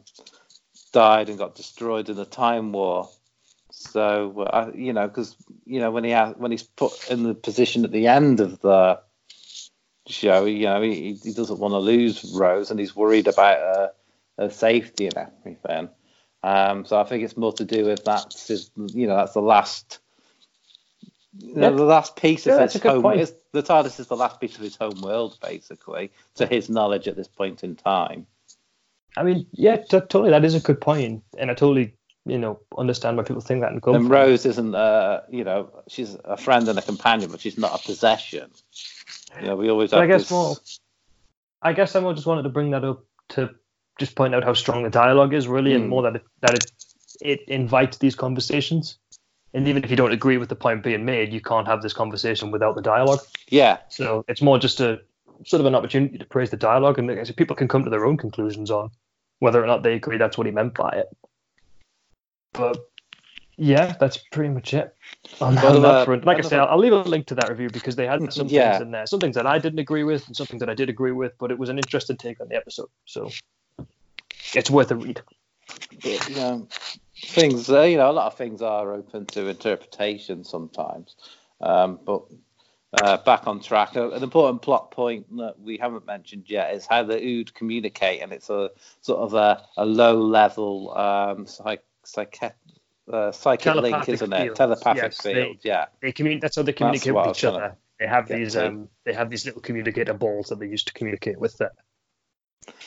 died 0.93 1.29
and 1.29 1.37
got 1.37 1.55
destroyed 1.55 2.09
in 2.09 2.15
the 2.15 2.25
Time 2.25 2.71
War. 2.71 3.09
So 3.71 4.41
uh, 4.41 4.71
you 4.73 4.93
know, 4.93 5.07
because 5.07 5.35
you 5.65 5.79
know 5.79 5.91
when 5.91 6.03
he 6.03 6.11
ha- 6.11 6.33
when 6.37 6.51
he's 6.51 6.63
put 6.63 7.09
in 7.09 7.23
the 7.23 7.33
position 7.33 7.85
at 7.85 7.91
the 7.91 8.07
end 8.07 8.39
of 8.39 8.59
the 8.59 8.99
show, 10.07 10.45
you 10.45 10.65
know 10.65 10.81
he, 10.81 11.13
he 11.13 11.33
doesn't 11.33 11.59
want 11.59 11.73
to 11.73 11.79
lose 11.79 12.35
Rose, 12.35 12.71
and 12.71 12.79
he's 12.79 12.95
worried 12.95 13.27
about 13.27 13.57
her, 13.57 13.91
her 14.37 14.49
safety 14.49 15.07
and 15.07 15.17
everything. 15.17 15.89
Um, 16.41 16.85
so 16.85 16.99
I 16.99 17.03
think 17.03 17.23
it's 17.23 17.37
more 17.37 17.53
to 17.53 17.65
do 17.65 17.85
with 17.85 18.03
that's 18.05 18.47
his, 18.47 18.71
you 18.75 19.07
know 19.07 19.15
that's 19.17 19.33
the 19.33 19.41
last. 19.41 19.99
Yeah. 21.37 21.69
The 21.69 21.83
last 21.83 22.15
piece 22.15 22.47
of 22.47 22.55
Yeah, 22.55 22.63
his 22.63 22.81
home, 22.81 23.13
is, 23.13 23.33
the 23.51 23.61
TARDIS 23.61 23.99
is 23.99 24.07
the 24.07 24.15
last 24.15 24.39
piece 24.41 24.55
of 24.55 24.61
his 24.61 24.75
home 24.75 25.01
world, 25.01 25.37
basically, 25.41 26.11
to 26.35 26.47
his 26.47 26.69
knowledge 26.69 27.07
at 27.07 27.15
this 27.15 27.27
point 27.27 27.63
in 27.63 27.75
time. 27.75 28.25
I 29.15 29.23
mean, 29.23 29.45
yeah, 29.51 29.77
t- 29.77 29.85
totally. 29.99 30.31
That 30.31 30.45
is 30.45 30.55
a 30.55 30.59
good 30.59 30.81
point, 30.81 31.23
and 31.37 31.51
I 31.51 31.53
totally, 31.53 31.93
you 32.25 32.37
know, 32.37 32.59
understand 32.77 33.17
why 33.17 33.23
people 33.23 33.41
think 33.41 33.61
that 33.61 33.71
and 33.71 33.81
And. 33.81 34.09
Rose 34.09 34.45
isn't, 34.45 34.73
uh, 34.73 35.21
you 35.29 35.43
know, 35.43 35.69
she's 35.87 36.15
a 36.23 36.37
friend 36.37 36.67
and 36.67 36.79
a 36.79 36.81
companion, 36.81 37.29
but 37.29 37.41
she's 37.41 37.57
not 37.57 37.79
a 37.79 37.83
possession. 37.83 38.49
You 39.39 39.47
know, 39.47 39.55
we 39.55 39.69
always 39.69 39.91
have 39.91 40.01
I 40.01 40.07
guess 40.07 40.23
this. 40.23 40.31
more. 40.31 40.55
I 41.61 41.73
guess 41.73 41.95
I 41.95 41.99
more 41.99 42.13
just 42.13 42.25
wanted 42.25 42.43
to 42.43 42.49
bring 42.49 42.71
that 42.71 42.83
up 42.83 43.03
to 43.29 43.49
just 43.99 44.15
point 44.15 44.33
out 44.33 44.43
how 44.43 44.53
strong 44.53 44.83
the 44.83 44.89
dialogue 44.89 45.33
is, 45.33 45.47
really, 45.47 45.73
and 45.73 45.83
Hmm. 45.85 45.89
more 45.89 46.03
that 46.03 46.15
it, 46.15 46.23
that 46.41 46.53
it 46.55 46.71
it 47.21 47.41
invites 47.47 47.97
these 47.97 48.15
conversations. 48.15 48.97
And 49.53 49.67
even 49.67 49.83
if 49.83 49.89
you 49.89 49.95
don't 49.95 50.11
agree 50.11 50.37
with 50.37 50.49
the 50.49 50.55
point 50.55 50.83
being 50.83 51.05
made, 51.05 51.33
you 51.33 51.41
can't 51.41 51.67
have 51.67 51.81
this 51.81 51.93
conversation 51.93 52.51
without 52.51 52.75
the 52.75 52.81
dialogue. 52.81 53.19
Yeah, 53.49 53.79
So 53.89 54.23
it's 54.27 54.41
more 54.41 54.59
just 54.59 54.79
a 54.79 55.01
sort 55.45 55.59
of 55.59 55.65
an 55.65 55.75
opportunity 55.75 56.17
to 56.17 56.25
praise 56.25 56.51
the 56.51 56.57
dialogue, 56.57 56.99
and 56.99 57.09
guess 57.09 57.31
people 57.31 57.55
can 57.55 57.67
come 57.67 57.83
to 57.83 57.89
their 57.89 58.05
own 58.05 58.17
conclusions 58.17 58.69
on 58.69 58.91
whether 59.39 59.63
or 59.63 59.67
not 59.67 59.83
they 59.83 59.93
agree 59.93 60.17
that's 60.17 60.37
what 60.37 60.45
he 60.45 60.51
meant 60.51 60.75
by 60.75 60.89
it. 60.89 61.07
But 62.53 62.77
yeah, 63.57 63.95
that's 63.99 64.17
pretty 64.17 64.53
much 64.53 64.73
it 64.73 64.95
on, 65.41 65.55
Well, 65.55 65.75
on 65.77 65.81
that 65.81 65.95
uh, 65.95 66.05
front. 66.05 66.25
Like 66.25 66.37
I 66.37 66.41
said, 66.41 66.59
I'll, 66.59 66.69
I'll 66.69 66.77
leave 66.77 66.93
a 66.93 66.97
link 66.97 67.27
to 67.27 67.35
that 67.35 67.49
review 67.49 67.69
because 67.69 67.95
they 67.95 68.05
had 68.05 68.31
some 68.33 68.47
Yeah. 68.47 68.71
things 68.71 68.81
in 68.81 68.91
there, 68.91 69.05
some 69.05 69.19
things 69.19 69.35
that 69.35 69.47
I 69.47 69.57
didn't 69.59 69.79
agree 69.79 70.03
with, 70.03 70.27
and 70.27 70.35
something 70.35 70.59
that 70.59 70.69
I 70.69 70.73
did 70.73 70.89
agree 70.89 71.11
with. 71.11 71.33
But 71.39 71.51
it 71.51 71.57
was 71.57 71.69
an 71.69 71.77
interesting 71.79 72.17
take 72.17 72.39
on 72.41 72.49
the 72.49 72.55
episode, 72.55 72.89
so 73.05 73.29
it's 74.53 74.69
worth 74.69 74.91
a 74.91 74.95
read. 74.95 75.21
but, 76.03 76.29
things, 77.23 77.69
uh, 77.69 77.81
you 77.81 77.97
know, 77.97 78.09
a 78.09 78.13
lot 78.13 78.27
of 78.27 78.37
things 78.37 78.61
are 78.61 78.93
open 78.93 79.25
to 79.27 79.47
interpretation 79.47 80.43
sometimes. 80.43 81.15
Um, 81.61 81.99
but 82.05 82.23
uh, 83.01 83.17
back 83.17 83.47
on 83.47 83.59
track, 83.61 83.95
uh, 83.95 84.11
an 84.11 84.23
important 84.23 84.61
plot 84.61 84.91
point 84.91 85.35
that 85.37 85.59
we 85.59 85.77
haven't 85.77 86.05
mentioned 86.05 86.45
yet 86.47 86.73
is 86.73 86.85
how 86.87 87.03
the 87.03 87.21
Ood 87.21 87.53
communicate, 87.53 88.21
and 88.21 88.31
it's 88.31 88.49
a 88.49 88.71
sort 89.01 89.19
of 89.19 89.33
a, 89.33 89.63
a 89.77 89.85
low 89.85 90.19
level 90.19 90.97
um, 90.97 91.45
psych, 91.45 91.83
psych, 92.03 92.39
uh, 93.11 93.31
psychic 93.31 93.75
link, 93.75 94.09
isn't 94.09 94.33
it? 94.33 94.55
Telepathic 94.55 95.03
Yes, 95.03 95.21
they- 95.21 95.33
field, 95.33 95.57
yeah. 95.63 95.85
They 96.01 96.11
communicate. 96.11 96.41
That's 96.41 96.55
how 96.55 96.63
they 96.63 96.73
communicate 96.73 97.13
with 97.13 97.27
each 97.27 97.43
other. 97.43 97.75
They 97.99 98.07
have 98.07 98.29
these 98.29 98.55
um, 98.55 98.87
they 99.03 99.13
have 99.13 99.29
these 99.29 99.45
little 99.45 99.61
communicator 99.61 100.13
balls 100.13 100.47
that 100.49 100.59
they 100.59 100.67
use 100.67 100.85
to 100.85 100.93
communicate 100.93 101.37
with 101.37 101.57
the 101.57 101.69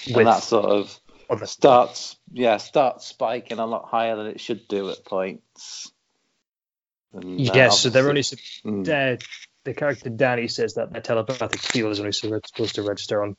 And 0.06 0.26
that 0.26 0.42
sort 0.42 0.64
of 0.64 0.98
other 1.32 1.46
starts 1.46 2.16
yeah 2.32 2.56
starts 2.58 3.06
spiking 3.06 3.58
a 3.58 3.66
lot 3.66 3.86
higher 3.88 4.16
than 4.16 4.26
it 4.26 4.40
should 4.40 4.68
do 4.68 4.90
at 4.90 5.04
points. 5.04 5.90
And, 7.12 7.24
uh, 7.40 7.52
Yes, 7.54 7.80
so 7.80 7.88
they're 7.90 8.02
only 8.08 8.20
obviously- 8.20 8.38
Mm. 8.64 8.88
uh, 8.88 9.16
the 9.64 9.74
character 9.74 10.10
Danny 10.10 10.48
says 10.48 10.74
that 10.74 10.92
the 10.92 11.00
telepathic 11.00 11.60
field 11.60 11.92
is 11.92 12.00
only 12.00 12.12
supposed 12.12 12.74
to 12.74 12.82
register 12.82 13.22
on 13.22 13.36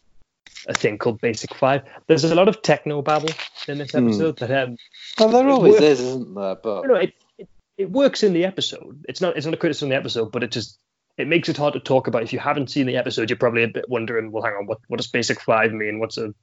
a 0.68 0.74
thing 0.74 0.98
called 0.98 1.20
Basic 1.22 1.54
Five. 1.56 1.82
There's 2.08 2.24
a 2.24 2.36
lot 2.36 2.48
of 2.48 2.62
techno 2.62 3.02
babble 3.02 3.30
in 3.68 3.78
this 3.80 3.92
Hmm. 3.92 4.08
episode 4.08 4.38
that 4.38 4.52
um, 4.52 4.78
Well, 5.20 5.30
there 5.30 5.48
always 5.50 5.74
works. 5.74 5.84
is, 5.84 6.00
isn't 6.02 6.34
there? 6.36 6.56
But 6.56 6.82
you 6.84 6.88
know, 6.88 6.96
it, 6.96 7.14
it 7.38 7.48
it 7.78 7.92
works 7.92 8.24
in 8.24 8.34
the 8.34 8.46
episode. 8.46 9.04
It's 9.10 9.20
not 9.22 9.36
it's 9.38 9.46
not 9.46 9.54
a 9.56 9.58
criticism 9.58 9.88
of 9.88 9.92
the 9.92 9.98
episode, 9.98 10.32
but 10.32 10.44
it 10.44 10.52
just 10.52 10.78
it 11.18 11.28
makes 11.28 11.50
it 11.50 11.58
hard 11.58 11.74
to 11.74 11.80
talk 11.80 12.08
about. 12.08 12.24
If 12.24 12.32
you 12.34 12.40
haven't 12.40 12.70
seen 12.72 12.86
the 12.86 12.98
episode, 12.98 13.30
you're 13.30 13.38
probably 13.38 13.64
a 13.64 13.68
bit 13.68 13.90
wondering, 13.90 14.32
well, 14.32 14.44
hang 14.44 14.54
on, 14.54 14.66
what 14.68 14.80
what 14.88 14.98
does 14.98 15.08
Basic 15.08 15.42
Five 15.42 15.74
mean? 15.74 16.00
What's 16.00 16.18
a 16.18 16.34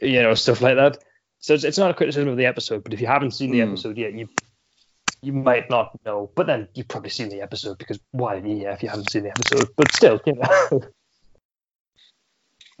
you 0.00 0.22
know 0.22 0.34
stuff 0.34 0.60
like 0.60 0.76
that. 0.76 0.98
So 1.40 1.54
it's, 1.54 1.64
it's 1.64 1.78
not 1.78 1.90
a 1.90 1.94
criticism 1.94 2.28
of 2.28 2.36
the 2.36 2.46
episode, 2.46 2.82
but 2.84 2.92
if 2.92 3.00
you 3.00 3.06
haven't 3.06 3.32
seen 3.32 3.50
the 3.52 3.60
Hmm. 3.60 3.72
episode 3.72 3.96
yet, 3.96 4.12
you 4.14 4.28
you 5.22 5.32
might 5.32 5.68
not 5.70 5.98
know. 6.04 6.30
But 6.34 6.46
then 6.46 6.68
you've 6.74 6.88
probably 6.88 7.10
seen 7.10 7.28
the 7.28 7.40
episode 7.42 7.78
because 7.78 8.00
why 8.10 8.36
yeah 8.36 8.72
if 8.72 8.82
you 8.82 8.88
haven't 8.88 9.10
seen 9.10 9.24
the 9.24 9.30
episode? 9.30 9.68
But 9.76 9.92
still, 9.92 10.20
you 10.26 10.34
know. 10.34 10.82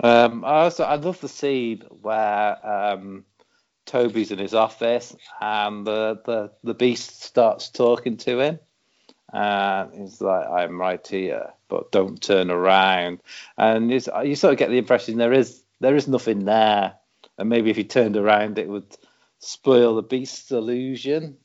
um, 0.00 0.44
I 0.44 0.60
also 0.62 0.84
I 0.84 0.96
love 0.96 1.20
the 1.20 1.28
scene 1.28 1.82
where 2.02 2.66
um, 2.66 3.24
Toby's 3.86 4.30
in 4.30 4.38
his 4.38 4.54
office 4.54 5.16
and 5.40 5.86
the, 5.86 6.20
the 6.24 6.52
the 6.62 6.74
beast 6.74 7.22
starts 7.22 7.70
talking 7.70 8.16
to 8.18 8.40
him, 8.40 8.58
and 9.32 9.94
he's 9.94 10.20
like, 10.20 10.46
"I'm 10.48 10.80
right 10.80 11.04
here, 11.06 11.52
but 11.68 11.90
don't 11.90 12.20
turn 12.20 12.50
around." 12.50 13.20
And 13.56 13.90
you 13.90 14.00
sort 14.00 14.52
of 14.52 14.58
get 14.58 14.70
the 14.70 14.78
impression 14.78 15.16
there 15.18 15.32
is 15.32 15.62
there 15.80 15.96
is 15.96 16.06
nothing 16.08 16.44
there, 16.44 16.94
and 17.38 17.48
maybe 17.48 17.70
if 17.70 17.76
he 17.76 17.84
turned 17.84 18.16
around, 18.16 18.58
it 18.58 18.68
would 18.68 18.96
spoil 19.38 19.94
the 19.96 20.02
beast's 20.02 20.50
illusion. 20.50 21.36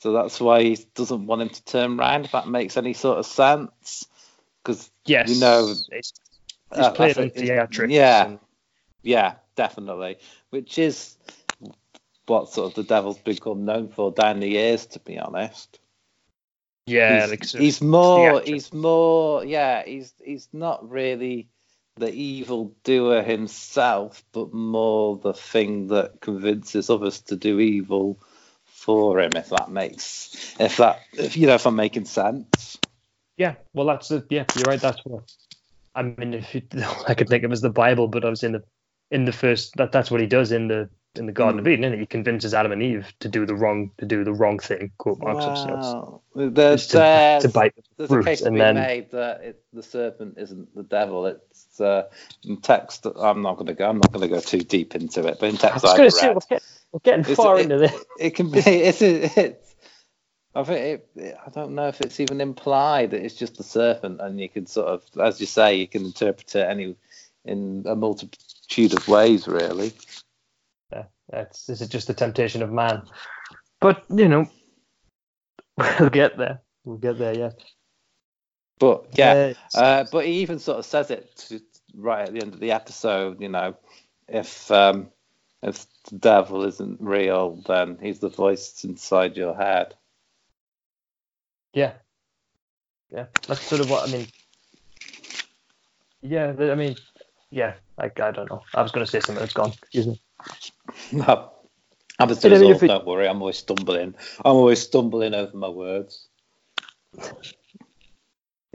So 0.00 0.12
that's 0.12 0.40
why 0.40 0.62
he 0.62 0.78
doesn't 0.94 1.26
want 1.26 1.42
him 1.42 1.48
to 1.48 1.64
turn 1.64 1.98
around. 1.98 2.26
If 2.26 2.32
that 2.32 2.48
makes 2.48 2.76
any 2.76 2.92
sort 2.92 3.18
of 3.18 3.26
sense, 3.26 4.06
because 4.62 4.90
yes, 5.06 5.30
you 5.30 5.40
know, 5.40 5.68
it's, 5.70 5.88
it's 5.90 6.12
uh, 6.72 6.90
played 6.90 7.16
in 7.16 7.30
theatrics. 7.30 7.90
Yeah, 7.90 8.26
and... 8.26 8.38
yeah, 9.02 9.34
definitely. 9.56 10.18
Which 10.50 10.78
is 10.78 11.16
what 12.26 12.48
sort 12.48 12.68
of 12.68 12.74
the 12.74 12.82
devil's 12.82 13.18
become 13.18 13.64
known 13.64 13.88
for 13.88 14.10
down 14.10 14.40
the 14.40 14.48
years, 14.48 14.86
to 14.86 14.98
be 15.00 15.18
honest. 15.18 15.78
Yeah, 16.86 17.28
he's, 17.28 17.30
like, 17.30 17.62
he's 17.62 17.80
more, 17.80 18.40
he's 18.40 18.72
more, 18.72 19.44
yeah, 19.44 19.84
he's 19.84 20.12
he's 20.24 20.48
not 20.52 20.90
really 20.90 21.48
the 21.96 22.12
evil 22.12 22.74
doer 22.84 23.22
himself, 23.22 24.24
but 24.32 24.52
more 24.52 25.18
the 25.18 25.34
thing 25.34 25.88
that 25.88 26.20
convinces 26.20 26.90
others 26.90 27.20
to 27.20 27.36
do 27.36 27.60
evil 27.60 28.18
for 28.64 29.20
him. 29.20 29.30
If 29.36 29.50
that 29.50 29.70
makes, 29.70 30.56
if 30.58 30.78
that, 30.78 31.00
if 31.12 31.36
you 31.36 31.46
know, 31.46 31.54
if 31.54 31.66
I'm 31.66 31.76
making 31.76 32.06
sense. 32.06 32.78
Yeah, 33.36 33.54
well, 33.74 33.86
that's 33.86 34.10
it. 34.10 34.26
Yeah, 34.30 34.44
you're 34.56 34.64
right. 34.64 34.80
That's 34.80 35.04
what 35.04 35.24
I 35.94 36.02
mean. 36.02 36.34
If 36.34 36.54
you, 36.54 36.62
I 37.08 37.14
could 37.14 37.28
think 37.28 37.44
of 37.44 37.52
as 37.52 37.60
the 37.60 37.70
Bible, 37.70 38.08
but 38.08 38.24
I 38.24 38.30
was 38.30 38.42
in 38.42 38.52
the 38.52 38.64
in 39.10 39.24
the 39.24 39.32
first 39.32 39.76
that 39.76 39.92
that's 39.92 40.10
what 40.10 40.20
he 40.20 40.26
does 40.26 40.52
in 40.52 40.68
the 40.68 40.88
in 41.14 41.26
the 41.26 41.32
Garden 41.32 41.56
mm. 41.56 41.60
of 41.60 41.66
hmm. 41.66 41.72
Eden, 41.72 41.84
and 41.84 42.00
he 42.00 42.06
convinces 42.06 42.54
Adam 42.54 42.72
and 42.72 42.82
Eve 42.82 43.12
to 43.20 43.28
do 43.28 43.44
the 43.44 43.54
wrong 43.54 43.90
to 43.98 44.06
do 44.06 44.24
the 44.24 44.32
wrong 44.32 44.58
thing. 44.58 44.92
Quote 44.98 45.18
marks 45.18 45.44
wow. 45.44 46.20
There's, 46.34 46.86
to, 46.88 47.38
to 47.42 47.48
bite 47.48 47.74
the 47.96 48.08
fruit, 48.08 48.22
a 48.22 48.24
case 48.24 48.40
and 48.40 48.58
then 48.58 48.76
made 48.76 49.10
that 49.10 49.42
it, 49.42 49.62
the 49.72 49.82
serpent 49.82 50.38
isn't 50.38 50.74
the 50.74 50.82
devil. 50.82 51.26
It's 51.26 51.80
uh, 51.80 52.08
in 52.44 52.58
text. 52.58 53.06
I'm 53.06 53.42
not 53.42 53.56
going 53.56 53.66
to 53.66 53.74
go. 53.74 53.88
I'm 53.88 53.98
not 53.98 54.12
going 54.12 54.28
to 54.28 54.34
go 54.34 54.40
too 54.40 54.60
deep 54.60 54.94
into 54.94 55.26
it. 55.26 55.38
But 55.38 55.50
in 55.50 55.56
text, 55.56 55.84
I 55.84 55.88
was 55.88 55.96
going 55.96 56.10
to 56.10 56.16
say 56.16 56.34
we're, 56.92 57.00
getting 57.00 57.36
far 57.36 57.58
it, 57.58 57.64
into 57.64 57.78
this. 57.78 58.04
It, 58.18 58.30
can 58.30 58.50
be. 58.50 58.60
It's. 58.60 59.02
it's 59.02 59.74
I 60.54 60.64
think 60.64 61.02
it, 61.16 61.36
I 61.46 61.50
don't 61.50 61.74
know 61.74 61.88
if 61.88 62.00
it's 62.00 62.20
even 62.20 62.40
implied 62.40 63.12
that 63.12 63.24
it's 63.24 63.34
just 63.34 63.56
the 63.56 63.64
serpent, 63.64 64.20
and 64.20 64.38
you 64.38 64.48
can 64.48 64.66
sort 64.66 64.88
of, 64.88 65.02
as 65.20 65.40
you 65.40 65.46
say, 65.46 65.76
you 65.76 65.88
can 65.88 66.04
interpret 66.04 66.54
it 66.54 66.68
any 66.68 66.94
in 67.44 67.84
a 67.86 67.96
multitude 67.96 68.94
of 68.94 69.08
ways, 69.08 69.48
really. 69.48 69.92
That's 71.32 71.66
this 71.66 71.80
is 71.80 71.88
just 71.88 72.06
the 72.06 72.14
temptation 72.14 72.62
of 72.62 72.70
man. 72.70 73.02
But 73.80 74.04
you 74.10 74.28
know, 74.28 74.48
we'll 75.98 76.10
get 76.10 76.36
there. 76.36 76.60
We'll 76.84 76.98
get 76.98 77.18
there. 77.18 77.36
Yeah. 77.36 77.50
But 78.78 79.06
yeah, 79.14 79.54
uh, 79.74 79.78
uh, 79.78 80.04
but 80.12 80.26
he 80.26 80.32
even 80.42 80.58
sort 80.58 80.78
of 80.78 80.84
says 80.84 81.10
it 81.10 81.34
to, 81.48 81.60
right 81.94 82.28
at 82.28 82.34
the 82.34 82.42
end 82.42 82.54
of 82.54 82.60
the 82.60 82.72
episode. 82.72 83.40
You 83.40 83.48
know, 83.48 83.76
if 84.28 84.70
um, 84.70 85.08
if 85.62 85.86
the 86.10 86.18
devil 86.18 86.64
isn't 86.64 87.00
real, 87.00 87.62
then 87.66 87.98
he's 88.00 88.18
the 88.18 88.28
voice 88.28 88.84
inside 88.84 89.36
your 89.36 89.56
head. 89.56 89.94
Yeah. 91.72 91.94
Yeah, 93.12 93.26
that's 93.46 93.60
sort 93.60 93.82
of 93.82 93.90
what 93.90 94.08
I 94.08 94.12
mean. 94.12 94.26
Yeah, 96.22 96.54
I 96.58 96.74
mean, 96.74 96.96
yeah, 97.50 97.74
like 97.98 98.18
I 98.20 98.30
don't 98.30 98.50
know. 98.50 98.62
I 98.74 98.82
was 98.82 98.90
going 98.90 99.04
to 99.04 99.10
say 99.10 99.20
something 99.20 99.40
that's 99.40 99.52
gone. 99.52 99.72
Excuse 99.82 100.06
me. 100.06 100.20
No. 101.12 101.50
I'm 102.18 102.28
I 102.30 102.58
mean, 102.58 102.76
don't 102.78 103.06
worry. 103.06 103.26
I'm 103.26 103.40
always 103.40 103.58
stumbling. 103.58 104.14
I'm 104.44 104.56
always 104.56 104.80
stumbling 104.80 105.34
over 105.34 105.56
my 105.56 105.68
words. 105.68 106.28
You 107.14 107.22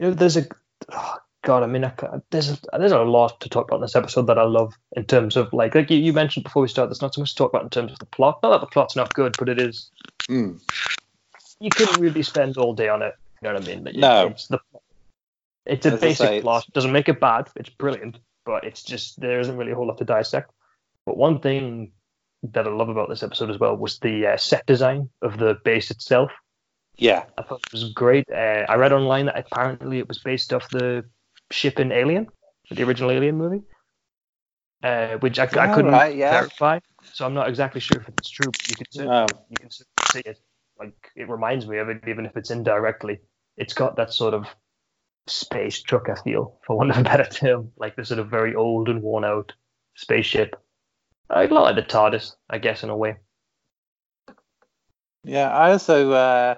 know, 0.00 0.10
there's 0.10 0.36
a 0.36 0.46
oh 0.92 1.16
God. 1.42 1.62
I 1.62 1.66
mean, 1.66 1.84
I, 1.84 1.92
there's 2.30 2.50
a, 2.50 2.58
there's 2.78 2.92
a 2.92 2.98
lot 2.98 3.40
to 3.40 3.48
talk 3.48 3.68
about 3.68 3.76
in 3.76 3.82
this 3.82 3.96
episode 3.96 4.26
that 4.26 4.38
I 4.38 4.44
love 4.44 4.74
in 4.96 5.04
terms 5.04 5.36
of 5.36 5.52
like 5.52 5.74
like 5.74 5.90
you, 5.90 5.98
you 5.98 6.12
mentioned 6.12 6.44
before 6.44 6.62
we 6.62 6.68
start. 6.68 6.88
There's 6.88 7.00
not 7.00 7.14
so 7.14 7.20
much 7.20 7.30
to 7.30 7.36
talk 7.36 7.52
about 7.52 7.62
in 7.62 7.70
terms 7.70 7.92
of 7.92 7.98
the 8.00 8.06
plot. 8.06 8.40
Not 8.42 8.50
that 8.50 8.60
the 8.60 8.66
plot's 8.66 8.96
not 8.96 9.14
good, 9.14 9.36
but 9.38 9.48
it 9.48 9.60
is. 9.60 9.90
Mm. 10.28 10.60
You 11.60 11.70
couldn't 11.70 12.00
really 12.00 12.22
spend 12.22 12.58
all 12.58 12.74
day 12.74 12.88
on 12.88 13.02
it. 13.02 13.14
You 13.40 13.48
know 13.48 13.54
what 13.54 13.64
I 13.64 13.66
mean? 13.66 13.84
But 13.84 13.94
no. 13.96 14.26
It's, 14.28 14.48
the, 14.48 14.60
it's 15.64 15.86
a 15.86 15.92
As 15.92 16.00
basic 16.00 16.26
say, 16.26 16.40
plot. 16.40 16.66
Doesn't 16.72 16.92
make 16.92 17.08
it 17.08 17.20
bad. 17.20 17.48
It's 17.56 17.70
brilliant, 17.70 18.18
but 18.44 18.64
it's 18.64 18.82
just 18.82 19.20
there 19.20 19.40
isn't 19.40 19.56
really 19.56 19.72
a 19.72 19.74
whole 19.74 19.86
lot 19.86 19.98
to 19.98 20.04
dissect. 20.04 20.50
But 21.08 21.16
one 21.16 21.40
thing 21.40 21.92
that 22.42 22.66
I 22.66 22.70
love 22.70 22.90
about 22.90 23.08
this 23.08 23.22
episode 23.22 23.48
as 23.48 23.58
well 23.58 23.74
was 23.74 23.98
the 23.98 24.26
uh, 24.26 24.36
set 24.36 24.66
design 24.66 25.08
of 25.22 25.38
the 25.38 25.56
base 25.64 25.90
itself. 25.90 26.30
Yeah, 26.98 27.24
I 27.38 27.42
thought 27.44 27.62
it 27.66 27.72
was 27.72 27.94
great. 27.94 28.26
Uh, 28.30 28.66
I 28.68 28.74
read 28.74 28.92
online 28.92 29.24
that 29.24 29.38
apparently 29.38 30.00
it 30.00 30.06
was 30.06 30.18
based 30.18 30.52
off 30.52 30.68
the 30.68 31.06
ship 31.50 31.80
in 31.80 31.92
Alien, 31.92 32.28
the 32.70 32.82
original 32.82 33.10
Alien 33.10 33.38
movie, 33.38 33.62
uh, 34.82 35.16
which 35.20 35.38
I, 35.38 35.48
oh, 35.50 35.58
I 35.58 35.74
couldn't 35.74 35.92
right, 35.92 36.14
yeah. 36.14 36.32
verify. 36.32 36.80
So 37.14 37.24
I'm 37.24 37.32
not 37.32 37.48
exactly 37.48 37.80
sure 37.80 38.02
if 38.02 38.08
it's 38.10 38.28
true. 38.28 38.50
But 38.52 38.68
you 38.68 38.76
can 38.76 38.86
certainly, 38.90 39.44
you 39.48 39.56
can 39.58 39.70
see 39.70 40.20
it. 40.26 40.38
Like 40.78 41.10
it 41.16 41.30
reminds 41.30 41.66
me 41.66 41.78
of 41.78 41.88
it, 41.88 42.02
even 42.06 42.26
if 42.26 42.36
it's 42.36 42.50
indirectly. 42.50 43.20
It's 43.56 43.72
got 43.72 43.96
that 43.96 44.12
sort 44.12 44.34
of 44.34 44.44
space 45.26 45.80
trucker 45.80 46.16
feel, 46.16 46.58
for 46.66 46.76
want 46.76 46.90
of 46.90 46.98
a 46.98 47.02
better 47.02 47.24
term, 47.24 47.72
like 47.78 47.96
the 47.96 48.04
sort 48.04 48.20
of 48.20 48.28
very 48.28 48.54
old 48.54 48.90
and 48.90 49.00
worn 49.00 49.24
out 49.24 49.54
spaceship 49.94 50.54
I 51.30 51.46
like 51.46 51.76
the 51.76 51.82
TARDIS, 51.82 52.34
I 52.48 52.58
guess, 52.58 52.82
in 52.82 52.90
a 52.90 52.96
way. 52.96 53.16
Yeah, 55.24 55.50
I 55.50 55.72
also 55.72 56.12
uh, 56.12 56.54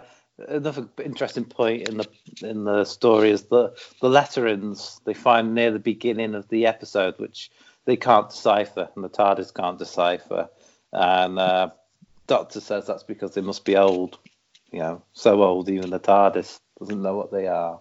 another 0.49 0.89
interesting 1.05 1.45
point 1.45 1.89
in 1.89 1.99
the 1.99 2.09
in 2.43 2.65
the 2.65 2.85
story 2.85 3.31
is 3.31 3.45
the 3.45 3.75
the 4.01 4.09
letterings 4.09 5.01
they 5.05 5.15
find 5.15 5.55
near 5.55 5.71
the 5.71 5.79
beginning 5.79 6.35
of 6.35 6.49
the 6.49 6.67
episode, 6.67 7.19
which 7.19 7.51
they 7.85 7.97
can't 7.97 8.31
decipher, 8.31 8.89
and 8.95 9.05
the 9.05 9.09
TARDIS 9.09 9.53
can't 9.55 9.79
decipher. 9.79 10.49
And 10.93 11.39
uh, 11.39 11.71
Doctor 12.27 12.61
says 12.61 12.87
that's 12.87 13.03
because 13.03 13.35
they 13.35 13.41
must 13.41 13.65
be 13.65 13.77
old, 13.77 14.19
you 14.71 14.81
know, 14.81 15.03
so 15.13 15.43
old 15.43 15.69
even 15.69 15.91
the 15.91 15.99
TARDIS 15.99 16.61
doesn't 16.79 17.03
know 17.03 17.17
what 17.17 17.33
they 17.33 17.47
are. 17.47 17.81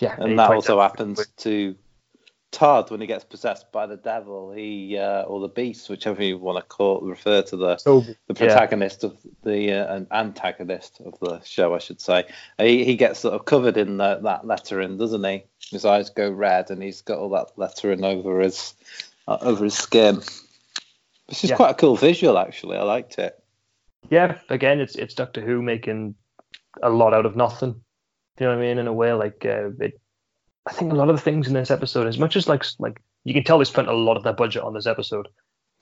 Yeah, 0.00 0.16
and 0.18 0.38
that 0.38 0.50
also 0.50 0.80
happens 0.80 1.26
to 1.38 1.76
Todd, 2.54 2.88
when 2.90 3.00
he 3.00 3.06
gets 3.08 3.24
possessed 3.24 3.72
by 3.72 3.84
the 3.84 3.96
devil, 3.96 4.52
he 4.52 4.96
uh, 4.96 5.22
or 5.22 5.40
the 5.40 5.48
beast, 5.48 5.90
whichever 5.90 6.22
you 6.22 6.38
want 6.38 6.56
to 6.56 6.62
call 6.62 7.00
refer 7.00 7.42
to 7.42 7.56
the 7.56 7.74
Toby. 7.76 8.16
the 8.28 8.34
protagonist 8.34 9.02
yeah. 9.02 9.10
of 9.10 9.16
the 9.42 9.72
uh, 9.72 10.00
antagonist 10.12 11.00
of 11.04 11.18
the 11.18 11.40
show, 11.40 11.74
I 11.74 11.78
should 11.78 12.00
say. 12.00 12.24
He, 12.58 12.84
he 12.84 12.94
gets 12.94 13.18
sort 13.18 13.34
of 13.34 13.44
covered 13.44 13.76
in 13.76 13.96
the, 13.96 14.20
that 14.22 14.46
lettering, 14.46 14.98
doesn't 14.98 15.24
he? 15.24 15.42
His 15.70 15.84
eyes 15.84 16.10
go 16.10 16.30
red, 16.30 16.70
and 16.70 16.80
he's 16.80 17.02
got 17.02 17.18
all 17.18 17.30
that 17.30 17.48
lettering 17.56 18.04
over 18.04 18.38
his 18.38 18.74
uh, 19.26 19.38
over 19.40 19.64
his 19.64 19.74
skin. 19.74 20.22
This 21.28 21.42
is 21.42 21.50
yeah. 21.50 21.56
quite 21.56 21.70
a 21.70 21.74
cool 21.74 21.96
visual, 21.96 22.38
actually. 22.38 22.76
I 22.76 22.82
liked 22.82 23.18
it. 23.18 23.42
Yeah, 24.10 24.38
again, 24.48 24.80
it's 24.80 24.94
it's 24.94 25.14
Doctor 25.14 25.40
Who 25.40 25.60
making 25.60 26.14
a 26.82 26.90
lot 26.90 27.14
out 27.14 27.26
of 27.26 27.34
nothing. 27.34 27.72
Do 27.72 28.44
you 28.44 28.46
know 28.46 28.56
what 28.56 28.62
I 28.62 28.66
mean? 28.68 28.78
In 28.78 28.86
a 28.86 28.92
way, 28.92 29.12
like 29.12 29.44
uh, 29.44 29.70
it 29.80 30.00
I 30.66 30.72
think 30.72 30.92
a 30.92 30.96
lot 30.96 31.10
of 31.10 31.16
the 31.16 31.22
things 31.22 31.46
in 31.46 31.54
this 31.54 31.70
episode, 31.70 32.06
as 32.06 32.18
much 32.18 32.36
as 32.36 32.48
like 32.48 32.64
like 32.78 33.00
you 33.24 33.34
can 33.34 33.44
tell 33.44 33.58
they 33.58 33.64
spent 33.64 33.88
a 33.88 33.94
lot 33.94 34.16
of 34.16 34.22
their 34.22 34.32
budget 34.32 34.62
on 34.62 34.74
this 34.74 34.86
episode, 34.86 35.28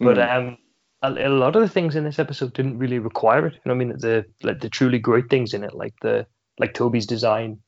but 0.01 0.17
mm. 0.17 0.37
um, 0.37 0.59
a, 1.03 1.29
a, 1.29 1.29
lot 1.29 1.55
of 1.55 1.63
the 1.63 1.69
things 1.69 1.95
in 1.97 2.05
this 2.05 2.19
episode 2.19 2.53
didn't 2.53 2.79
really 2.79 2.99
require 2.99 3.47
it. 3.47 3.55
You 3.55 3.61
know, 3.67 3.75
I 3.75 3.77
mean, 3.77 3.91
the 3.91 4.25
like 4.43 4.61
the 4.61 4.69
truly 4.69 4.99
great 4.99 5.31
things 5.31 5.55
in 5.55 5.63
it, 5.65 5.75
like 5.75 5.95
the 6.03 6.27
like 6.59 6.75
Toby's 6.75 7.07
design, 7.07 7.61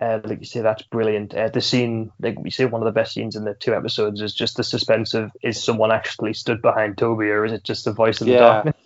uh, 0.00 0.20
like 0.24 0.38
you 0.38 0.46
say, 0.46 0.60
that's 0.60 0.82
brilliant. 0.82 1.34
Uh, 1.34 1.48
the 1.48 1.60
scene, 1.60 2.10
like 2.20 2.38
we 2.38 2.50
say, 2.50 2.64
one 2.64 2.80
of 2.80 2.86
the 2.86 2.98
best 2.98 3.12
scenes 3.12 3.36
in 3.36 3.44
the 3.44 3.54
two 3.54 3.74
episodes 3.74 4.20
is 4.20 4.34
just 4.34 4.56
the 4.56 4.64
suspense 4.64 5.14
of 5.14 5.30
is 5.42 5.62
someone 5.62 5.92
actually 5.92 6.32
stood 6.32 6.62
behind 6.62 6.96
Toby 6.96 7.26
or 7.26 7.44
is 7.44 7.52
it 7.52 7.64
just 7.64 7.84
the 7.84 7.92
voice 7.92 8.20
in 8.20 8.28
yeah. 8.28 8.34
the 8.34 8.38
darkness? 8.38 8.76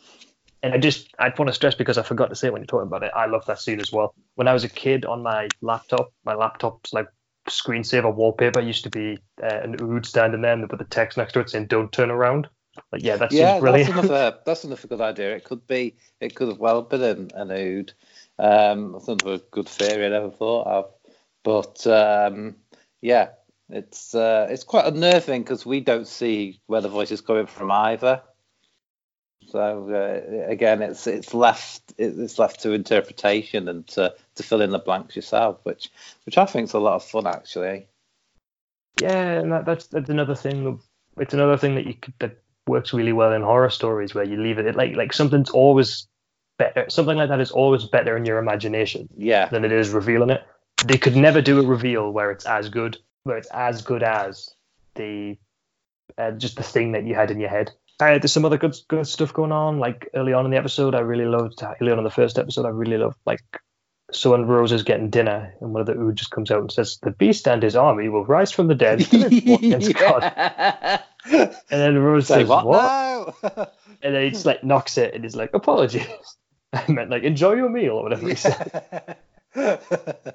And 0.62 0.72
I 0.72 0.78
just 0.78 1.14
I 1.18 1.32
want 1.38 1.48
to 1.48 1.52
stress 1.52 1.74
because 1.74 1.98
I 1.98 2.02
forgot 2.02 2.30
to 2.30 2.34
say 2.34 2.48
when 2.48 2.62
you're 2.62 2.66
talking 2.66 2.88
about 2.88 3.02
it, 3.02 3.12
I 3.14 3.26
love 3.26 3.44
that 3.46 3.60
scene 3.60 3.80
as 3.80 3.92
well. 3.92 4.14
When 4.34 4.48
I 4.48 4.54
was 4.54 4.64
a 4.64 4.68
kid 4.68 5.04
on 5.04 5.22
my 5.22 5.48
laptop, 5.60 6.10
my 6.24 6.34
laptop's 6.34 6.92
like 6.92 7.06
screensaver 7.48 8.14
wallpaper 8.14 8.60
used 8.60 8.84
to 8.84 8.90
be 8.90 9.18
uh, 9.42 9.60
an 9.62 9.76
ood 9.80 10.06
standing 10.06 10.42
there 10.42 10.56
with 10.56 10.78
the 10.78 10.84
text 10.84 11.18
next 11.18 11.32
to 11.34 11.40
it 11.40 11.50
saying 11.50 11.66
"Don't 11.66 11.92
turn 11.92 12.10
around." 12.10 12.48
Like, 12.92 13.02
yeah, 13.02 13.16
that's 13.16 13.34
yeah, 13.34 13.60
brilliant. 13.60 13.94
That's 13.94 14.08
another 14.08 14.38
that's 14.46 14.64
another 14.64 14.88
good 14.88 15.00
idea. 15.00 15.36
It 15.36 15.44
could 15.44 15.66
be 15.66 15.96
it 16.20 16.34
could 16.34 16.48
have 16.48 16.58
well 16.58 16.82
been 16.82 17.02
an, 17.02 17.30
an 17.34 17.50
ood. 17.50 17.92
Um, 18.38 18.92
that's 18.92 19.08
another 19.08 19.38
good 19.50 19.68
theory 19.68 20.06
I 20.06 20.10
never 20.10 20.30
thought 20.30 20.66
of. 20.66 20.90
But 21.42 21.86
um, 21.86 22.56
yeah, 23.00 23.30
it's 23.68 24.14
uh, 24.14 24.48
it's 24.50 24.64
quite 24.64 24.86
unnerving 24.86 25.42
because 25.42 25.64
we 25.64 25.80
don't 25.80 26.08
see 26.08 26.60
where 26.66 26.80
the 26.80 26.88
voice 26.88 27.10
is 27.10 27.20
coming 27.20 27.46
from 27.46 27.70
either. 27.70 28.22
So 29.54 29.88
uh, 29.88 30.50
again, 30.50 30.82
it's 30.82 31.06
it's 31.06 31.32
left 31.32 31.94
it's 31.96 32.40
left 32.40 32.62
to 32.62 32.72
interpretation 32.72 33.68
and 33.68 33.86
to, 33.88 34.12
to 34.34 34.42
fill 34.42 34.60
in 34.60 34.70
the 34.70 34.80
blanks 34.80 35.14
yourself, 35.14 35.60
which 35.62 35.90
which 36.26 36.36
I 36.36 36.44
think 36.44 36.64
is 36.64 36.74
a 36.74 36.80
lot 36.80 36.96
of 36.96 37.04
fun 37.04 37.28
actually. 37.28 37.86
Yeah, 39.00 39.38
and 39.38 39.52
that, 39.52 39.64
that's 39.64 39.86
that's 39.86 40.10
another 40.10 40.34
thing. 40.34 40.80
It's 41.18 41.34
another 41.34 41.56
thing 41.56 41.76
that 41.76 41.86
you 41.86 41.94
could, 41.94 42.14
that 42.18 42.42
works 42.66 42.92
really 42.92 43.12
well 43.12 43.32
in 43.32 43.42
horror 43.42 43.70
stories 43.70 44.12
where 44.12 44.24
you 44.24 44.42
leave 44.42 44.58
it 44.58 44.74
like 44.74 44.96
like 44.96 45.12
something's 45.12 45.50
always 45.50 46.08
better. 46.58 46.86
Something 46.88 47.16
like 47.16 47.28
that 47.28 47.40
is 47.40 47.52
always 47.52 47.84
better 47.84 48.16
in 48.16 48.24
your 48.24 48.38
imagination 48.38 49.08
Yeah. 49.16 49.48
than 49.50 49.64
it 49.64 49.70
is 49.70 49.90
revealing 49.90 50.30
it. 50.30 50.42
They 50.84 50.98
could 50.98 51.14
never 51.14 51.40
do 51.40 51.60
a 51.60 51.64
reveal 51.64 52.10
where 52.10 52.32
it's 52.32 52.44
as 52.44 52.70
good, 52.70 52.98
where 53.22 53.36
it's 53.36 53.50
as 53.52 53.82
good 53.82 54.02
as 54.02 54.50
the 54.96 55.38
uh, 56.18 56.32
just 56.32 56.56
the 56.56 56.64
thing 56.64 56.90
that 56.92 57.04
you 57.04 57.14
had 57.14 57.30
in 57.30 57.38
your 57.38 57.50
head. 57.50 57.70
Uh, 58.00 58.18
there's 58.18 58.32
some 58.32 58.44
other 58.44 58.58
good 58.58 58.76
good 58.88 59.06
stuff 59.06 59.32
going 59.32 59.52
on. 59.52 59.78
Like 59.78 60.08
early 60.14 60.32
on 60.32 60.44
in 60.44 60.50
the 60.50 60.56
episode, 60.56 60.94
I 60.94 61.00
really 61.00 61.26
loved 61.26 61.62
early 61.80 61.92
on 61.92 61.98
in 61.98 62.04
the 62.04 62.10
first 62.10 62.38
episode. 62.38 62.66
I 62.66 62.70
really 62.70 62.98
loved 62.98 63.16
like 63.24 63.40
so 64.12 64.32
when 64.32 64.46
Rose 64.46 64.72
is 64.72 64.82
getting 64.82 65.10
dinner 65.10 65.54
and 65.60 65.72
one 65.72 65.80
of 65.80 65.86
the 65.86 65.98
Ood 65.98 66.16
just 66.16 66.30
comes 66.30 66.50
out 66.50 66.60
and 66.60 66.70
says, 66.72 66.98
"The 67.02 67.10
Beast 67.10 67.48
and 67.48 67.62
his 67.62 67.76
army 67.76 68.08
will 68.08 68.24
rise 68.24 68.52
from 68.52 68.66
the 68.66 68.74
dead 68.74 69.06
and 69.12 69.32
enforce 69.32 69.88
God." 69.92 70.22
yeah. 70.22 71.02
And 71.26 71.56
then 71.70 71.98
Rose 71.98 72.26
Say 72.26 72.40
says, 72.40 72.48
what, 72.48 72.66
"What?" 72.66 73.74
And 74.02 74.14
then 74.14 74.24
he 74.24 74.30
just 74.30 74.46
like 74.46 74.62
knocks 74.62 74.98
it 74.98 75.14
and 75.14 75.24
he's 75.24 75.36
like, 75.36 75.54
"Apologies." 75.54 76.06
I 76.72 76.84
meant 76.90 77.10
like 77.10 77.22
enjoy 77.22 77.54
your 77.54 77.70
meal 77.70 77.94
or 77.94 78.02
whatever 78.02 78.28
he 78.28 78.34
said. 78.34 79.16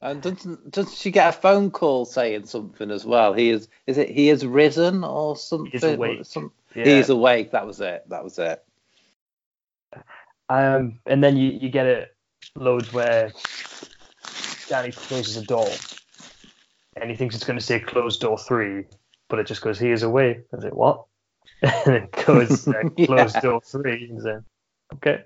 and 0.00 0.22
doesn't 0.22 0.70
doesn't 0.70 0.96
she 0.96 1.10
get 1.10 1.28
a 1.28 1.32
phone 1.32 1.70
call 1.70 2.04
saying 2.04 2.46
something 2.46 2.90
as 2.90 3.04
well? 3.04 3.32
He 3.32 3.50
is 3.50 3.68
is 3.86 3.98
it 3.98 4.10
he 4.10 4.28
is 4.28 4.46
risen 4.46 5.04
or 5.04 5.36
something? 5.36 5.82
awake. 5.82 6.24
Some, 6.24 6.52
Yeah. 6.74 6.84
He's 6.84 7.08
awake. 7.08 7.52
That 7.52 7.66
was 7.66 7.80
it. 7.80 8.08
That 8.08 8.24
was 8.24 8.38
it. 8.38 8.64
Um, 10.48 11.00
and 11.06 11.22
then 11.22 11.36
you, 11.36 11.50
you 11.50 11.68
get 11.68 11.86
it 11.86 12.16
loads 12.56 12.92
where 12.92 13.32
Danny 14.68 14.92
closes 14.92 15.36
a 15.36 15.42
door 15.44 15.70
and 17.00 17.10
he 17.10 17.16
thinks 17.16 17.34
it's 17.34 17.44
going 17.44 17.58
to 17.58 17.64
say 17.64 17.80
closed 17.80 18.20
door 18.20 18.38
three, 18.38 18.84
but 19.28 19.38
it 19.38 19.46
just 19.46 19.62
goes, 19.62 19.78
he 19.78 19.90
is 19.90 20.02
away. 20.02 20.40
I 20.56 20.60
say, 20.60 20.68
what? 20.68 21.04
and 21.62 21.94
it 21.94 22.12
goes, 22.26 22.66
uh, 22.68 22.84
closed 23.06 23.34
Yeah. 23.36 23.40
door 23.40 23.60
three. 23.60 24.08
And 24.10 24.24
then, 24.24 24.44
okay. 24.94 25.24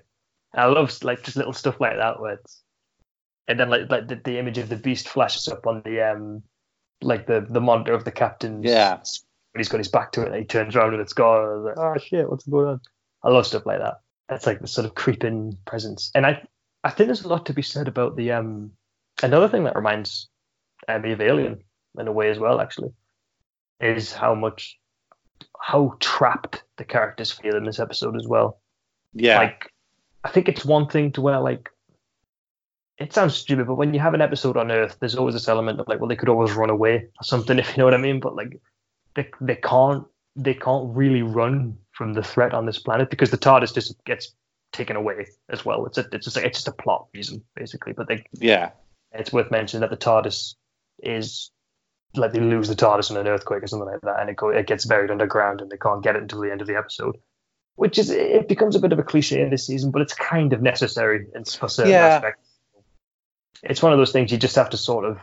I 0.53 0.65
love 0.65 0.95
like 1.03 1.23
just 1.23 1.37
little 1.37 1.53
stuff 1.53 1.79
like 1.79 1.97
that 1.97 2.19
where 2.19 2.33
it's, 2.33 2.62
and 3.47 3.59
then 3.59 3.69
like 3.69 3.89
like 3.89 4.07
the, 4.07 4.15
the 4.15 4.37
image 4.39 4.57
of 4.57 4.69
the 4.69 4.75
beast 4.75 5.07
flashes 5.09 5.47
up 5.47 5.65
on 5.67 5.81
the 5.85 6.01
um 6.01 6.43
like 7.01 7.27
the 7.27 7.45
the 7.49 7.61
monitor 7.61 7.93
of 7.93 8.03
the 8.05 8.11
captain's 8.11 8.65
Yeah. 8.65 8.95
when 9.51 9.59
he's 9.59 9.69
got 9.69 9.79
his 9.79 9.89
back 9.89 10.11
to 10.13 10.21
it 10.21 10.27
and 10.27 10.35
he 10.35 10.45
turns 10.45 10.75
around 10.75 10.93
and 10.93 11.01
it's 11.01 11.13
gone. 11.13 11.39
I 11.43 11.53
was 11.55 11.63
like, 11.65 11.77
oh 11.77 11.97
shit, 11.99 12.29
what's 12.29 12.45
going 12.47 12.67
on? 12.67 12.81
I 13.23 13.29
love 13.29 13.45
stuff 13.45 13.65
like 13.65 13.79
that. 13.79 13.95
That's 14.29 14.45
like 14.47 14.59
the 14.61 14.67
sort 14.67 14.85
of 14.85 14.95
creeping 14.95 15.57
presence. 15.65 16.11
And 16.15 16.25
I 16.25 16.41
I 16.83 16.89
think 16.89 17.07
there's 17.07 17.23
a 17.23 17.27
lot 17.29 17.45
to 17.47 17.53
be 17.53 17.61
said 17.61 17.87
about 17.87 18.15
the 18.15 18.31
um 18.31 18.71
another 19.21 19.49
thing 19.49 19.63
that 19.65 19.75
reminds 19.75 20.29
uh, 20.87 20.99
me 20.99 21.11
of 21.11 21.21
Alien 21.21 21.63
in 21.97 22.07
a 22.07 22.11
way 22.11 22.29
as 22.29 22.39
well, 22.39 22.59
actually, 22.59 22.91
is 23.79 24.13
how 24.13 24.33
much 24.35 24.79
how 25.59 25.95
trapped 25.99 26.63
the 26.77 26.83
characters 26.85 27.31
feel 27.31 27.55
in 27.55 27.63
this 27.63 27.79
episode 27.79 28.15
as 28.15 28.27
well. 28.27 28.59
Yeah. 29.13 29.37
Like 29.37 29.71
I 30.23 30.29
think 30.29 30.47
it's 30.47 30.65
one 30.65 30.87
thing 30.87 31.11
to 31.13 31.21
where 31.21 31.39
like 31.39 31.69
it 32.97 33.13
sounds 33.13 33.35
stupid, 33.35 33.67
but 33.67 33.75
when 33.75 33.93
you 33.93 33.99
have 33.99 34.13
an 34.13 34.21
episode 34.21 34.55
on 34.57 34.71
Earth, 34.71 34.97
there's 34.99 35.15
always 35.15 35.33
this 35.33 35.47
element 35.47 35.79
of 35.79 35.87
like, 35.87 35.99
well, 35.99 36.07
they 36.07 36.15
could 36.15 36.29
always 36.29 36.53
run 36.53 36.69
away 36.69 36.95
or 37.19 37.23
something, 37.23 37.57
if 37.59 37.69
you 37.69 37.77
know 37.77 37.85
what 37.85 37.93
I 37.93 37.97
mean. 37.97 38.19
But 38.19 38.35
like, 38.35 38.59
they 39.15 39.29
they 39.41 39.55
can't 39.55 40.05
they 40.35 40.53
can't 40.53 40.95
really 40.95 41.21
run 41.21 41.77
from 41.91 42.13
the 42.13 42.23
threat 42.23 42.53
on 42.53 42.65
this 42.65 42.79
planet 42.79 43.09
because 43.09 43.29
the 43.31 43.37
TARDIS 43.37 43.73
just 43.73 44.03
gets 44.05 44.33
taken 44.71 44.95
away 44.95 45.27
as 45.49 45.63
well. 45.63 45.85
It's 45.85 45.97
a, 45.97 46.05
it's 46.11 46.25
just 46.25 46.37
it's 46.37 46.57
just 46.59 46.67
a 46.67 46.71
plot 46.71 47.07
reason 47.13 47.43
basically. 47.55 47.93
But 47.93 48.07
they, 48.07 48.25
yeah. 48.33 48.71
it's 49.11 49.31
worth 49.31 49.51
mentioning 49.51 49.81
that 49.81 49.91
the 49.91 49.97
TARDIS 50.03 50.55
is 51.01 51.51
like 52.15 52.31
they 52.31 52.39
lose 52.39 52.67
the 52.67 52.75
TARDIS 52.75 53.09
in 53.11 53.17
an 53.17 53.27
earthquake 53.27 53.63
or 53.63 53.67
something 53.67 53.89
like 53.89 54.01
that, 54.01 54.19
and 54.19 54.29
it 54.29 54.35
go 54.35 54.49
it 54.49 54.67
gets 54.67 54.85
buried 54.85 55.11
underground 55.11 55.61
and 55.61 55.69
they 55.71 55.77
can't 55.77 56.03
get 56.03 56.15
it 56.15 56.21
until 56.23 56.41
the 56.41 56.51
end 56.51 56.61
of 56.61 56.67
the 56.67 56.75
episode. 56.77 57.17
Which 57.75 57.97
is 57.97 58.11
it 58.11 58.47
becomes 58.47 58.75
a 58.75 58.79
bit 58.79 58.93
of 58.93 58.99
a 58.99 59.03
cliche 59.03 59.41
in 59.41 59.49
this 59.49 59.65
season, 59.65 59.89
but 59.89 60.01
it's 60.03 60.13
kind 60.13 60.53
of 60.53 60.61
necessary 60.61 61.25
in, 61.33 61.43
for 61.43 61.67
certain 61.67 61.91
Yeah. 61.91 62.05
aspects. 62.05 62.47
It's 63.63 63.81
one 63.81 63.93
of 63.93 63.97
those 63.97 64.11
things 64.11 64.31
you 64.31 64.37
just 64.37 64.55
have 64.55 64.69
to 64.71 64.77
sort 64.77 65.05
of 65.05 65.19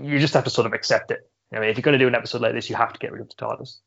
you 0.00 0.18
just 0.18 0.34
have 0.34 0.44
to 0.44 0.50
sort 0.50 0.66
of 0.66 0.72
accept 0.72 1.10
it. 1.10 1.28
I 1.52 1.58
mean, 1.58 1.70
if 1.70 1.76
you're 1.76 1.82
going 1.82 1.98
to 1.98 2.04
do 2.04 2.08
an 2.08 2.14
episode 2.14 2.42
like 2.42 2.52
this, 2.52 2.68
you 2.68 2.76
have 2.76 2.92
to 2.92 2.98
get 2.98 3.12
rid 3.12 3.22
of 3.22 3.28
the 3.28 3.34
TARDIS. 3.34 3.78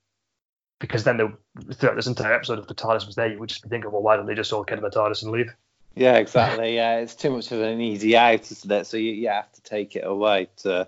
Because 0.80 1.04
then 1.04 1.18
the, 1.18 1.74
throughout 1.74 1.96
this 1.96 2.08
entire 2.08 2.34
episode, 2.34 2.60
if 2.60 2.68
the 2.68 2.74
TARDIS 2.74 3.06
was 3.06 3.16
there, 3.16 3.32
you 3.32 3.40
would 3.40 3.50
just 3.50 3.62
be 3.62 3.70
thinking, 3.70 3.92
well, 3.92 4.02
why 4.02 4.18
don't 4.18 4.26
they 4.26 4.34
just 4.34 4.52
all 4.52 4.64
get 4.64 4.80
in 4.80 4.84
the 4.84 4.90
TARDIS 4.90 5.24
and 5.24 5.32
leave? 5.32 5.54
Yeah, 5.96 6.16
exactly. 6.18 6.76
Yeah, 6.76 6.98
it's 6.98 7.16
too 7.16 7.30
much 7.30 7.52
of 7.52 7.62
an 7.62 7.80
easy 7.80 8.18
out, 8.18 8.52
isn't 8.52 8.72
it? 8.72 8.88
So 8.88 8.98
you, 8.98 9.12
you 9.12 9.30
have 9.30 9.52
to 9.54 9.62
take 9.62 9.96
it 9.96 10.06
away 10.06 10.50
to, 10.58 10.88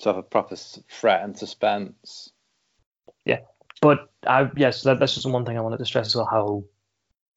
to 0.00 0.08
have 0.08 0.16
a 0.16 0.22
proper 0.22 0.56
threat 0.56 1.22
and 1.22 1.38
suspense. 1.38 2.30
Yeah, 3.24 3.40
but 3.80 4.10
I, 4.26 4.50
yes, 4.56 4.82
that, 4.82 4.98
that's 4.98 5.14
just 5.14 5.26
one 5.26 5.44
thing 5.44 5.58
I 5.58 5.62
wanted 5.62 5.78
to 5.78 5.84
stress 5.84 6.06
as 6.06 6.16
well 6.16 6.26
how 6.30 6.64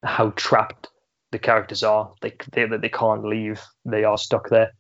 how 0.03 0.29
trapped 0.36 0.88
the 1.32 1.40
characters 1.40 1.84
are. 1.84 2.12
They 2.22 2.34
they 2.52 2.66
they 2.66 2.90
can't 2.90 3.26
leave. 3.26 3.62
They 3.86 4.04
are 4.04 4.18
stuck 4.18 4.50
there. 4.50 4.74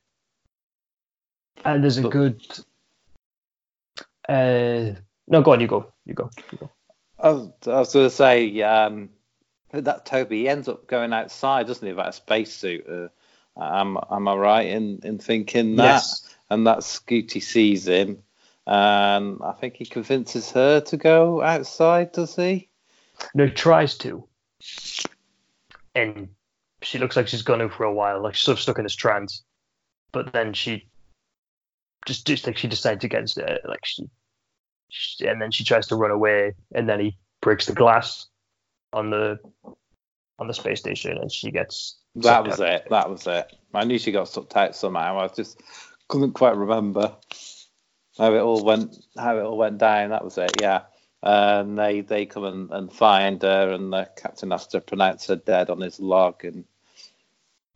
And 1.65 1.83
there's 1.83 1.97
a 1.97 2.03
But- 2.03 2.11
good. 2.11 2.41
Uh, 4.27 4.91
no, 5.27 5.41
go 5.41 5.51
on. 5.53 5.59
You 5.61 5.67
go. 5.67 5.93
You 6.05 6.13
go. 6.13 6.29
You 6.51 6.57
go. 6.59 6.71
I 7.19 7.29
was, 7.29 7.51
I 7.65 7.79
was 7.79 7.93
going 7.93 8.05
to 8.05 8.15
say 8.15 8.61
um, 8.61 9.09
that 9.71 10.05
Toby 10.05 10.47
ends 10.47 10.67
up 10.67 10.85
going 10.87 11.13
outside, 11.13 11.67
doesn't 11.67 11.85
he, 11.85 11.93
without 11.93 12.09
a 12.09 12.13
spacesuit? 12.13 12.85
Uh, 12.87 13.07
am, 13.59 13.97
am 14.11 14.27
I 14.27 14.35
right 14.35 14.67
in, 14.67 14.99
in 15.03 15.17
thinking 15.17 15.77
that? 15.77 15.83
Yes. 15.85 16.35
And 16.49 16.67
that 16.67 16.79
Scooti 16.79 17.41
sees 17.41 17.87
him, 17.87 18.23
and 18.65 19.39
I 19.43 19.51
think 19.53 19.75
he 19.75 19.85
convinces 19.85 20.51
her 20.51 20.79
to 20.79 20.95
go 20.95 21.41
outside, 21.41 22.13
does 22.13 22.37
he? 22.37 22.69
No, 23.33 23.47
he 23.47 23.51
tries 23.51 23.97
to. 23.97 24.25
And 25.93 26.29
she 26.81 26.97
looks 26.99 27.15
like 27.15 27.27
she's 27.27 27.41
gone 27.41 27.61
out 27.61 27.73
for 27.73 27.83
a 27.83 27.93
while, 27.93 28.21
like 28.21 28.35
she's 28.35 28.43
sort 28.43 28.57
of 28.57 28.61
stuck 28.61 28.77
in 28.77 28.83
this 28.83 28.95
trance. 28.95 29.43
But 30.11 30.31
then 30.33 30.53
she 30.53 30.87
just 32.05 32.25
just 32.25 32.45
like 32.47 32.57
she 32.57 32.67
decides 32.67 33.01
to 33.01 33.07
get 33.07 33.37
uh, 33.37 33.57
like 33.67 33.85
she, 33.85 34.09
she 34.89 35.27
and 35.27 35.41
then 35.41 35.51
she 35.51 35.63
tries 35.63 35.87
to 35.87 35.95
run 35.95 36.11
away 36.11 36.53
and 36.73 36.87
then 36.87 36.99
he 36.99 37.17
breaks 37.41 37.65
the 37.65 37.73
glass 37.73 38.27
on 38.93 39.09
the 39.09 39.37
on 40.39 40.47
the 40.47 40.53
space 40.53 40.79
station 40.79 41.17
and 41.17 41.31
she 41.31 41.51
gets 41.51 41.97
That 42.15 42.45
was 42.45 42.61
out. 42.61 42.67
it. 42.69 42.87
That 42.89 43.09
was 43.09 43.25
it. 43.27 43.51
I 43.73 43.83
knew 43.83 43.99
she 43.99 44.11
got 44.11 44.29
sucked 44.29 44.55
out 44.55 44.75
somehow. 44.75 45.19
I 45.19 45.27
just 45.27 45.59
couldn't 46.07 46.33
quite 46.33 46.55
remember 46.55 47.15
how 48.17 48.33
it 48.33 48.39
all 48.39 48.63
went. 48.63 48.95
How 49.17 49.37
it 49.37 49.41
all 49.43 49.57
went 49.57 49.77
down. 49.77 50.11
That 50.11 50.23
was 50.23 50.37
it. 50.37 50.61
Yeah. 50.61 50.83
And 51.23 51.77
they 51.77 52.01
they 52.01 52.25
come 52.27 52.43
and, 52.43 52.71
and 52.71 52.93
find 52.93 53.41
her, 53.41 53.71
and 53.71 53.91
the 53.91 54.07
captain 54.15 54.51
has 54.51 54.67
to 54.67 54.81
pronounce 54.81 55.27
her 55.27 55.35
dead 55.35 55.69
on 55.69 55.81
his 55.81 55.99
log. 55.99 56.45
And 56.45 56.65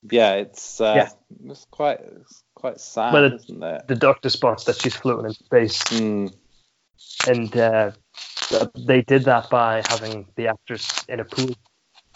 yeah, 0.10 0.34
it's 0.34 0.80
uh, 0.80 0.96
Yeah. 0.96 1.10
it's 1.50 1.66
quite 1.72 2.00
it's 2.22 2.44
quite 2.56 2.80
sad, 2.80 3.14
Well, 3.14 3.26
it? 3.26 3.88
The 3.88 3.96
doctor 3.96 4.30
spots 4.30 4.66
that 4.66 4.80
she's 4.80 4.96
floating 4.96 5.26
in 5.26 5.34
space 5.34 5.80
Mm. 5.86 6.34
and 7.28 7.58
uh, 7.58 7.92
they 8.76 9.02
did 9.02 9.26
that 9.26 9.50
by 9.50 9.84
having 9.88 10.28
the 10.36 10.48
actress 10.48 11.06
in 11.08 11.20
a 11.20 11.26
pool. 11.26 11.56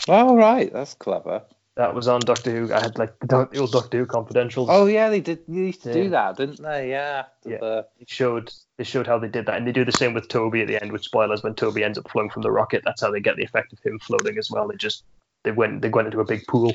Oh 0.07 0.35
right, 0.35 0.71
that's 0.71 0.93
clever. 0.93 1.43
That 1.75 1.93
was 1.93 2.07
on 2.07 2.21
Doctor 2.21 2.51
Who. 2.51 2.73
I 2.73 2.79
had 2.81 2.97
like 2.97 3.19
the, 3.19 3.49
old 3.59 3.71
Doctor 3.71 3.97
Who 3.99 4.05
confidentials. 4.05 4.67
Oh 4.69 4.85
yeah, 4.85 5.09
they 5.09 5.19
did. 5.19 5.39
They 5.45 5.55
used 5.55 5.83
to 5.83 5.89
Yeah. 5.89 5.93
do 6.03 6.09
that, 6.11 6.37
didn't 6.37 6.61
they? 6.61 6.89
Yeah. 6.89 7.25
Yeah. 7.45 7.57
The- 7.57 7.87
They 7.99 8.05
showed 8.07 8.53
they 8.77 8.85
showed 8.85 9.07
how 9.07 9.19
they 9.19 9.27
did 9.27 9.45
that, 9.47 9.57
and 9.57 9.67
they 9.67 9.73
do 9.73 9.83
the 9.83 9.91
same 9.91 10.13
with 10.13 10.29
Toby 10.29 10.61
at 10.61 10.67
the 10.67 10.81
end. 10.81 10.93
With 10.93 11.03
spoilers, 11.03 11.43
when 11.43 11.53
Toby 11.53 11.83
ends 11.83 11.97
up 11.97 12.09
floating 12.09 12.29
from 12.31 12.43
the 12.43 12.51
rocket, 12.51 12.83
that's 12.85 13.01
how 13.01 13.11
they 13.11 13.19
get 13.19 13.35
the 13.35 13.43
effect 13.43 13.73
of 13.73 13.79
him 13.79 13.99
floating 13.99 14.37
as 14.37 14.49
well. 14.49 14.67
They 14.69 14.77
just 14.77 15.03
they 15.43 15.51
went 15.51 15.81
they 15.81 15.89
went 15.89 16.07
into 16.07 16.21
a 16.21 16.25
big 16.25 16.47
pool, 16.47 16.73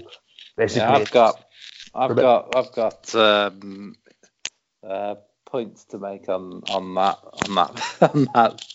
basically. 0.56 0.82
Yeah, 0.88 0.96
I've 0.96 1.10
got, 1.10 1.44
I've 1.94 2.16
got, 2.16 2.54
I've 2.56 2.72
got 2.72 3.14
um, 3.14 3.96
uh, 4.86 5.14
points 5.46 5.84
to 5.86 5.98
make 5.98 6.28
on 6.28 6.62
on 6.70 6.94
that 6.96 7.18
on 7.48 7.54
that 7.54 7.96
on 8.14 8.28
that 8.34 8.66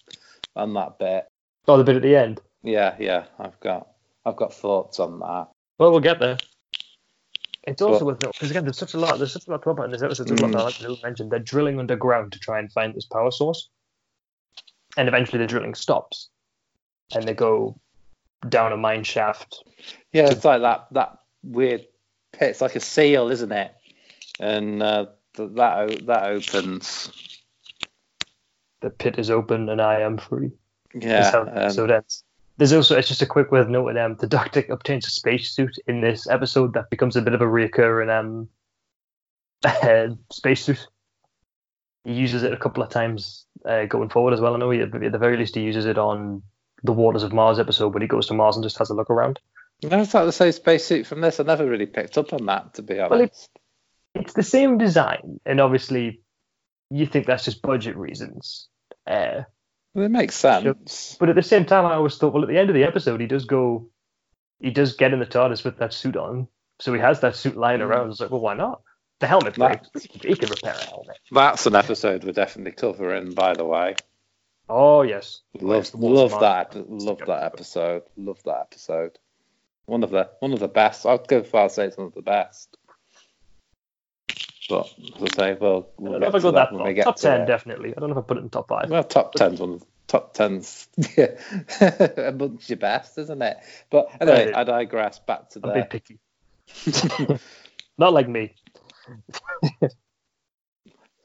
on 0.55 0.73
that 0.73 0.97
bit. 0.97 1.27
oh, 1.67 1.77
the 1.77 1.83
bit 1.83 1.97
at 1.97 2.01
the 2.01 2.15
end. 2.15 2.41
Yeah, 2.63 2.95
yeah, 2.99 3.25
I've 3.37 3.59
got 3.59 3.89
I've 4.25 4.35
got 4.37 4.55
thoughts 4.55 4.99
on 4.99 5.19
that. 5.19 5.49
Well, 5.77 5.91
we'll 5.91 5.99
get 5.99 6.19
there. 6.19 6.37
It's 7.63 7.81
also 7.81 8.05
Well- 8.05 8.15
worth 8.21 8.31
because 8.33 8.51
again, 8.51 8.63
there's 8.63 8.77
such 8.77 8.93
a 8.93 8.97
lot. 8.99 9.17
There's 9.17 9.33
such 9.33 9.47
a 9.47 9.51
lot 9.51 9.57
to 9.57 9.63
talk 9.63 9.73
about 9.73 9.85
in 9.85 9.91
this 9.91 10.03
episode. 10.03 10.27
There's 10.27 10.39
a 10.39 10.43
lot 10.45 10.49
Mm. 10.51 10.53
that 10.53 10.59
I 10.59 10.63
like 10.63 10.75
to 10.99 11.03
mention. 11.03 11.29
They're 11.29 11.39
drilling 11.39 11.79
underground 11.79 12.31
to 12.33 12.39
try 12.39 12.59
and 12.59 12.71
find 12.71 12.93
this 12.93 13.05
power 13.05 13.31
source, 13.31 13.69
and 14.97 15.07
eventually 15.07 15.39
the 15.39 15.47
drilling 15.47 15.73
stops, 15.75 16.29
and 17.13 17.23
they 17.27 17.33
go 17.33 17.79
down 18.47 18.71
a 18.71 18.77
mine 18.77 19.03
shaft. 19.03 19.63
Yeah, 20.13 20.29
it's 20.29 20.45
like 20.45 20.61
that 20.61 20.87
that 20.91 21.17
weird 21.43 21.81
pit. 22.33 22.49
It's 22.51 22.61
like 22.61 22.75
a 22.75 22.79
seal, 22.79 23.29
isn't 23.29 23.51
it? 23.51 23.73
And 24.39 24.83
uh, 24.83 25.07
th- 25.35 25.49
that 25.55 25.77
o- 25.79 26.05
that 26.05 26.23
opens. 26.27 27.09
The 28.81 28.91
pit 28.91 29.17
is 29.17 29.31
open, 29.31 29.69
and 29.69 29.81
I 29.81 30.01
am 30.01 30.17
free. 30.19 30.51
Yeah, 30.93 31.31
So 31.31 31.45
That's 31.45 31.57
um, 31.57 31.57
episode 31.63 31.91
ends. 31.91 32.23
There's 32.57 32.73
also 32.73 32.97
it's 32.97 33.07
just 33.07 33.21
a 33.21 33.25
quick 33.25 33.51
word 33.51 33.69
note 33.69 33.97
um, 33.97 34.15
the 34.15 34.27
Doctor 34.27 34.63
obtains 34.69 35.07
a 35.07 35.09
spacesuit 35.09 35.77
in 35.87 36.01
this 36.01 36.27
episode 36.27 36.73
that 36.73 36.89
becomes 36.89 37.15
a 37.15 37.21
bit 37.21 37.33
of 37.33 37.41
a 37.41 37.45
reoccurring 37.45 38.09
um 38.17 38.47
uh, 39.63 40.15
spacesuit. 40.31 40.87
He 42.05 42.13
uses 42.13 42.43
it 42.43 42.53
a 42.53 42.57
couple 42.57 42.83
of 42.83 42.89
times 42.89 43.45
uh, 43.65 43.85
going 43.85 44.09
forward 44.09 44.33
as 44.33 44.39
well. 44.39 44.53
I 44.53 44.59
know 44.59 44.69
he, 44.69 44.81
at 44.81 44.91
the 44.91 45.17
very 45.17 45.37
least 45.37 45.55
he 45.55 45.61
uses 45.61 45.85
it 45.85 45.97
on 45.97 46.43
the 46.83 46.93
Waters 46.93 47.23
of 47.23 47.33
Mars 47.33 47.57
episode 47.57 47.93
when 47.93 48.01
he 48.01 48.07
goes 48.07 48.27
to 48.27 48.33
Mars 48.33 48.55
and 48.55 48.63
just 48.63 48.77
has 48.77 48.91
a 48.91 48.93
look 48.93 49.09
around. 49.09 49.39
No, 49.83 49.99
it's 49.99 50.13
like 50.13 50.25
the 50.25 50.31
same 50.31 50.51
spacesuit 50.51 51.07
from 51.07 51.21
this. 51.21 51.39
I 51.39 51.43
never 51.43 51.67
really 51.67 51.87
picked 51.87 52.17
up 52.17 52.31
on 52.31 52.45
that, 52.45 52.75
to 52.75 52.81
be 52.81 52.99
honest. 52.99 53.11
Well, 53.11 53.21
it's 53.21 53.49
it's 54.13 54.33
the 54.33 54.43
same 54.43 54.77
design, 54.77 55.39
and 55.45 55.59
obviously, 55.59 56.21
you 56.89 57.05
think 57.05 57.25
that's 57.25 57.43
just 57.45 57.61
budget 57.61 57.97
reasons. 57.97 58.69
Uh, 59.05 59.41
it 59.95 60.09
makes 60.09 60.35
sense. 60.35 61.15
but 61.19 61.29
at 61.29 61.35
the 61.35 61.43
same 61.43 61.65
time, 61.65 61.85
I 61.85 61.93
always 61.95 62.17
thought, 62.17 62.33
well, 62.33 62.43
at 62.43 62.49
the 62.49 62.57
end 62.57 62.69
of 62.69 62.75
the 62.75 62.83
episode, 62.83 63.21
he 63.21 63.27
does 63.27 63.45
go, 63.45 63.87
he 64.59 64.71
does 64.71 64.95
get 64.95 65.13
in 65.13 65.19
the 65.19 65.25
TARDIS 65.25 65.63
with 65.63 65.77
that 65.77 65.93
suit 65.93 66.15
on, 66.17 66.47
so 66.79 66.93
he 66.93 66.99
has 66.99 67.21
that 67.21 67.35
suit 67.35 67.55
lying 67.57 67.79
Mm. 67.79 67.85
around. 67.85 68.09
It's 68.11 68.19
like, 68.19 68.31
well, 68.31 68.41
why 68.41 68.53
not? 68.55 68.81
The 69.19 69.27
helmet 69.27 69.55
breaks. 69.55 69.89
He 70.03 70.35
can 70.35 70.49
repair 70.49 70.73
a 70.73 70.85
helmet. 70.85 71.17
That's 71.31 71.65
an 71.65 71.75
episode 71.75 72.23
we're 72.25 72.33
definitely 72.33 72.73
covering, 72.73 73.33
by 73.33 73.53
the 73.53 73.63
way. 73.65 73.95
Oh 74.67 75.03
yes, 75.03 75.41
Love, 75.61 75.77
Yes, 75.83 75.89
the 75.91 75.97
Walter 75.97 76.33
love 76.35 76.41
that, 76.41 76.75
episode. 76.75 76.89
love 76.89 77.19
that 77.27 77.43
episode. 77.43 78.01
Love 78.17 78.43
that 78.45 78.59
episode. 78.61 79.19
One 79.85 80.03
of 80.03 80.09
the 80.09 80.29
one 80.39 80.53
of 80.53 80.59
the 80.59 80.67
best. 80.67 81.05
I'd 81.05 81.27
go 81.27 81.43
far 81.43 81.65
as 81.65 81.75
say 81.75 81.85
it's 81.85 81.97
one 81.97 82.07
of 82.07 82.13
the 82.15 82.23
best. 82.23 82.75
But 84.69 84.93
as 85.15 85.21
I 85.21 85.35
say, 85.35 85.57
well, 85.59 85.89
I 85.97 86.01
we'll 86.01 86.11
don't 86.13 86.21
know 86.21 86.27
if 86.27 86.35
I 86.35 86.39
go 86.39 86.51
that 86.51 86.69
far. 86.71 86.93
Top 86.93 87.15
to 87.17 87.21
ten, 87.21 87.41
it. 87.41 87.45
definitely. 87.45 87.93
I 87.95 87.99
don't 87.99 88.09
know 88.09 88.17
if 88.17 88.23
I 88.23 88.27
put 88.27 88.37
it 88.37 88.41
in 88.41 88.49
top 88.49 88.67
five. 88.67 88.89
Well, 88.89 89.03
top 89.03 89.33
ten's 89.33 89.59
one. 89.59 89.73
of- 89.73 89.85
Top 90.07 90.35
ten's 90.35 90.87
yeah, 91.17 91.31
amongst 92.27 92.69
your 92.69 92.77
best, 92.77 93.17
isn't 93.17 93.41
it? 93.41 93.57
But 93.89 94.09
anyway. 94.21 94.53
I 94.53 94.63
digress. 94.63 95.17
Back 95.17 95.49
to 95.49 95.61
I'm 95.63 95.69
a 95.71 95.73
bit 95.73 95.89
the 95.89 95.99
picky. 95.99 97.39
Not 97.97 98.13
like 98.13 98.29
me. 98.29 98.53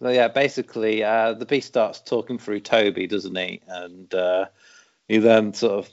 So 0.02 0.08
yeah, 0.08 0.28
basically, 0.28 1.04
uh, 1.04 1.34
the 1.34 1.44
beast 1.44 1.68
starts 1.68 2.00
talking 2.00 2.38
through 2.38 2.60
Toby, 2.60 3.06
doesn't 3.06 3.36
he? 3.36 3.60
And 3.68 4.12
uh, 4.14 4.46
he 5.08 5.18
then 5.18 5.52
sort 5.52 5.84
of 5.84 5.90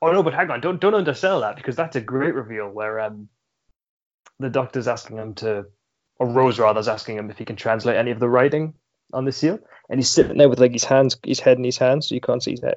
Oh 0.00 0.12
no, 0.12 0.22
but 0.22 0.34
hang 0.34 0.50
on, 0.50 0.60
don't 0.60 0.80
don't 0.80 0.94
undersell 0.94 1.40
that 1.40 1.56
because 1.56 1.76
that's 1.76 1.96
a 1.96 2.00
great 2.00 2.34
reveal 2.34 2.68
where 2.68 3.00
um 3.00 3.28
the 4.38 4.50
doctor's 4.50 4.86
asking 4.86 5.16
him 5.16 5.34
to 5.34 5.66
or 6.18 6.26
Rose 6.28 6.58
rather 6.58 6.80
is 6.80 6.88
asking 6.88 7.16
him 7.16 7.30
if 7.30 7.38
he 7.38 7.44
can 7.44 7.56
translate 7.56 7.96
any 7.96 8.10
of 8.10 8.20
the 8.20 8.28
writing 8.28 8.74
on 9.12 9.24
the 9.24 9.32
seal. 9.32 9.58
And 9.88 9.98
he's 9.98 10.10
sitting 10.10 10.38
there 10.38 10.48
with 10.48 10.60
like 10.60 10.72
his 10.72 10.84
hands 10.84 11.16
his 11.24 11.40
head 11.40 11.58
in 11.58 11.64
his 11.64 11.78
hands 11.78 12.08
so 12.08 12.14
you 12.14 12.20
can't 12.20 12.42
see 12.42 12.52
his 12.52 12.62
head. 12.62 12.76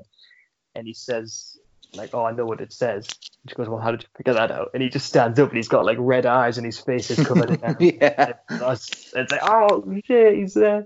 And 0.76 0.86
he 0.88 0.93
says 0.93 1.58
like, 1.93 2.13
Oh, 2.13 2.26
I 2.26 2.32
know 2.32 2.45
what 2.45 2.62
it 2.62 2.73
says. 2.73 3.08
And 3.43 3.50
she 3.50 3.56
goes, 3.56 3.69
Well, 3.69 3.80
how 3.80 3.91
did 3.91 4.04
you 4.04 4.10
figure 4.17 4.34
that 4.34 4.52
out? 4.52 4.71
And 4.73 4.84
he 4.84 4.89
just 4.89 5.08
stands 5.08 5.39
up 5.39 5.50
and 5.50 5.58
he's 5.58 5.67
got 5.69 5.86
like 5.86 5.97
red 6.00 6.26
eyes 6.26 6.58
and 6.58 6.65
his 6.65 6.80
face 6.80 7.10
is 7.10 7.26
covered 7.26 7.50
in 7.52 7.60
yeah, 7.80 8.34
It's 8.50 9.13
it's 9.15 9.32
like, 9.32 9.41
oh 9.43 9.84
shit, 10.06 10.36
he's 10.36 10.54
there. 10.56 10.86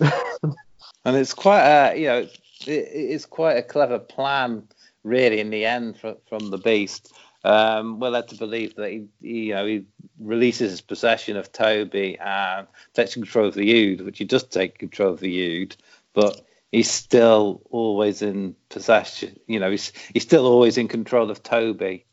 and 0.00 1.16
it's 1.16 1.34
quite 1.34 1.62
a 1.62 1.96
you 1.96 2.06
know 2.06 2.18
it, 2.18 2.30
it's 2.66 3.26
quite 3.26 3.56
a 3.56 3.62
clever 3.62 3.98
plan, 3.98 4.64
really. 5.04 5.40
In 5.40 5.50
the 5.50 5.64
end, 5.64 5.98
from, 5.98 6.16
from 6.28 6.50
the 6.50 6.58
beast, 6.58 7.12
um, 7.44 8.00
we're 8.00 8.10
led 8.10 8.28
to 8.28 8.36
believe 8.36 8.76
that 8.76 8.90
he, 8.90 9.06
he, 9.20 9.46
you 9.46 9.54
know 9.54 9.66
he 9.66 9.84
releases 10.18 10.70
his 10.70 10.80
possession 10.80 11.36
of 11.36 11.52
Toby 11.52 12.18
and 12.18 12.66
takes 12.94 13.14
control 13.14 13.46
of 13.46 13.54
the 13.54 13.70
Ood, 13.70 14.02
which 14.02 14.18
he 14.18 14.24
does 14.24 14.44
take 14.44 14.78
control 14.78 15.12
of 15.12 15.20
the 15.20 15.62
Ood, 15.62 15.76
but 16.12 16.44
he's 16.72 16.90
still 16.90 17.62
always 17.70 18.22
in 18.22 18.54
possession. 18.68 19.38
You 19.46 19.60
know, 19.60 19.70
he's 19.70 19.92
he's 20.12 20.22
still 20.22 20.46
always 20.46 20.78
in 20.78 20.88
control 20.88 21.30
of 21.30 21.42
Toby. 21.42 22.04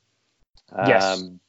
Yes. 0.76 1.04
Um, 1.04 1.40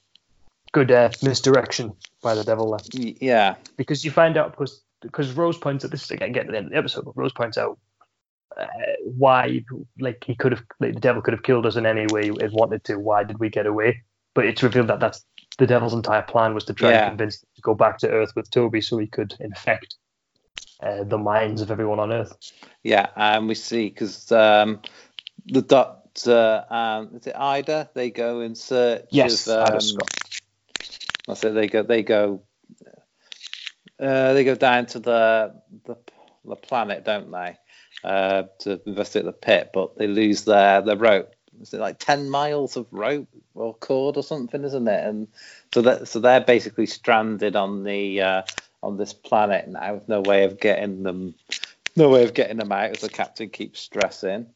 Good 0.73 0.91
uh, 0.91 1.11
misdirection 1.23 1.95
by 2.23 2.35
the 2.35 2.45
devil 2.45 2.77
there. 2.77 3.15
yeah. 3.21 3.55
because 3.77 4.05
you 4.05 4.11
find 4.11 4.37
out 4.37 4.51
because 4.51 4.83
because 5.01 5.33
Rose 5.33 5.57
points 5.57 5.85
out 5.85 5.91
this 5.91 6.05
is 6.05 6.11
again 6.11 6.33
getting 6.33 6.49
to 6.49 6.53
the 6.53 6.59
end 6.59 6.67
of 6.67 6.73
the 6.73 6.79
episode, 6.79 7.05
but 7.07 7.17
Rose 7.17 7.33
points 7.33 7.57
out 7.57 7.79
uh, 8.57 8.67
why 9.05 9.65
like 10.01 10.23
he 10.25 10.35
could 10.35 10.53
have 10.53 10.63
like 10.81 10.95
the 10.95 11.01
devil 11.01 11.23
could 11.23 11.35
have 11.35 11.43
killed 11.43 11.67
us 11.67 11.77
in 11.77 11.87
any 11.87 12.07
way 12.13 12.29
it 12.29 12.53
wanted 12.53 12.85
to. 12.85 12.99
Why 12.99 13.25
did 13.25 13.39
we 13.39 13.49
get 13.51 13.67
away? 13.67 14.03
But 14.35 14.47
it's 14.47 14.63
revealed 14.63 14.89
that 14.89 15.01
that's 15.01 15.25
the 15.59 15.67
devil's 15.67 15.95
entire 15.95 16.23
plan 16.23 16.55
was 16.55 16.65
to 16.67 16.75
try 16.75 16.91
Yeah. 16.91 17.09
and 17.09 17.19
convince 17.19 17.41
to 17.41 17.63
go 17.63 17.75
back 17.75 17.99
to 17.99 18.09
Earth 18.11 18.33
with 18.37 18.51
Toby 18.51 18.81
so 18.81 18.99
he 18.99 19.07
could 19.09 19.35
infect 19.41 19.97
uh, 20.81 21.03
the 21.05 21.19
minds 21.19 21.61
of 21.61 21.71
everyone 21.71 21.99
on 21.99 22.13
Earth. 22.13 22.33
Yeah, 22.85 23.09
and 23.17 23.49
we 23.49 23.55
see 23.55 23.89
because 23.89 24.31
um, 24.31 24.81
the 25.47 25.63
doctor 25.63 26.65
and 26.71 27.17
is 27.17 27.27
it 27.27 27.37
Ida? 27.37 27.91
They 27.95 28.11
go 28.11 28.41
in 28.41 28.55
search 28.55 29.07
Yes, 29.11 29.47
of. 29.49 29.65
Ida 29.65 29.75
Um, 29.75 29.81
Scott. 29.81 30.11
That's 31.27 31.45
it. 31.45 31.55
They 31.55 31.67
go. 31.67 31.83
They 31.83 32.03
go. 32.03 32.43
Uh, 34.01 34.33
they 34.33 34.45
go 34.45 34.55
down 34.55 34.87
to 34.87 35.01
the 35.01 35.61
the, 35.85 35.97
the 36.45 36.57
planet, 36.57 37.05
don't 37.05 37.31
they? 37.31 37.57
Uh, 38.05 38.45
to 38.61 38.81
investigate 38.87 39.25
the 39.25 39.33
pit, 39.33 39.71
but 39.75 39.99
they 39.99 40.07
lose 40.07 40.45
their 40.45 40.81
their 40.83 40.97
rope. 40.97 41.35
Is 41.61 41.75
it 41.75 41.81
like 41.81 41.99
ten 41.99 42.31
miles 42.31 42.77
of 42.77 42.87
rope 42.93 43.29
or 43.55 43.75
cord 43.75 44.17
or 44.17 44.23
something, 44.23 44.63
isn't 44.63 44.87
it? 44.87 45.05
And 45.05 45.27
so 45.75 45.83
that 45.83 46.07
so 46.07 46.21
they're 46.21 46.41
basically 46.41 46.87
stranded 46.87 47.57
on 47.57 47.83
the 47.83 48.21
uh, 48.21 48.43
on 48.85 48.97
this 48.99 49.13
planet 49.13 49.67
now 49.67 49.95
with 49.95 50.09
no 50.09 50.21
way 50.21 50.45
of 50.45 50.61
getting 50.61 51.03
them, 51.03 51.35
no 51.97 52.09
way 52.09 52.23
of 52.23 52.35
getting 52.35 52.59
them 52.59 52.71
out. 52.71 52.91
As 52.91 53.01
the 53.01 53.09
captain 53.09 53.51
keeps 53.51 53.81
stressing. 53.81 54.47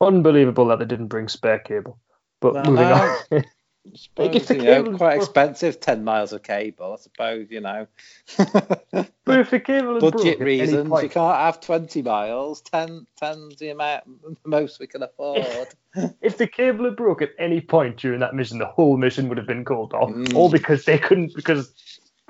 Unbelievable 0.00 0.66
that 0.66 0.78
they 0.78 0.84
didn't 0.84 1.06
bring 1.06 1.28
spare 1.28 1.58
cable. 1.58 1.98
But 2.40 2.54
moving 2.66 2.74
no. 2.74 3.18
on. 3.30 3.44
If 3.84 3.98
Suppose, 4.00 4.50
you 4.50 4.58
know, 4.58 4.96
quite 4.96 5.16
expensive, 5.16 5.80
ten 5.80 6.04
miles 6.04 6.32
of 6.32 6.44
cable. 6.44 6.92
I 6.92 6.96
suppose 6.96 7.48
you 7.50 7.60
know. 7.60 7.88
but 8.36 9.40
if 9.40 9.50
the 9.50 9.58
cable 9.58 9.96
is 9.96 10.12
budget 10.12 10.38
reasons, 10.38 10.88
you 11.02 11.08
can't 11.08 11.36
have 11.36 11.60
20 11.60 12.00
miles. 12.02 12.60
10, 12.60 13.06
10's 13.20 13.56
the 13.56 13.70
amount, 13.70 14.04
the 14.22 14.36
most 14.44 14.78
we 14.78 14.86
can 14.86 15.02
afford. 15.02 15.68
if 16.22 16.38
the 16.38 16.46
cable 16.46 16.84
had 16.84 16.96
broke 16.96 17.22
at 17.22 17.30
any 17.38 17.60
point 17.60 17.96
during 17.96 18.20
that 18.20 18.34
mission, 18.34 18.58
the 18.58 18.66
whole 18.66 18.96
mission 18.96 19.28
would 19.28 19.38
have 19.38 19.48
been 19.48 19.64
called 19.64 19.92
off. 19.94 20.10
Mm. 20.10 20.34
All 20.34 20.48
because 20.48 20.84
they 20.84 20.98
couldn't, 20.98 21.34
because 21.34 21.72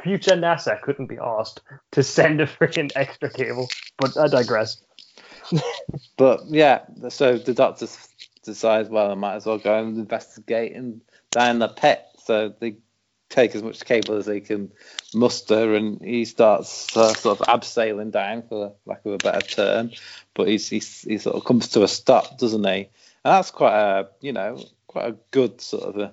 future 0.02 0.32
NASA 0.32 0.80
couldn't 0.80 1.06
be 1.06 1.18
asked 1.18 1.60
to 1.92 2.02
send 2.02 2.40
a 2.40 2.46
freaking 2.46 2.90
extra 2.96 3.30
cable. 3.30 3.68
But 3.98 4.16
I 4.16 4.28
digress. 4.28 4.82
but 6.16 6.40
yeah, 6.48 6.84
so 7.10 7.36
the 7.36 7.52
doctor 7.52 7.88
decides, 8.42 8.88
well, 8.88 9.10
I 9.10 9.14
might 9.14 9.34
as 9.34 9.46
well 9.46 9.58
go 9.58 9.78
and 9.78 9.98
investigate 9.98 10.74
and 10.74 11.02
down 11.32 11.58
the 11.58 11.68
pit. 11.68 12.04
So 12.24 12.54
they 12.60 12.76
take 13.28 13.54
as 13.54 13.62
much 13.62 13.84
cable 13.84 14.16
as 14.16 14.26
they 14.26 14.40
can 14.40 14.70
muster, 15.14 15.74
and 15.74 16.00
he 16.00 16.24
starts 16.24 16.96
uh, 16.96 17.14
sort 17.14 17.40
of 17.40 17.46
abseiling 17.48 18.12
down, 18.12 18.42
for 18.42 18.74
lack 18.86 19.04
of 19.04 19.14
a 19.14 19.18
better 19.18 19.40
term. 19.40 19.90
But 20.34 20.48
he's, 20.48 20.68
he's, 20.68 21.02
he 21.02 21.18
sort 21.18 21.36
of 21.36 21.44
comes 21.44 21.68
to 21.70 21.82
a 21.82 21.88
stop, 21.88 22.38
doesn't 22.38 22.64
he? 22.64 22.88
And 23.24 23.34
that's 23.34 23.50
quite 23.50 23.74
a, 23.74 24.08
you 24.20 24.32
know, 24.32 24.62
quite 24.86 25.08
a 25.08 25.16
good 25.30 25.60
sort 25.60 25.84
of 25.84 25.96
a 25.98 26.12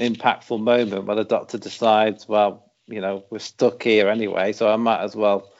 impactful 0.00 0.60
moment 0.60 1.04
where 1.04 1.16
the 1.16 1.24
doctor 1.24 1.58
decides, 1.58 2.26
well, 2.26 2.72
you 2.86 3.00
know, 3.00 3.24
we're 3.30 3.38
stuck 3.38 3.82
here 3.82 4.08
anyway, 4.08 4.52
so 4.52 4.72
I 4.72 4.76
might 4.76 5.02
as 5.02 5.14
well 5.14 5.52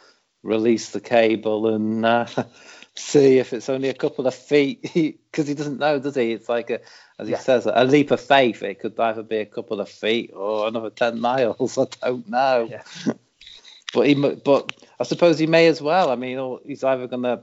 release 0.42 0.90
the 0.90 1.01
cable 1.01 1.68
and 1.68 2.05
uh, 2.05 2.27
see 3.00 3.38
if 3.38 3.52
it's 3.52 3.68
only 3.68 3.88
a 3.88 3.94
couple 3.94 4.26
of 4.26 4.34
feet 4.34 4.82
because 4.94 5.48
he 5.48 5.54
doesn't 5.54 5.78
know, 5.78 5.98
does 5.98 6.14
he? 6.14 6.32
It's 6.32 6.48
like 6.48 6.70
a, 6.70 6.80
as 7.18 7.28
he 7.28 7.32
Yeah. 7.32 7.38
says, 7.40 7.66
a 7.66 7.84
leap 7.84 8.10
of 8.10 8.20
faith. 8.20 8.62
It 8.62 8.80
could 8.80 8.98
either 8.98 9.22
be 9.22 9.38
a 9.38 9.46
couple 9.46 9.80
of 9.80 9.88
feet 9.88 10.32
or 10.34 10.68
another 10.68 10.90
ten 10.90 11.20
miles. 11.20 11.78
I 11.78 11.86
don't 12.02 12.28
know. 12.28 12.68
Yeah. 12.70 12.82
But 13.92 14.06
he, 14.06 14.14
but 14.14 14.72
I 15.00 15.02
suppose 15.02 15.36
he 15.36 15.48
may 15.48 15.66
as 15.66 15.82
well. 15.82 16.10
I 16.10 16.14
mean, 16.14 16.58
he's 16.64 16.84
either 16.84 17.08
going 17.08 17.24
to 17.24 17.42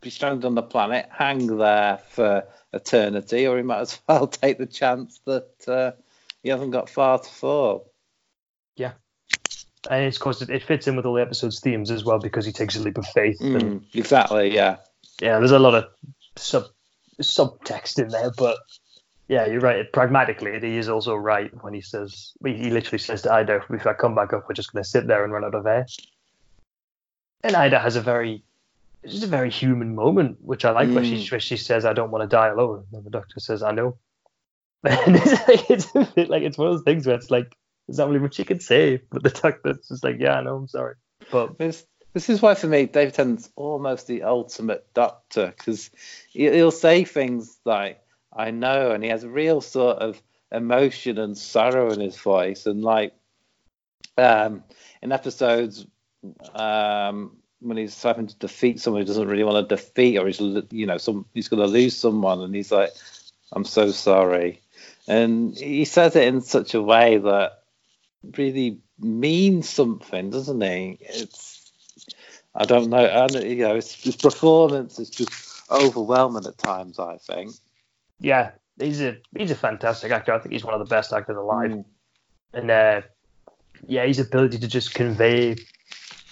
be 0.00 0.10
stranded 0.10 0.44
on 0.44 0.54
the 0.54 0.62
planet, 0.62 1.08
hang 1.10 1.58
there 1.58 1.98
for 2.10 2.44
eternity, 2.72 3.48
or 3.48 3.56
he 3.56 3.64
might 3.64 3.80
as 3.80 4.00
well 4.08 4.28
take 4.28 4.58
the 4.58 4.66
chance 4.66 5.20
that 5.24 5.50
uh, 5.66 5.90
he 6.40 6.50
hasn't 6.50 6.70
got 6.70 6.88
far 6.88 7.18
to 7.18 7.28
fall. 7.28 7.90
And 9.90 10.04
it's 10.04 10.18
because 10.18 10.42
it, 10.42 10.50
it 10.50 10.62
fits 10.62 10.86
in 10.86 10.96
with 10.96 11.06
all 11.06 11.14
the 11.14 11.22
episode's 11.22 11.60
themes 11.60 11.90
as 11.90 12.04
well 12.04 12.18
because 12.18 12.46
he 12.46 12.52
takes 12.52 12.76
a 12.76 12.80
leap 12.82 12.98
of 12.98 13.06
faith. 13.06 13.40
And 13.40 13.80
Mm, 13.80 13.84
exactly. 13.94 14.54
Yeah. 14.54 14.76
yeah, 15.20 15.38
there's 15.38 15.50
a 15.50 15.58
lot 15.58 15.74
of 15.74 15.84
sub 16.36 16.66
subtext 17.20 17.98
in 18.00 18.08
there, 18.08 18.30
but 18.36 18.58
yeah, 19.28 19.46
you're 19.46 19.60
right. 19.60 19.90
Pragmatically, 19.92 20.58
he 20.60 20.76
is 20.76 20.88
also 20.88 21.14
right 21.14 21.50
when 21.62 21.74
he 21.74 21.80
says 21.80 22.32
he 22.44 22.70
literally 22.70 22.98
says 22.98 23.22
to 23.22 23.32
Ida, 23.32 23.60
"If 23.70 23.86
I 23.86 23.94
come 23.94 24.14
back 24.14 24.32
up, 24.32 24.44
we're 24.48 24.54
just 24.54 24.72
going 24.72 24.82
to 24.82 24.88
sit 24.88 25.06
there 25.06 25.24
and 25.24 25.32
run 25.32 25.44
out 25.44 25.54
of 25.54 25.66
air." 25.66 25.86
And 27.44 27.56
Ida 27.56 27.78
has 27.78 27.96
a 27.96 28.00
very, 28.00 28.44
it's 29.02 29.14
just 29.14 29.24
a 29.24 29.28
very 29.28 29.50
human 29.50 29.94
moment, 29.94 30.38
which 30.42 30.64
I 30.64 30.70
like, 30.70 30.90
where 30.90 31.04
she 31.04 31.16
Mm. 31.16 31.30
where 31.30 31.40
she 31.40 31.56
says, 31.56 31.84
"I 31.84 31.92
don't 31.92 32.10
want 32.10 32.22
to 32.22 32.28
die 32.28 32.48
alone," 32.48 32.84
and 32.92 33.04
the 33.04 33.10
doctor 33.10 33.40
says, 33.40 33.62
"I 33.62 33.72
know." 33.72 33.98
And 34.84 35.16
it's 35.16 35.48
like 35.48 35.70
it's 35.70 35.94
a 35.94 36.04
bit 36.14 36.28
like 36.28 36.42
it's 36.42 36.58
one 36.58 36.68
of 36.68 36.74
those 36.74 36.84
things 36.84 37.06
where 37.06 37.16
it's 37.16 37.30
like 37.30 37.56
there's 37.92 37.98
not 37.98 38.08
really 38.08 38.20
much 38.20 38.38
you 38.38 38.46
can 38.46 38.58
say, 38.58 39.02
but 39.10 39.22
the 39.22 39.28
doctor's 39.28 39.86
just 39.86 40.02
like, 40.02 40.16
"Yeah, 40.18 40.38
I 40.38 40.42
know, 40.42 40.56
I'm 40.56 40.66
sorry," 40.66 40.94
but 41.30 41.58
This 41.58 41.84
this 42.14 42.30
is 42.30 42.40
why 42.40 42.54
for 42.54 42.66
me 42.66 42.86
David 42.86 43.12
Tennant's 43.12 43.50
almost 43.54 44.06
the 44.06 44.22
ultimate 44.22 44.86
doctor 44.94 45.52
because 45.54 45.90
he'll 46.30 46.70
say 46.70 47.04
things 47.04 47.58
like 47.66 48.00
I 48.34 48.50
know 48.50 48.92
and 48.92 49.04
he 49.04 49.10
has 49.10 49.24
a 49.24 49.28
real 49.28 49.60
sort 49.60 49.98
of 49.98 50.22
emotion 50.50 51.18
and 51.18 51.36
sorrow 51.36 51.90
in 51.90 52.00
his 52.00 52.16
voice. 52.16 52.64
And 52.64 52.82
like 52.82 53.14
um, 54.16 54.64
in 55.02 55.12
episodes 55.12 55.86
um, 56.54 57.36
when 57.60 57.76
he's 57.76 58.02
having 58.02 58.26
to 58.26 58.36
defeat 58.36 58.80
someone 58.80 59.02
who 59.02 59.06
doesn't 59.06 59.28
really 59.28 59.44
want 59.44 59.68
to 59.68 59.76
defeat 59.76 60.16
or 60.16 60.26
he's 60.26 60.40
you 60.70 60.86
know 60.86 60.98
some 60.98 61.26
he's 61.34 61.48
going 61.48 61.62
to 61.62 61.68
lose 61.68 61.94
someone 61.96 62.40
and 62.40 62.54
he's 62.54 62.72
like 62.72 62.90
I'm 63.52 63.64
so 63.64 63.90
sorry. 63.90 64.62
And 65.06 65.56
he 65.58 65.84
says 65.84 66.16
it 66.16 66.26
in 66.26 66.40
such 66.40 66.72
a 66.74 66.82
way 66.82 67.18
that 67.18 67.61
really 68.36 68.78
means 68.98 69.68
something, 69.68 70.30
doesn't 70.30 70.60
he? 70.60 70.98
It's 71.00 71.72
I 72.54 72.64
don't 72.64 72.90
know, 72.90 73.04
and 73.04 73.34
you 73.44 73.56
know, 73.56 73.76
his, 73.76 73.92
his 73.94 74.16
performance 74.16 74.98
is 74.98 75.10
just 75.10 75.62
overwhelming 75.70 76.46
at 76.46 76.58
times. 76.58 76.98
I 76.98 77.16
think. 77.18 77.52
Yeah, 78.20 78.50
he's 78.78 79.00
a 79.00 79.16
he's 79.36 79.50
a 79.50 79.56
fantastic 79.56 80.12
actor. 80.12 80.32
I 80.32 80.38
think 80.38 80.52
he's 80.52 80.64
one 80.64 80.74
of 80.74 80.80
the 80.80 80.94
best 80.94 81.12
actors 81.12 81.36
alive, 81.36 81.70
Mm. 81.70 81.84
and 82.54 82.70
uh, 82.70 83.00
yeah, 83.86 84.06
his 84.06 84.18
ability 84.18 84.58
to 84.58 84.68
just 84.68 84.94
convey 84.94 85.56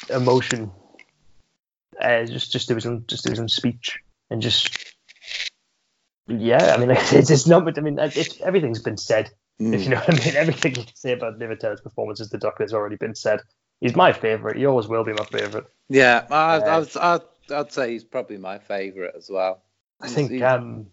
emotion, 0.08 0.70
uh, 2.00 2.24
just 2.24 2.52
just 2.52 2.68
through 2.68 2.76
his 2.76 2.86
own 2.86 3.04
just 3.06 3.24
through 3.24 3.32
his 3.32 3.40
own 3.40 3.48
speech, 3.48 3.98
and 4.30 4.42
just 4.42 4.94
yeah, 6.28 6.74
I 6.74 6.78
mean, 6.78 6.90
it's 6.94 7.28
just 7.28 7.48
not. 7.48 7.78
I 7.78 7.80
mean, 7.80 7.98
it's, 7.98 8.40
everything's 8.40 8.82
been 8.82 8.96
said. 8.98 9.30
Mm. 9.60 9.74
If 9.74 9.84
you 9.84 9.90
know 9.90 9.96
what 9.96 10.20
I 10.20 10.24
mean, 10.24 10.36
everything 10.36 10.74
you 10.74 10.84
can 10.84 10.96
say 10.96 11.12
about 11.12 11.38
David 11.38 11.60
Tennant's 11.60 11.82
performance 11.82 12.20
as 12.20 12.30
the 12.30 12.38
Doctor 12.38 12.64
has 12.64 12.72
already 12.72 12.96
been 12.96 13.14
said. 13.14 13.40
He's 13.80 13.94
my 13.96 14.12
favorite. 14.12 14.56
He 14.56 14.66
always 14.66 14.88
will 14.88 15.04
be 15.04 15.12
my 15.12 15.24
favorite. 15.24 15.64
Yeah, 15.88 16.26
I, 16.30 16.56
Uh, 16.56 16.60
I 16.60 16.78
was, 16.78 16.96
I'd, 16.96 17.20
I'd 17.50 17.72
say 17.72 17.92
he's 17.92 18.04
probably 18.04 18.36
my 18.36 18.58
favourite 18.58 19.14
as 19.16 19.28
well. 19.30 19.62
I 20.00 20.08
think 20.08 20.30
he's, 20.30 20.42
um, 20.42 20.86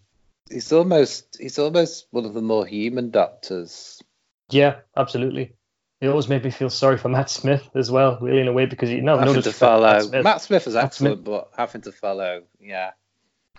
he's 0.50 0.72
almost 0.72 1.36
he's 1.40 1.58
almost 1.58 2.06
one 2.10 2.24
of 2.26 2.34
the 2.34 2.42
more 2.42 2.66
human 2.66 3.10
doctors. 3.10 4.02
Yeah, 4.50 4.76
absolutely. 4.96 5.54
It 6.00 6.08
always 6.08 6.28
made 6.28 6.44
me 6.44 6.50
feel 6.50 6.70
sorry 6.70 6.96
for 6.96 7.08
Matt 7.08 7.28
Smith 7.28 7.68
as 7.74 7.90
well, 7.90 8.18
really, 8.20 8.40
in 8.40 8.48
a 8.48 8.52
way, 8.52 8.66
because 8.66 8.90
you 8.90 9.02
know, 9.02 9.14
no 9.14 9.20
having 9.20 9.34
to 9.34 9.42
to 9.42 9.52
follow 9.52 9.92
Matt 9.92 10.02
Smith. 10.04 10.24
Matt 10.24 10.40
Smith 10.42 10.66
is 10.66 10.74
Matt 10.74 10.84
excellent, 10.84 11.24
but 11.24 11.50
having 11.56 11.80
to 11.82 11.92
follow, 11.92 12.42
yeah, 12.60 12.92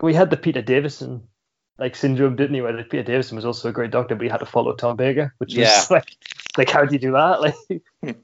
We 0.01 0.13
had 0.13 0.29
the 0.29 0.37
Peter 0.37 0.61
Davison 0.61 1.27
like 1.79 1.95
syndrome, 1.95 2.35
didn't 2.35 2.55
he? 2.55 2.61
Where 2.61 2.83
Peter 2.83 3.03
Davison 3.03 3.35
was 3.35 3.45
also 3.45 3.69
a 3.69 3.73
great 3.73 3.91
doctor, 3.91 4.15
but 4.15 4.23
he 4.23 4.29
had 4.29 4.39
to 4.39 4.45
follow 4.45 4.73
Tom 4.75 4.95
Baker, 4.97 5.33
which 5.37 5.53
Yeah. 5.55 5.79
was 5.79 5.91
like, 5.91 6.15
like 6.57 6.69
how 6.69 6.85
do 6.85 6.93
you 6.93 6.99
do 6.99 7.11
that? 7.13 7.39
Like, 8.03 8.15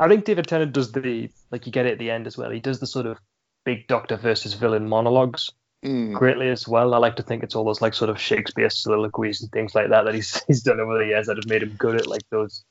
I 0.00 0.06
think 0.06 0.24
David 0.24 0.46
Tennant 0.46 0.72
does 0.72 0.92
the 0.92 1.28
like 1.50 1.66
you 1.66 1.72
get 1.72 1.86
it 1.86 1.92
at 1.92 1.98
the 1.98 2.10
end 2.10 2.26
as 2.26 2.38
well. 2.38 2.50
He 2.50 2.60
does 2.60 2.78
the 2.78 2.86
sort 2.86 3.06
of 3.06 3.18
big 3.64 3.88
doctor 3.88 4.16
versus 4.16 4.54
villain 4.54 4.88
monologues 4.88 5.50
Mm. 5.84 6.12
greatly 6.14 6.48
as 6.48 6.66
well. 6.66 6.92
I 6.92 6.98
like 6.98 7.14
to 7.16 7.22
think 7.22 7.44
it's 7.44 7.54
all 7.54 7.64
those 7.64 7.80
like 7.80 7.94
sort 7.94 8.10
of 8.10 8.20
Shakespeare 8.20 8.68
soliloquies 8.68 9.42
and 9.42 9.52
things 9.52 9.76
like 9.76 9.90
that 9.90 10.06
that 10.06 10.14
he's 10.14 10.42
he's 10.48 10.62
done 10.62 10.80
over 10.80 10.98
the 10.98 11.06
years 11.06 11.28
that 11.28 11.36
have 11.36 11.46
made 11.46 11.62
him 11.62 11.74
good 11.78 11.94
at 11.94 12.08
like 12.08 12.22
those 12.30 12.64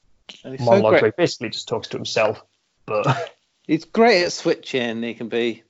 so 0.43 0.49
monologues 0.59 0.89
great. 0.89 1.01
where 1.01 1.11
he 1.11 1.21
basically 1.23 1.49
just 1.49 1.69
talks 1.69 1.87
to 1.89 1.97
himself. 1.97 2.43
But 2.85 3.33
he's 3.65 3.85
great 3.85 4.23
at 4.25 4.33
switching. 4.33 5.01
He 5.03 5.13
can 5.13 5.29
be, 5.29 5.63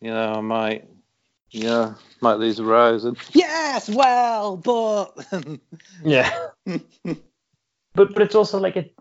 you 0.00 0.10
know, 0.10 0.32
I 0.32 0.40
might, 0.40 0.88
yeah, 1.50 1.94
might 2.20 2.38
lose 2.38 2.58
a 2.58 2.64
rose, 2.64 3.04
and 3.04 3.16
yes, 3.32 3.88
well, 3.88 4.56
but 4.56 5.12
yeah, 6.04 6.30
but 6.64 8.14
but 8.14 8.22
it's 8.22 8.34
also 8.34 8.58
like 8.58 8.76
it. 8.76 8.94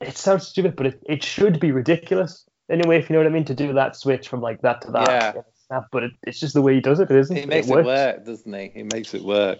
It 0.00 0.16
sounds 0.18 0.46
stupid, 0.46 0.76
but 0.76 0.86
it, 0.86 1.02
it 1.08 1.22
should 1.24 1.58
be 1.58 1.72
ridiculous 1.72 2.46
anyway. 2.70 2.98
If 2.98 3.08
you 3.08 3.14
know 3.14 3.20
what 3.20 3.26
I 3.26 3.30
mean, 3.30 3.46
to 3.46 3.54
do 3.54 3.72
that 3.72 3.96
switch 3.96 4.28
from 4.28 4.40
like 4.40 4.60
that 4.62 4.82
to 4.82 4.90
that. 4.92 5.34
Yeah. 5.34 5.42
snap, 5.66 5.86
But 5.90 6.02
it, 6.04 6.12
it's 6.26 6.38
just 6.38 6.54
the 6.54 6.62
way 6.62 6.74
he 6.74 6.80
does 6.80 7.00
it, 7.00 7.10
isn't 7.10 7.36
it? 7.36 7.40
he 7.40 7.46
makes 7.46 7.68
it, 7.68 7.74
works. 7.74 7.86
work, 7.86 8.24
doesn't 8.26 8.52
he? 8.52 8.70
He 8.74 8.82
makes 8.82 9.14
it 9.14 9.22
work. 9.22 9.58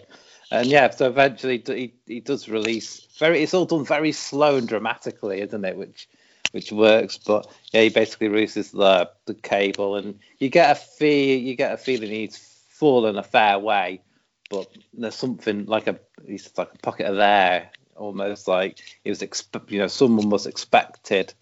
And 0.51 0.67
yeah, 0.67 0.91
so 0.91 1.09
eventually 1.09 1.63
he, 1.67 1.95
he 2.07 2.21
does 2.21 2.49
release 2.49 3.07
very. 3.19 3.43
It's 3.43 3.55
all 3.55 3.65
done 3.65 3.85
very 3.85 4.13
slow 4.13 4.57
and 4.57 4.69
dramatically, 4.69 5.41
isn't 5.41 5.65
it? 5.65 5.77
Which 5.77 6.09
which 6.57 6.73
works. 6.73 7.19
But 7.19 7.47
yeah, 7.71 7.83
he 7.83 7.91
basically 7.91 8.29
releases 8.29 8.73
the 8.73 9.11
the 9.27 9.35
cable, 9.35 9.97
and 9.97 10.19
you 10.39 10.49
get 10.49 10.71
a 10.71 10.75
feel 10.75 11.39
you 11.39 11.55
get 11.55 11.75
a 11.75 11.77
feeling 11.77 12.11
he's 12.11 12.39
fallen 12.71 13.19
a 13.19 13.23
fair 13.23 13.59
way. 13.59 14.01
But 14.49 14.71
there's 14.95 15.15
something 15.15 15.67
like 15.67 15.87
a 15.87 16.01
he's 16.27 16.51
like 16.57 16.73
a 16.75 16.79
pocket 16.79 17.07
of 17.07 17.19
air, 17.19 17.71
almost 17.95 18.49
like 18.49 18.79
he 19.05 19.11
was 19.11 19.21
expe- 19.21 19.71
you 19.71 19.81
know 19.81 19.87
someone 19.87 20.31
was 20.31 20.47
expected, 20.47 21.35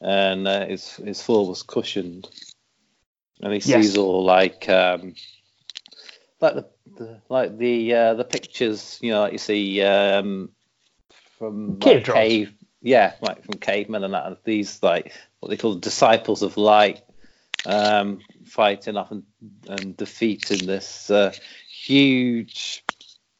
and 0.00 0.48
uh, 0.48 0.66
his 0.66 0.96
his 0.96 1.22
fall 1.22 1.46
was 1.48 1.62
cushioned, 1.62 2.28
and 3.40 3.52
he 3.52 3.60
Yes. 3.60 3.84
sees 3.84 3.96
all 3.96 4.24
like 4.24 4.68
um, 4.68 5.14
like 6.40 6.56
the, 6.56 6.66
the 6.96 7.20
like 7.28 7.56
the 7.56 7.94
uh, 7.94 8.14
the 8.14 8.24
pictures 8.24 8.98
you 9.00 9.12
know 9.12 9.20
like 9.20 9.32
you 9.32 9.38
see 9.38 9.80
um, 9.82 10.50
from 11.38 11.78
like, 11.78 12.02
cave 12.02 12.55
yeah 12.86 13.14
like 13.20 13.44
from 13.44 13.58
cavemen 13.58 14.04
and 14.04 14.14
that 14.14 14.44
these 14.44 14.80
like 14.80 15.12
what 15.40 15.48
they 15.48 15.56
call 15.56 15.74
disciples 15.74 16.42
of 16.42 16.56
light 16.56 17.02
um, 17.66 18.20
fighting 18.44 18.96
off 18.96 19.10
and, 19.10 19.24
and 19.68 19.96
defeating 19.96 20.66
this 20.66 21.10
uh, 21.10 21.32
huge 21.68 22.84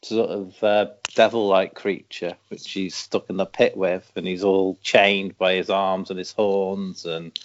sort 0.03 0.29
of 0.29 0.63
uh, 0.63 0.87
devil-like 1.15 1.73
creature 1.75 2.35
which 2.49 2.69
he's 2.69 2.93
stuck 2.93 3.29
in 3.29 3.37
the 3.37 3.45
pit 3.45 3.77
with 3.77 4.11
and 4.17 4.27
he's 4.27 4.43
all 4.43 4.77
chained 4.81 5.37
by 5.37 5.53
his 5.53 5.69
arms 5.69 6.09
and 6.09 6.19
his 6.19 6.33
horns 6.33 7.05
and 7.05 7.39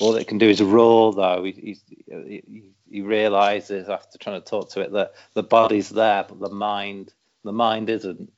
all 0.00 0.16
it 0.16 0.26
can 0.26 0.38
do 0.38 0.48
is 0.48 0.60
roar 0.60 1.12
though. 1.12 1.44
He, 1.44 1.78
he, 2.08 2.42
he 2.90 3.00
realizes 3.02 3.88
after 3.88 4.18
trying 4.18 4.42
to 4.42 4.46
talk 4.46 4.70
to 4.70 4.80
it 4.80 4.92
that 4.92 5.14
the 5.34 5.44
body's 5.44 5.90
there 5.90 6.24
but 6.28 6.40
the 6.40 6.50
mind 6.50 7.12
the 7.44 7.52
mind 7.52 7.88
isn't 7.88 8.32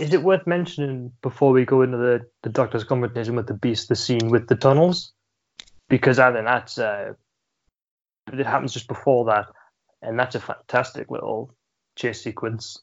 Is 0.00 0.12
it 0.12 0.22
worth 0.22 0.46
mentioning 0.46 1.12
before 1.22 1.52
we 1.52 1.64
go 1.64 1.82
into 1.82 1.96
the, 1.96 2.26
the 2.42 2.50
doctor's 2.50 2.84
confrontation 2.84 3.36
with 3.36 3.46
the 3.46 3.54
beast, 3.54 3.88
the 3.88 3.96
scene 3.96 4.30
with 4.30 4.46
the 4.48 4.56
tunnels? 4.56 5.12
Because 5.88 6.18
I 6.18 6.32
think 6.32 6.44
that's 6.44 6.78
uh, 6.78 7.14
it 8.32 8.46
happens 8.46 8.72
just 8.72 8.88
before 8.88 9.26
that, 9.26 9.46
and 10.02 10.18
that's 10.18 10.34
a 10.34 10.40
fantastic 10.40 11.10
little 11.10 11.54
chase 11.96 12.22
sequence. 12.22 12.80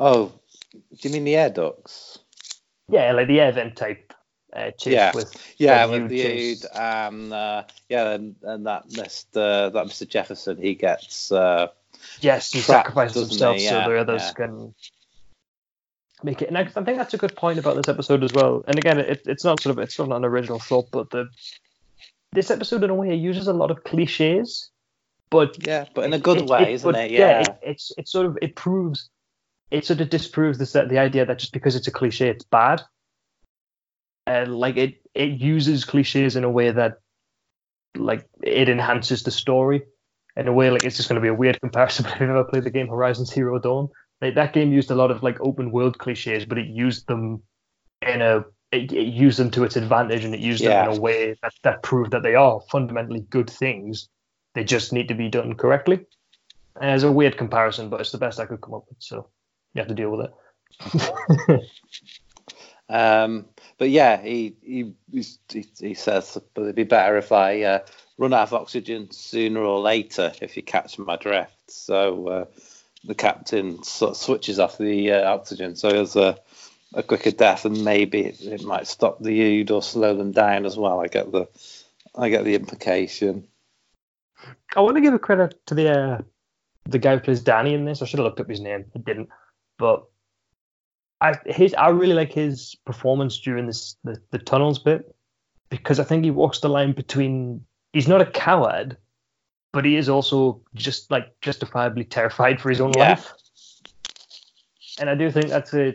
oh 0.00 0.32
do 0.72 1.08
you 1.08 1.10
mean 1.10 1.24
the 1.24 1.34
air 1.36 1.50
ducts 1.50 2.18
Yeah, 2.88 3.12
like 3.12 3.26
the 3.28 3.40
air 3.40 3.52
vent 3.52 3.76
type 3.76 4.12
uh, 4.52 4.70
chase 4.72 4.94
Yeah. 4.94 5.12
with 5.14 5.54
yeah 5.58 5.86
with 5.86 6.08
the 6.08 6.22
chase. 6.22 6.64
Um 6.74 7.32
uh, 7.32 7.62
yeah 7.88 8.10
and, 8.10 8.36
and 8.42 8.66
that 8.66 8.88
mr 8.88 9.72
that 9.72 9.86
mr 9.86 10.08
jefferson 10.08 10.56
he 10.58 10.74
gets 10.74 11.32
uh 11.32 11.68
Yes, 12.20 12.52
he 12.52 12.60
trapped, 12.60 12.88
sacrifices 12.88 13.28
himself 13.30 13.56
he? 13.56 13.66
so 13.66 13.74
Yeah, 13.80 13.88
the 13.88 13.98
others 14.00 14.22
yeah. 14.22 14.32
can 14.32 14.74
make 16.24 16.42
it. 16.42 16.48
And 16.48 16.58
I, 16.58 16.62
I 16.62 16.64
think 16.64 16.98
that's 16.98 17.14
a 17.14 17.18
good 17.18 17.36
point 17.36 17.58
about 17.58 17.76
this 17.76 17.88
episode 17.88 18.24
as 18.24 18.32
well. 18.32 18.64
And 18.66 18.78
again, 18.78 18.98
it, 18.98 19.22
it's 19.26 19.44
not 19.44 19.60
sort 19.60 19.76
of 19.76 19.82
it's 19.82 19.98
not 19.98 20.10
an 20.12 20.24
original 20.24 20.58
thought, 20.58 20.90
but 20.90 21.10
the 21.10 21.28
this 22.32 22.50
episode 22.50 22.84
in 22.84 22.90
a 22.90 22.94
way 22.94 23.14
uses 23.14 23.48
a 23.48 23.52
lot 23.52 23.70
of 23.70 23.84
cliches, 23.84 24.70
but 25.30 25.66
yeah 25.66 25.86
but 25.94 26.04
in 26.04 26.12
a 26.12 26.18
good 26.18 26.38
it- 26.38 26.46
way 26.46 26.72
isn't 26.74 26.94
it 26.94 27.10
yeah, 27.10 27.40
it, 27.40 27.48
it's 27.62 27.92
it's 27.96 28.12
sort 28.12 28.26
of 28.26 28.38
it 28.42 28.54
proves 28.54 29.08
it 29.70 29.84
sort 29.84 30.00
of 30.00 30.10
disproves 30.10 30.58
this 30.58 30.72
the 30.72 30.98
idea 30.98 31.26
that 31.26 31.38
just 31.38 31.52
because 31.52 31.76
it's 31.76 31.88
a 31.88 31.90
cliche 31.90 32.28
it's 32.28 32.44
bad. 32.44 32.82
And 34.26 34.58
like 34.58 34.76
it 34.76 35.00
it 35.14 35.40
uses 35.40 35.84
cliches 35.84 36.36
in 36.36 36.44
a 36.44 36.50
way 36.50 36.70
that 36.70 36.98
like 37.96 38.28
it 38.42 38.68
enhances 38.68 39.22
the 39.22 39.30
story 39.30 39.82
in 40.36 40.46
a 40.46 40.52
way 40.52 40.70
like 40.70 40.84
it's 40.84 40.96
just 40.96 41.08
going 41.08 41.20
to 41.20 41.22
be 41.22 41.28
a 41.28 41.34
weird 41.34 41.60
comparison. 41.60 42.04
But 42.08 42.14
if 42.14 42.20
you've 42.20 42.30
ever 42.30 42.44
played 42.44 42.64
the 42.64 42.70
game 42.70 42.88
Horizon 42.88 43.24
Zero 43.24 43.58
Dawn, 43.58 43.88
like 44.20 44.34
that 44.34 44.52
game 44.52 44.72
used 44.72 44.90
a 44.90 44.94
lot 44.94 45.10
of 45.10 45.22
like 45.22 45.40
open 45.40 45.70
world 45.70 45.98
cliches, 45.98 46.44
but 46.44 46.58
it 46.58 46.66
used 46.66 47.06
them 47.06 47.42
in 48.02 48.22
a 48.22 48.44
it, 48.70 48.92
it 48.92 49.06
used 49.06 49.38
them 49.38 49.50
to 49.52 49.64
its 49.64 49.76
advantage 49.76 50.24
and 50.24 50.34
it 50.34 50.40
used 50.40 50.62
them 50.62 50.90
in 50.90 50.96
a 50.96 51.00
way 51.00 51.34
that 51.42 51.52
that 51.62 51.82
proved 51.82 52.10
that 52.10 52.22
they 52.22 52.34
are 52.34 52.60
fundamentally 52.70 53.20
good 53.30 53.48
things. 53.48 54.08
They 54.54 54.64
just 54.64 54.92
need 54.92 55.08
to 55.08 55.14
be 55.14 55.28
done 55.28 55.54
correctly. 55.54 56.04
And 56.80 56.90
it's 56.90 57.04
a 57.04 57.12
weird 57.12 57.36
comparison, 57.36 57.88
but 57.88 58.00
it's 58.00 58.12
the 58.12 58.18
best 58.18 58.38
I 58.38 58.46
could 58.46 58.60
come 58.60 58.74
up 58.74 58.84
with, 58.88 58.98
so 59.00 59.28
you 59.74 59.80
have 59.80 59.88
to 59.88 59.94
deal 59.94 60.10
with 60.10 60.28
it. 60.28 61.62
Um, 62.90 63.46
but 63.76 63.90
yeah, 63.90 64.20
he 64.20 64.56
he 64.62 64.92
he, 65.12 65.66
he 65.78 65.94
says, 65.94 66.38
but 66.54 66.62
it'd 66.62 66.74
be 66.74 66.84
better 66.84 67.16
if 67.18 67.32
I 67.32 67.62
uh, 67.62 67.78
run 68.16 68.32
out 68.32 68.48
of 68.48 68.54
oxygen 68.54 69.10
sooner 69.10 69.60
or 69.60 69.78
later 69.78 70.32
if 70.40 70.56
you 70.56 70.62
catch 70.62 70.98
my 70.98 71.16
drift. 71.16 71.70
So 71.70 72.28
uh, 72.28 72.44
the 73.08 73.14
captain 73.14 73.82
sort 73.82 74.12
of 74.12 74.16
switches 74.16 74.60
off 74.60 74.78
the 74.78 75.12
uh, 75.12 75.32
oxygen, 75.32 75.74
so 75.74 75.90
there's 75.90 76.14
a 76.14 76.38
a 76.94 77.02
quicker 77.02 77.30
death, 77.30 77.64
and 77.64 77.84
maybe 77.84 78.20
it, 78.20 78.40
it 78.40 78.64
might 78.64 78.86
stop 78.86 79.20
the 79.20 79.60
Ood 79.60 79.70
or 79.70 79.82
slow 79.82 80.16
them 80.16 80.32
down 80.32 80.64
as 80.64 80.76
well. 80.76 81.00
I 81.00 81.08
get 81.08 81.32
the 81.32 81.48
I 82.14 82.28
get 82.28 82.44
the 82.44 82.54
implication. 82.54 83.48
I 84.76 84.80
want 84.80 84.96
to 84.96 85.00
give 85.00 85.14
a 85.14 85.18
credit 85.18 85.58
to 85.66 85.74
the 85.74 85.90
uh, 85.90 86.18
the 86.84 86.98
guy 86.98 87.14
who 87.14 87.20
plays 87.20 87.40
Danny 87.40 87.74
in 87.74 87.84
this. 87.84 88.00
I 88.00 88.04
should 88.04 88.18
have 88.18 88.24
looked 88.24 88.40
up 88.40 88.48
his 88.48 88.60
name. 88.60 88.84
I 88.94 88.98
didn't, 89.00 89.28
but 89.78 90.04
I 91.20 91.34
his 91.46 91.74
I 91.74 91.88
really 91.88 92.14
like 92.14 92.32
his 92.32 92.76
performance 92.84 93.38
during 93.40 93.66
this 93.66 93.96
the, 94.04 94.20
the 94.30 94.38
tunnels 94.38 94.78
bit 94.78 95.14
because 95.70 96.00
I 96.00 96.04
think 96.04 96.24
he 96.24 96.30
walks 96.30 96.60
the 96.60 96.68
line 96.68 96.92
between 96.92 97.64
he's 97.92 98.08
not 98.08 98.22
a 98.22 98.26
coward, 98.26 98.96
but 99.72 99.84
he 99.84 99.96
is 99.96 100.08
also 100.08 100.60
just 100.74 101.10
like 101.10 101.40
justifiably 101.40 102.04
terrified 102.04 102.60
for 102.60 102.70
his 102.70 102.80
own 102.80 102.92
Yeah. 102.92 103.10
life. 103.10 103.34
And 105.00 105.08
I 105.08 105.14
do 105.14 105.30
think 105.30 105.48
that's 105.48 105.74
a 105.74 105.94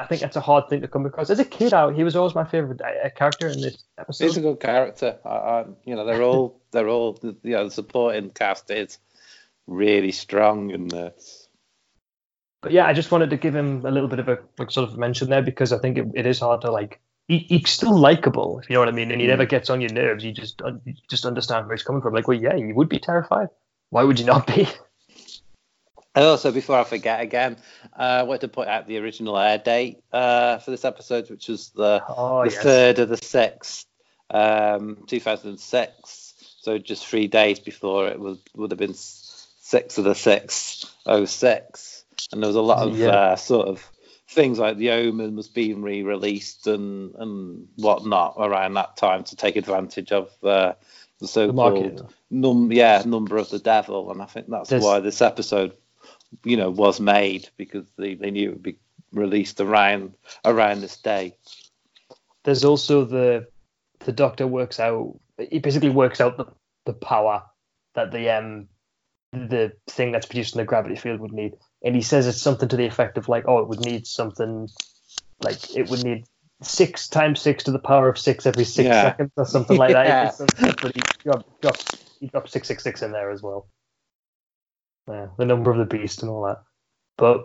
I 0.00 0.06
think 0.06 0.20
that's 0.20 0.36
a 0.36 0.40
hard 0.40 0.68
thing 0.68 0.80
to 0.82 0.88
come 0.88 1.06
across. 1.06 1.28
As 1.28 1.40
a 1.40 1.44
kid, 1.44 1.72
I, 1.74 1.92
he 1.92 2.04
was 2.04 2.14
always 2.14 2.34
my 2.34 2.44
favorite 2.44 2.80
uh, 2.80 3.10
character 3.16 3.48
in 3.48 3.60
this 3.60 3.82
episode. 3.98 4.24
He's 4.26 4.36
a 4.36 4.40
good 4.40 4.60
character. 4.60 5.18
I, 5.24 5.28
I, 5.28 5.64
you 5.84 5.96
know, 5.96 6.04
they're 6.04 6.22
all 6.22 6.60
they're 6.70 6.88
all 6.88 7.18
you 7.22 7.36
know 7.52 7.64
the 7.64 7.70
supporting 7.70 8.30
cast 8.30 8.70
is 8.70 8.98
really 9.66 10.12
strong 10.12 10.70
in 10.70 10.88
this. 10.88 11.48
But 12.62 12.72
yeah, 12.72 12.86
I 12.86 12.92
just 12.92 13.10
wanted 13.10 13.30
to 13.30 13.36
give 13.36 13.54
him 13.54 13.84
a 13.84 13.90
little 13.90 14.08
bit 14.08 14.18
of 14.18 14.28
a 14.28 14.38
like, 14.58 14.70
sort 14.70 14.88
of 14.88 14.98
mention 14.98 15.30
there 15.30 15.42
because 15.42 15.72
I 15.72 15.78
think 15.78 15.98
it, 15.98 16.06
it 16.14 16.26
is 16.26 16.40
hard 16.40 16.60
to 16.62 16.70
like. 16.70 17.00
He, 17.28 17.38
he's 17.38 17.68
still 17.70 17.96
likable, 17.96 18.58
if 18.58 18.68
you 18.70 18.74
know 18.74 18.80
what 18.80 18.88
I 18.88 18.92
mean, 18.92 19.10
and 19.12 19.20
he 19.20 19.26
Mm. 19.26 19.30
never 19.30 19.44
gets 19.44 19.68
on 19.70 19.80
your 19.82 19.92
nerves. 19.92 20.24
You 20.24 20.32
just 20.32 20.60
you 20.84 20.94
just 21.08 21.26
understand 21.26 21.66
where 21.66 21.76
he's 21.76 21.82
coming 21.84 22.00
from. 22.02 22.14
Like, 22.14 22.26
well, 22.26 22.38
yeah, 22.38 22.56
you 22.56 22.74
would 22.74 22.88
be 22.88 22.98
terrified. 22.98 23.48
Why 23.90 24.02
would 24.02 24.18
you 24.18 24.24
not 24.26 24.46
be? 24.46 24.66
And 26.14 26.24
also, 26.24 26.50
before 26.50 26.76
I 26.76 26.82
forget 26.84 27.20
again, 27.20 27.58
uh, 27.96 28.02
I 28.02 28.22
wanted 28.24 28.40
to 28.40 28.48
point 28.48 28.68
out 28.68 28.88
the 28.88 28.98
original 28.98 29.38
air 29.38 29.58
date 29.58 30.02
uh, 30.12 30.58
for 30.58 30.72
this 30.72 30.84
episode, 30.84 31.30
which 31.30 31.46
was 31.48 31.68
the 31.76 32.02
Oh, 32.08 32.42
the 32.42 32.50
yes. 32.50 32.62
third 32.62 32.98
of 32.98 33.08
the 33.08 33.16
sixth, 33.18 33.86
um, 34.30 35.04
2006. 35.06 36.34
So 36.60 36.78
just 36.78 37.06
three 37.06 37.28
days 37.28 37.60
before 37.60 38.08
it 38.08 38.18
would 38.18 38.40
would 38.56 38.72
have 38.72 38.78
been 38.80 38.94
six 38.94 39.98
of 39.98 40.04
the 40.04 40.14
sixth, 40.14 40.92
oh 41.06 41.24
six, 41.24 42.04
and 42.32 42.42
there 42.42 42.48
was 42.48 42.56
a 42.56 42.62
lot 42.62 42.78
of 42.78 42.98
Yeah. 42.98 43.08
uh, 43.10 43.36
sort 43.36 43.68
of 43.68 43.88
things 44.28 44.58
like 44.58 44.76
the 44.76 44.90
Omen 44.90 45.36
was 45.36 45.48
being 45.48 45.82
re-released 45.82 46.66
and 46.66 47.14
and 47.16 47.66
whatnot 47.76 48.34
around 48.38 48.74
that 48.74 48.96
time 48.96 49.24
to 49.24 49.36
take 49.36 49.56
advantage 49.56 50.12
of 50.12 50.28
uh, 50.44 50.74
the 51.18 51.24
The 51.24 51.28
so-called 51.28 52.14
num 52.30 52.70
yeah 52.70 53.02
number 53.06 53.38
of 53.38 53.48
the 53.50 53.58
devil, 53.58 54.10
and 54.10 54.20
I 54.22 54.26
think 54.26 54.48
that's 54.48 54.68
There's- 54.70 54.84
why 54.84 55.00
this 55.00 55.22
episode, 55.22 55.72
you 56.44 56.56
know, 56.56 56.70
was 56.70 57.00
made 57.00 57.48
because 57.56 57.86
they, 57.96 58.14
they 58.14 58.30
knew 58.30 58.50
it 58.50 58.52
would 58.52 58.62
be 58.62 58.78
released 59.12 59.60
around 59.60 60.14
around 60.44 60.82
this 60.82 60.96
day. 60.98 61.34
There's 62.44 62.64
also 62.64 63.04
the 63.04 63.46
the 64.00 64.12
Doctor 64.12 64.46
works 64.46 64.78
out. 64.78 65.18
He 65.50 65.58
basically 65.58 65.90
works 65.90 66.20
out 66.20 66.36
the 66.36 66.46
the 66.84 66.92
power 66.92 67.42
that 67.94 68.12
the 68.12 68.28
um 68.30 68.68
the 69.32 69.72
thing 69.86 70.12
that's 70.12 70.26
producing 70.26 70.58
the 70.58 70.64
gravity 70.64 70.96
field 70.96 71.20
would 71.20 71.32
need, 71.32 71.54
and 71.82 71.94
he 71.94 72.02
says 72.02 72.26
it's 72.26 72.40
something 72.42 72.68
to 72.68 72.76
the 72.76 72.86
effect 72.86 73.18
of 73.18 73.28
like, 73.28 73.44
oh, 73.46 73.58
it 73.58 73.68
would 73.68 73.80
need 73.80 74.06
something 74.06 74.68
like 75.40 75.76
it 75.76 75.88
would 75.90 76.04
need 76.04 76.24
six 76.62 77.08
times 77.08 77.40
six 77.40 77.64
to 77.64 77.70
the 77.70 77.78
power 77.78 78.08
of 78.08 78.18
six 78.18 78.46
every 78.46 78.64
six 78.64 78.86
Yeah. 78.86 79.02
seconds 79.02 79.30
or 79.36 79.44
something 79.46 79.76
like 79.76 79.90
Yeah. 79.90 80.32
that. 80.32 80.76
But 80.82 80.94
he 80.94 81.00
dropped, 81.22 81.60
dropped, 81.60 82.04
he 82.18 82.26
dropped 82.26 82.50
six 82.50 82.66
six 82.68 82.82
six 82.82 83.02
in 83.02 83.12
there 83.12 83.30
as 83.30 83.42
well. 83.42 83.68
Yeah, 85.08 85.28
the 85.38 85.44
number 85.46 85.70
of 85.70 85.78
the 85.78 85.84
beast 85.84 86.22
and 86.22 86.30
all 86.30 86.44
that. 86.46 86.62
But 87.16 87.44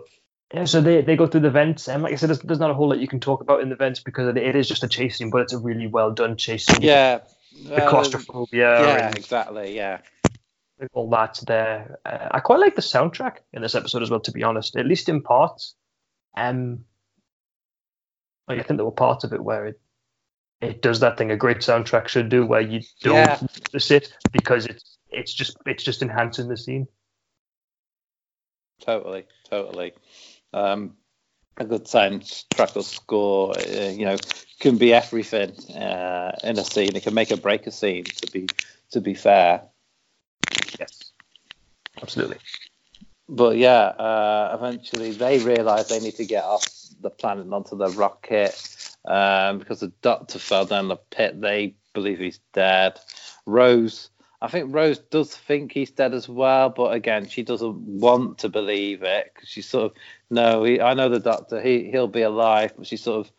yeah, 0.52 0.64
so 0.64 0.80
they, 0.80 1.00
they 1.02 1.16
go 1.16 1.26
through 1.26 1.40
the 1.40 1.50
vents, 1.50 1.88
and 1.88 2.02
like 2.02 2.12
I 2.12 2.16
said, 2.16 2.28
there's, 2.28 2.40
there's 2.40 2.58
not 2.58 2.70
a 2.70 2.74
whole 2.74 2.88
lot 2.88 2.98
you 2.98 3.08
can 3.08 3.20
talk 3.20 3.40
about 3.40 3.60
in 3.62 3.70
the 3.70 3.76
vents 3.76 4.00
because 4.00 4.28
it, 4.28 4.36
it 4.36 4.54
is 4.54 4.68
just 4.68 4.84
a 4.84 4.88
chase 4.88 5.16
scene, 5.18 5.30
but 5.30 5.40
it's 5.40 5.52
a 5.52 5.58
really 5.58 5.86
well 5.86 6.10
done 6.12 6.36
chase 6.36 6.66
scene. 6.66 6.82
Yeah. 6.82 7.20
the 7.64 7.86
claustrophobia 7.88 8.80
yeah, 8.80 9.08
and 9.08 9.16
exactly. 9.16 9.74
Yeah. 9.76 9.98
All 10.92 11.10
that's 11.10 11.40
there. 11.40 11.98
Uh, 12.04 12.28
I 12.30 12.40
quite 12.40 12.60
like 12.60 12.74
the 12.74 12.82
soundtrack 12.82 13.38
in 13.52 13.62
this 13.62 13.74
episode 13.74 14.02
as 14.02 14.10
well, 14.10 14.20
to 14.20 14.32
be 14.32 14.42
honest, 14.42 14.76
at 14.76 14.86
least 14.86 15.08
in 15.08 15.22
parts. 15.22 15.74
Um, 16.36 16.84
like 18.48 18.58
I 18.58 18.62
think 18.62 18.78
there 18.78 18.84
were 18.84 18.90
parts 18.92 19.24
of 19.24 19.32
it 19.32 19.42
where 19.42 19.66
it 19.66 19.80
it 20.60 20.82
does 20.82 21.00
that 21.00 21.18
thing 21.18 21.30
a 21.30 21.36
great 21.36 21.58
soundtrack 21.58 22.08
should 22.08 22.28
do, 22.28 22.46
where 22.46 22.60
you 22.60 22.80
don't 23.00 23.14
Yeah. 23.14 23.38
notice 23.40 23.90
it 23.90 24.16
because 24.32 24.66
it's 24.66 24.98
it's 25.10 25.32
just 25.32 25.56
it's 25.66 25.82
just 25.82 26.02
enhancing 26.02 26.48
the 26.48 26.56
scene. 26.56 26.86
Totally, 28.80 29.24
totally. 29.48 29.92
Um, 30.52 30.96
a 31.56 31.64
good 31.64 31.84
soundtrack 31.84 32.76
or 32.76 32.82
score, 32.82 33.54
uh, 33.58 33.90
you 33.90 34.04
know, 34.04 34.16
can 34.58 34.76
be 34.76 34.92
everything 34.92 35.52
uh, 35.74 36.36
in 36.42 36.58
a 36.58 36.64
scene. 36.64 36.96
It 36.96 37.02
can 37.02 37.14
make 37.14 37.30
or 37.30 37.36
break 37.36 37.66
a 37.66 37.70
scene. 37.70 38.04
To 38.04 38.30
be 38.32 38.46
to 38.90 39.00
be 39.00 39.14
fair, 39.14 39.62
Yes, 40.78 41.12
absolutely. 42.02 42.38
but 43.28 43.56
yeah, 43.56 43.86
uh, 43.86 44.56
eventually 44.58 45.12
they 45.12 45.38
realise 45.38 45.88
they 45.88 46.00
need 46.00 46.16
to 46.16 46.24
get 46.24 46.44
off 46.44 46.66
the 47.00 47.10
planet 47.10 47.44
and 47.44 47.54
onto 47.54 47.76
the 47.76 47.88
rocket 47.90 48.54
um, 49.04 49.58
because 49.58 49.80
the 49.80 49.92
doctor 50.02 50.38
fell 50.38 50.64
down 50.64 50.88
the 50.88 50.96
pit. 50.96 51.40
They 51.40 51.74
believe 51.92 52.18
he's 52.18 52.40
dead. 52.52 52.98
Rose, 53.46 54.10
I 54.40 54.48
think 54.48 54.74
Rose 54.74 54.98
does 54.98 55.34
think 55.34 55.72
he's 55.72 55.90
dead 55.90 56.14
as 56.14 56.28
well, 56.28 56.70
but 56.70 56.92
again, 56.92 57.28
she 57.28 57.42
doesn't 57.42 57.78
want 57.78 58.38
to 58.38 58.48
believe 58.48 59.02
it 59.02 59.30
because 59.32 59.48
she's 59.48 59.68
sort 59.68 59.92
of 59.92 59.92
no. 60.30 60.64
He, 60.64 60.80
I 60.80 60.94
know 60.94 61.08
the 61.08 61.20
doctor. 61.20 61.60
He 61.60 61.90
he'll 61.90 62.08
be 62.08 62.22
alive, 62.22 62.72
but 62.76 62.86
she's 62.86 63.02
sort 63.02 63.26
of 63.26 63.32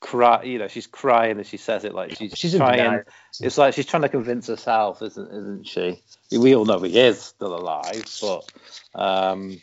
cry. 0.00 0.42
You 0.42 0.58
know, 0.58 0.68
she's 0.68 0.86
crying 0.86 1.38
as 1.38 1.48
she 1.48 1.56
says 1.56 1.84
it, 1.84 1.94
like 1.94 2.16
she's, 2.16 2.32
She's 2.36 2.54
in 2.54 2.60
trying. 2.60 3.02
It's 3.40 3.58
like 3.58 3.74
she's 3.74 3.86
trying 3.86 4.02
to 4.02 4.08
convince 4.08 4.46
herself, 4.46 5.02
isn't 5.02 5.28
isn't 5.28 5.66
she? 5.66 6.02
We 6.38 6.54
all 6.54 6.64
know 6.64 6.80
he 6.80 6.98
is 6.98 7.20
still 7.20 7.54
alive, 7.54 8.04
but 8.20 8.52
um, 8.94 9.60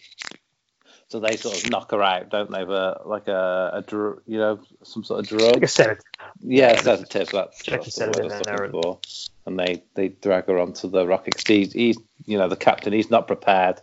so 1.12 1.20
they 1.20 1.36
sort 1.36 1.62
of 1.62 1.70
knock 1.70 1.92
her 1.92 2.02
out, 2.02 2.30
don't 2.30 2.50
they? 2.50 2.64
But 2.64 3.06
like 3.06 3.28
a, 3.28 3.84
a 3.86 3.94
you 4.26 4.38
know, 4.38 4.62
some 4.84 5.04
sort 5.04 5.20
of 5.20 5.28
drug. 5.28 5.56
Like 5.56 5.64
I 5.64 5.66
said, 5.66 6.00
yeah, 6.40 6.80
sedative. 6.80 7.30
That's, 7.30 7.62
Check 7.62 7.84
that's 7.84 7.96
the 7.96 8.06
the 8.06 8.24
word 8.24 8.32
I 8.32 8.38
sedative 8.38 8.72
for. 8.72 9.00
And 9.46 9.60
they 9.60 9.84
they 9.96 10.08
drag 10.08 10.46
her 10.46 10.58
onto 10.58 10.90
the 10.90 11.06
rocket. 11.06 11.46
He's, 11.46 11.74
he's 11.74 11.98
you 12.26 12.38
know 12.38 12.48
the 12.48 12.56
captain. 12.56 12.94
He's 12.94 13.10
not 13.10 13.28
prepared 13.28 13.82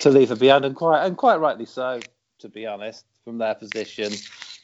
to 0.00 0.10
leave 0.10 0.28
her 0.28 0.36
behind, 0.36 0.66
and 0.66 0.76
quite 0.76 1.06
and 1.06 1.16
quite 1.16 1.36
rightly 1.36 1.64
so, 1.64 2.00
to 2.40 2.48
be 2.50 2.66
honest. 2.66 3.06
From 3.24 3.38
their 3.38 3.54
position, 3.54 4.12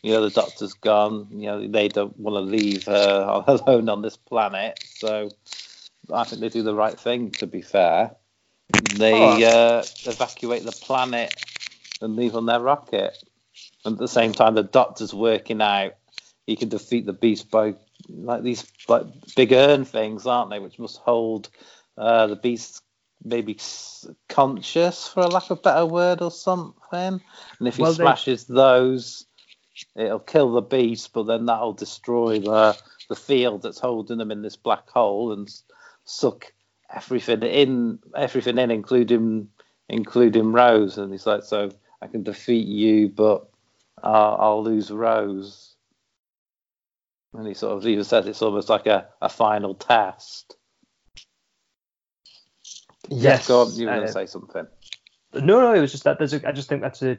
you 0.03 0.13
know 0.13 0.21
the 0.21 0.31
doctor's 0.31 0.75
gone. 0.75 1.29
You 1.31 1.47
know 1.47 1.67
they 1.67 1.89
don't 1.89 2.17
want 2.19 2.35
to 2.35 2.41
leave 2.41 2.85
her 2.85 3.43
alone 3.47 3.89
on 3.89 4.03
this 4.03 4.19
planet. 4.19 4.79
So 4.85 5.31
I 6.13 6.25
think 6.25 6.41
they 6.41 6.49
do 6.49 6.63
the 6.63 6.75
right 6.75 6.99
thing. 6.99 7.31
To 7.33 7.47
be 7.47 7.63
fair, 7.63 8.17
they 8.97 9.13
Oh. 9.15 9.43
uh, 9.43 9.85
evacuate 10.07 10.65
the 10.65 10.73
planet 10.73 11.35
and 12.01 12.17
leave 12.17 12.35
on 12.37 12.47
their 12.47 12.61
rocket. 12.61 13.17
And 13.85 13.95
at 13.95 13.99
the 13.99 14.09
same 14.09 14.33
time, 14.33 14.55
the 14.55 14.63
doctor's 14.63 15.13
working 15.15 15.61
out 15.61 15.95
he 16.47 16.57
can 16.57 16.69
defeat 16.69 17.07
the 17.07 17.13
beast 17.13 17.51
by 17.51 17.75
like 18.09 18.43
these 18.43 18.67
like 18.89 19.05
big 19.37 19.53
urn 19.53 19.85
things, 19.85 20.27
aren't 20.27 20.51
they? 20.51 20.59
Which 20.59 20.79
must 20.79 20.99
hold 20.99 21.51
uh, 21.97 22.27
the 22.27 22.37
beast 22.37 22.83
maybe 23.25 23.57
conscious, 24.29 25.07
for 25.07 25.21
a 25.21 25.29
lack 25.29 25.45
of 25.51 25.59
a 25.59 25.63
better 25.63 25.87
word, 25.87 26.21
or 26.21 26.31
something. 26.33 26.75
And 26.93 27.69
if 27.69 27.77
he 27.77 27.83
Well, 27.83 27.93
they- 27.93 28.03
smashes 28.03 28.45
those, 28.47 29.27
it'll 29.95 30.19
kill 30.19 30.53
the 30.53 30.63
beast, 30.63 31.13
but 31.13 31.25
then 31.25 31.47
that'll 31.47 31.75
destroy 31.75 32.41
the 32.41 32.77
the 33.09 33.15
field 33.17 33.63
that's 33.63 33.79
holding 33.79 34.19
them 34.19 34.31
in 34.31 34.43
this 34.43 34.57
black 34.57 34.89
hole 34.91 35.33
and 35.33 35.49
suck 36.13 36.53
everything 36.95 37.43
in, 37.43 37.99
everything 38.15 38.59
in, 38.59 38.71
including 38.71 39.49
including 39.89 40.53
Rose. 40.53 40.99
And 40.99 41.11
he's 41.13 41.27
like, 41.27 41.43
so 41.43 41.71
I 42.01 42.07
can 42.07 42.23
defeat 42.23 42.67
you, 42.67 43.09
but 43.09 43.49
I'll, 44.03 44.37
I'll 44.41 44.65
lose 44.65 44.91
Rose. 44.91 45.75
And 47.35 47.47
he 47.47 47.55
sort 47.55 47.77
of 47.77 47.87
even 47.87 48.05
says 48.05 48.27
it's 48.27 48.43
almost 48.43 48.69
like 48.69 48.87
a, 48.87 49.09
a 49.21 49.29
final 49.29 49.75
test. 49.75 50.57
yes. 53.09 53.49
go 53.49 53.63
on, 53.63 53.75
you 53.75 53.87
were 53.87 53.93
going 53.93 54.05
uh, 54.05 54.07
to 54.07 54.13
say 54.13 54.27
something. 54.27 54.67
No, 55.35 55.61
no, 55.61 55.73
it 55.73 55.81
was 55.81 55.93
just 55.93 56.05
that. 56.05 56.19
There's 56.19 56.35
a, 56.35 56.47
I 56.47 56.53
just 56.53 56.69
think 56.69 56.83
that's 56.83 57.03
a, 57.03 57.17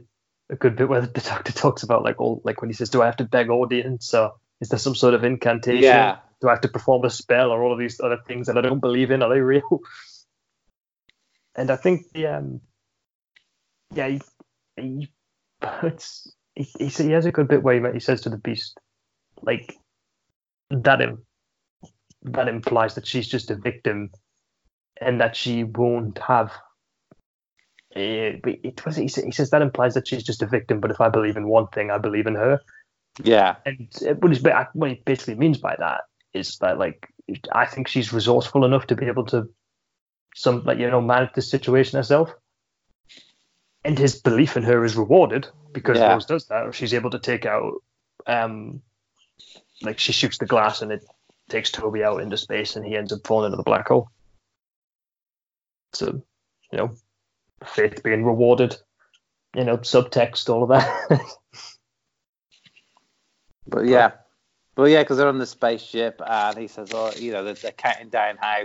a 0.52 0.56
good 0.56 0.76
bit 0.76 0.88
where 0.88 1.02
the 1.02 1.22
doctor 1.22 1.52
talks 1.52 1.82
about 1.82 2.04
like 2.04 2.22
all 2.22 2.42
like 2.44 2.62
when 2.62 2.70
he 2.70 2.76
says, 2.76 2.92
"Do 2.92 3.02
I 3.02 3.08
have 3.08 3.18
to 3.18 3.24
beg 3.24 3.50
audience? 3.50 4.14
Or 4.14 4.34
is 4.62 4.70
there 4.70 4.78
some 4.78 4.94
sort 4.94 5.16
of 5.16 5.24
incantation? 5.24 5.82
Yeah. 5.82 6.18
Do 6.44 6.50
I 6.50 6.54
have 6.54 6.62
to 6.64 6.70
perform 6.70 7.06
a 7.06 7.12
spell 7.12 7.52
or 7.52 7.64
all 7.64 7.74
of 7.74 7.80
these 7.80 8.02
other 8.02 8.20
things 8.28 8.48
that 8.48 8.60
I 8.60 8.62
don't 8.62 8.82
believe 8.82 9.12
in? 9.12 9.24
Are 9.24 9.34
they 9.34 9.42
real?" 9.42 9.82
And 11.56 11.72
I 11.72 11.78
think 11.78 12.04
the 12.14 12.28
um, 12.28 12.62
yeah, 13.96 14.08
he, 14.10 14.22
he, 14.78 15.10
it's, 15.84 16.34
he, 16.56 16.64
he, 16.80 16.88
he 16.88 17.12
has 17.12 17.26
a 17.26 17.32
good 17.32 17.48
bit 17.48 17.64
where 17.64 17.76
he, 17.88 17.94
he 17.94 18.00
says 18.02 18.22
to 18.22 18.30
the 18.32 18.38
beast, 18.38 18.80
like 19.44 19.78
that 20.72 21.02
him 21.02 21.26
that 22.24 22.48
implies 22.48 22.96
that 22.96 23.08
she's 23.08 23.28
just 23.28 23.52
a 23.52 23.56
victim 23.56 24.10
and 25.02 25.22
that 25.22 25.36
she 25.36 25.64
won't 25.64 26.20
have 26.20 26.52
uh, 27.96 28.40
it 28.46 28.86
was 28.86 28.96
he, 28.96 29.08
says 29.08 29.52
that 29.52 29.62
implies 29.62 29.94
that 29.96 30.08
she's 30.08 30.24
just 30.24 30.42
a 30.42 30.48
victim 30.48 30.80
but 30.80 30.92
if 30.92 31.02
i 31.02 31.10
believe 31.10 31.38
in 31.38 31.48
one 31.48 31.68
thing 31.68 31.92
i 31.92 31.98
believe 31.98 32.28
in 32.28 32.36
her 32.36 32.60
Yeah, 33.24 33.58
and 33.66 33.90
what, 34.22 34.44
ba- 34.44 34.70
what 34.74 34.90
he 34.92 35.04
basically 35.06 35.36
means 35.36 35.58
by 35.60 35.76
that 35.80 36.02
is 36.34 36.58
that 36.58 36.78
like 36.78 37.08
i 37.54 37.66
think 37.66 37.88
she's 37.88 38.14
resourceful 38.14 38.66
enough 38.66 38.88
to 38.88 38.96
be 38.96 39.06
able 39.08 39.26
to 39.26 39.48
some 40.36 40.64
like 40.64 40.80
you 40.80 40.90
know 40.90 41.02
manage 41.02 41.34
this 41.34 41.50
situation 41.50 41.98
herself. 41.98 42.34
And 43.86 44.00
his 44.00 44.22
belief 44.22 44.56
in 44.56 44.64
her 44.64 44.84
is 44.86 44.96
rewarded 44.96 45.48
because 45.74 45.98
Yeah. 45.98 46.14
Rose 46.14 46.26
does 46.26 46.48
that. 46.48 46.74
She's 46.74 46.94
able 46.94 47.10
to 47.12 47.20
take 47.20 47.46
out 47.46 47.74
um 48.28 48.82
like 49.82 50.00
she 50.00 50.14
shoots 50.14 50.38
the 50.38 50.46
glass 50.46 50.82
and 50.82 50.92
it 50.92 51.04
takes 51.50 51.72
Toby 51.72 52.04
out 52.04 52.22
into 52.22 52.38
space 52.38 52.76
and 52.76 52.86
he 52.86 52.96
ends 52.96 53.12
up 53.12 53.26
falling 53.26 53.48
into 53.48 53.58
the 53.58 53.64
black 53.64 53.88
hole. 53.88 54.10
So 55.94 56.24
you 56.72 56.78
know 56.78 56.96
faith 57.66 58.04
being 58.04 58.26
rewarded 58.26 58.76
you 59.56 59.64
know 59.64 59.78
subtext 59.78 60.50
all 60.50 60.64
of 60.64 60.70
that. 60.70 61.22
But 63.66 63.86
yeah, 63.86 64.12
but 64.76 64.86
yeah, 64.86 65.04
because 65.04 65.18
they're 65.18 65.28
on 65.28 65.40
the 65.40 65.46
spaceship, 65.46 66.22
and 66.26 66.58
he 66.58 66.68
says, 66.68 66.90
"Oh, 66.94 67.12
you 67.18 67.32
know, 67.32 67.44
they're, 67.44 67.54
they're 67.54 67.72
counting 67.72 68.10
down 68.10 68.38
how 68.38 68.64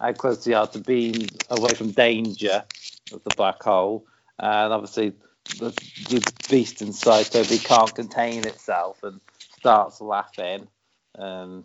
how 0.00 0.12
close 0.12 0.44
they 0.44 0.54
are 0.54 0.66
to 0.68 0.78
being 0.78 1.28
away 1.50 1.74
from 1.74 1.90
danger." 1.90 2.64
of 3.12 3.22
the 3.24 3.34
black 3.36 3.62
hole, 3.62 4.06
and 4.38 4.72
obviously 4.72 5.12
the, 5.58 5.70
the 6.08 6.32
beast 6.48 6.82
inside 6.82 7.24
Toby 7.24 7.58
can't 7.58 7.94
contain 7.94 8.46
itself 8.46 9.02
and 9.02 9.20
starts 9.58 10.00
laughing. 10.00 10.66
And 11.14 11.64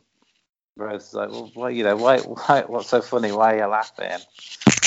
Rose 0.75 1.07
is 1.07 1.13
like, 1.13 1.29
"Well, 1.29 1.51
why, 1.53 1.69
you 1.69 1.83
know, 1.83 1.95
why, 1.95 2.19
why, 2.19 2.63
what's 2.67 2.89
so 2.89 3.01
funny? 3.01 3.31
Why 3.31 3.55
are 3.55 3.57
you 3.57 3.67
laughing?" 3.67 4.19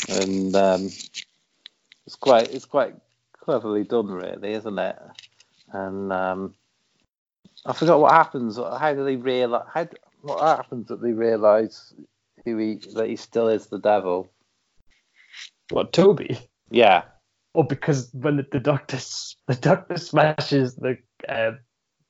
And 0.08 0.54
um, 0.56 0.86
it's 2.06 2.16
quite, 2.16 2.52
it's 2.52 2.64
quite 2.64 2.94
cleverly 3.32 3.84
done, 3.84 4.08
really, 4.08 4.52
isn't 4.52 4.78
it? 4.78 4.98
And 5.72 6.12
um, 6.12 6.54
I 7.66 7.72
forgot 7.72 8.00
what 8.00 8.12
happens. 8.12 8.56
How 8.56 8.94
do 8.94 9.04
they 9.04 9.16
realize? 9.16 9.66
How 9.72 9.86
what 10.22 10.40
happens 10.40 10.88
that 10.88 11.02
they 11.02 11.12
realize 11.12 11.94
who 12.44 12.56
he 12.56 12.74
that 12.94 13.08
he 13.08 13.16
still 13.16 13.48
is 13.48 13.66
the 13.66 13.78
devil? 13.78 14.30
What 15.70 15.92
Toby? 15.92 16.38
Yeah. 16.70 17.04
Oh, 17.54 17.64
because 17.64 18.10
when 18.12 18.36
the, 18.36 18.46
the 18.50 18.60
doctor 18.60 18.98
the 19.46 19.56
doctor 19.56 19.96
smashes 19.96 20.76
the 20.76 20.98
uh, 21.28 21.52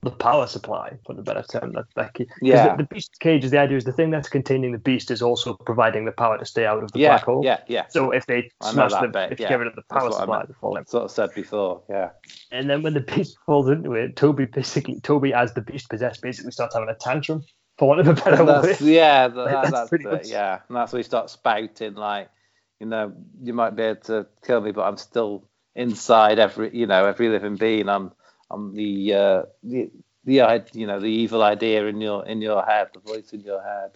the 0.02 0.10
power 0.10 0.46
supply, 0.46 0.96
for 1.04 1.14
the 1.14 1.22
better 1.22 1.42
term, 1.42 1.72
that. 1.72 2.14
'cause 2.14 2.26
Yeah. 2.40 2.70
The, 2.74 2.82
the 2.84 2.88
beast's 2.94 3.18
cage 3.18 3.44
is 3.44 3.50
the 3.50 3.58
idea 3.58 3.76
is 3.76 3.84
the 3.84 3.92
thing 3.92 4.10
that's 4.10 4.30
containing 4.30 4.72
the 4.72 4.78
beast 4.78 5.10
is 5.10 5.20
also 5.20 5.52
providing 5.54 6.06
the 6.06 6.12
power 6.12 6.38
to 6.38 6.44
stay 6.46 6.64
out 6.64 6.82
of 6.82 6.90
the 6.92 6.98
yeah, 7.00 7.08
black 7.10 7.24
hole. 7.24 7.44
yeah, 7.44 7.58
yeah. 7.66 7.86
So 7.88 8.10
if 8.10 8.24
they 8.24 8.50
I 8.62 8.70
smash 8.72 8.92
the 8.92 9.08
bit, 9.08 9.32
if 9.32 9.38
you 9.40 9.44
yeah. 9.44 9.50
get 9.50 9.58
rid 9.58 9.68
of 9.68 9.74
the 9.76 9.82
power 9.90 10.10
supply, 10.10 10.44
they 10.46 10.54
fall 10.54 10.76
in. 10.76 10.86
Sort 10.86 11.04
of 11.04 11.10
said 11.10 11.30
before, 11.34 11.82
yeah. 11.90 12.10
And 12.50 12.70
then 12.70 12.82
when 12.82 12.94
the 12.94 13.00
beast 13.00 13.36
falls 13.44 13.68
into 13.68 13.92
it, 13.92 14.16
Toby 14.16 14.46
basically 14.46 15.00
Toby 15.00 15.34
as 15.34 15.52
the 15.52 15.60
beast 15.60 15.90
possessed 15.90 16.22
basically 16.22 16.52
starts 16.52 16.74
having 16.74 16.88
a 16.88 16.94
tantrum, 16.94 17.42
for 17.76 17.86
want 17.88 18.00
of 18.00 18.08
a 18.08 18.14
better 18.14 18.42
word. 18.44 18.80
Yeah, 18.80 19.28
that, 19.28 19.36
Like, 19.36 19.52
that's 19.52 19.70
that's, 19.70 19.88
pretty 19.90 20.06
it. 20.06 20.12
much- 20.12 20.28
Yeah, 20.28 20.60
and 20.68 20.76
that's 20.78 20.92
where 20.92 21.00
he 21.00 21.04
starts 21.04 21.34
spouting 21.34 21.94
like, 21.94 22.30
you 22.78 22.86
know, 22.86 23.12
you 23.42 23.52
might 23.52 23.76
be 23.76 23.82
able 23.82 24.00
to 24.02 24.26
kill 24.46 24.62
me, 24.62 24.72
but 24.72 24.84
I'm 24.84 24.96
still 24.96 25.44
inside 25.74 26.38
every, 26.38 26.74
you 26.74 26.86
know, 26.86 27.04
every 27.04 27.28
living 27.28 27.56
being. 27.56 27.90
I'm, 27.90 28.12
I'm 28.50 28.74
the, 28.74 29.14
uh, 29.14 29.42
the, 29.62 29.90
the, 30.24 30.64
you 30.72 30.86
know, 30.86 31.00
the 31.00 31.06
evil 31.06 31.42
idea 31.42 31.86
in 31.86 32.00
your, 32.00 32.26
in 32.26 32.42
your 32.42 32.62
head, 32.62 32.88
the 32.94 33.00
voice 33.00 33.32
in 33.32 33.40
your 33.40 33.62
head. 33.62 33.92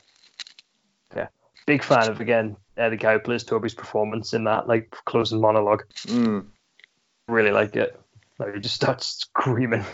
Yeah, 1.17 1.29
Big 1.67 1.83
fan 1.83 2.11
of 2.11 2.21
again 2.21 2.57
Eddie 2.77 2.97
the 2.97 3.21
plays 3.21 3.45
Toby's 3.45 3.75
performance 3.75 4.35
in 4.35 4.45
that 4.45 4.67
like 4.67 4.91
closing 5.05 5.41
monologue. 5.41 5.85
Mm. 6.07 6.47
Really 7.29 7.53
like 7.53 7.77
it. 7.77 7.99
Like 8.39 8.55
he 8.55 8.61
just 8.61 8.75
starts 8.75 9.07
screaming. 9.07 9.85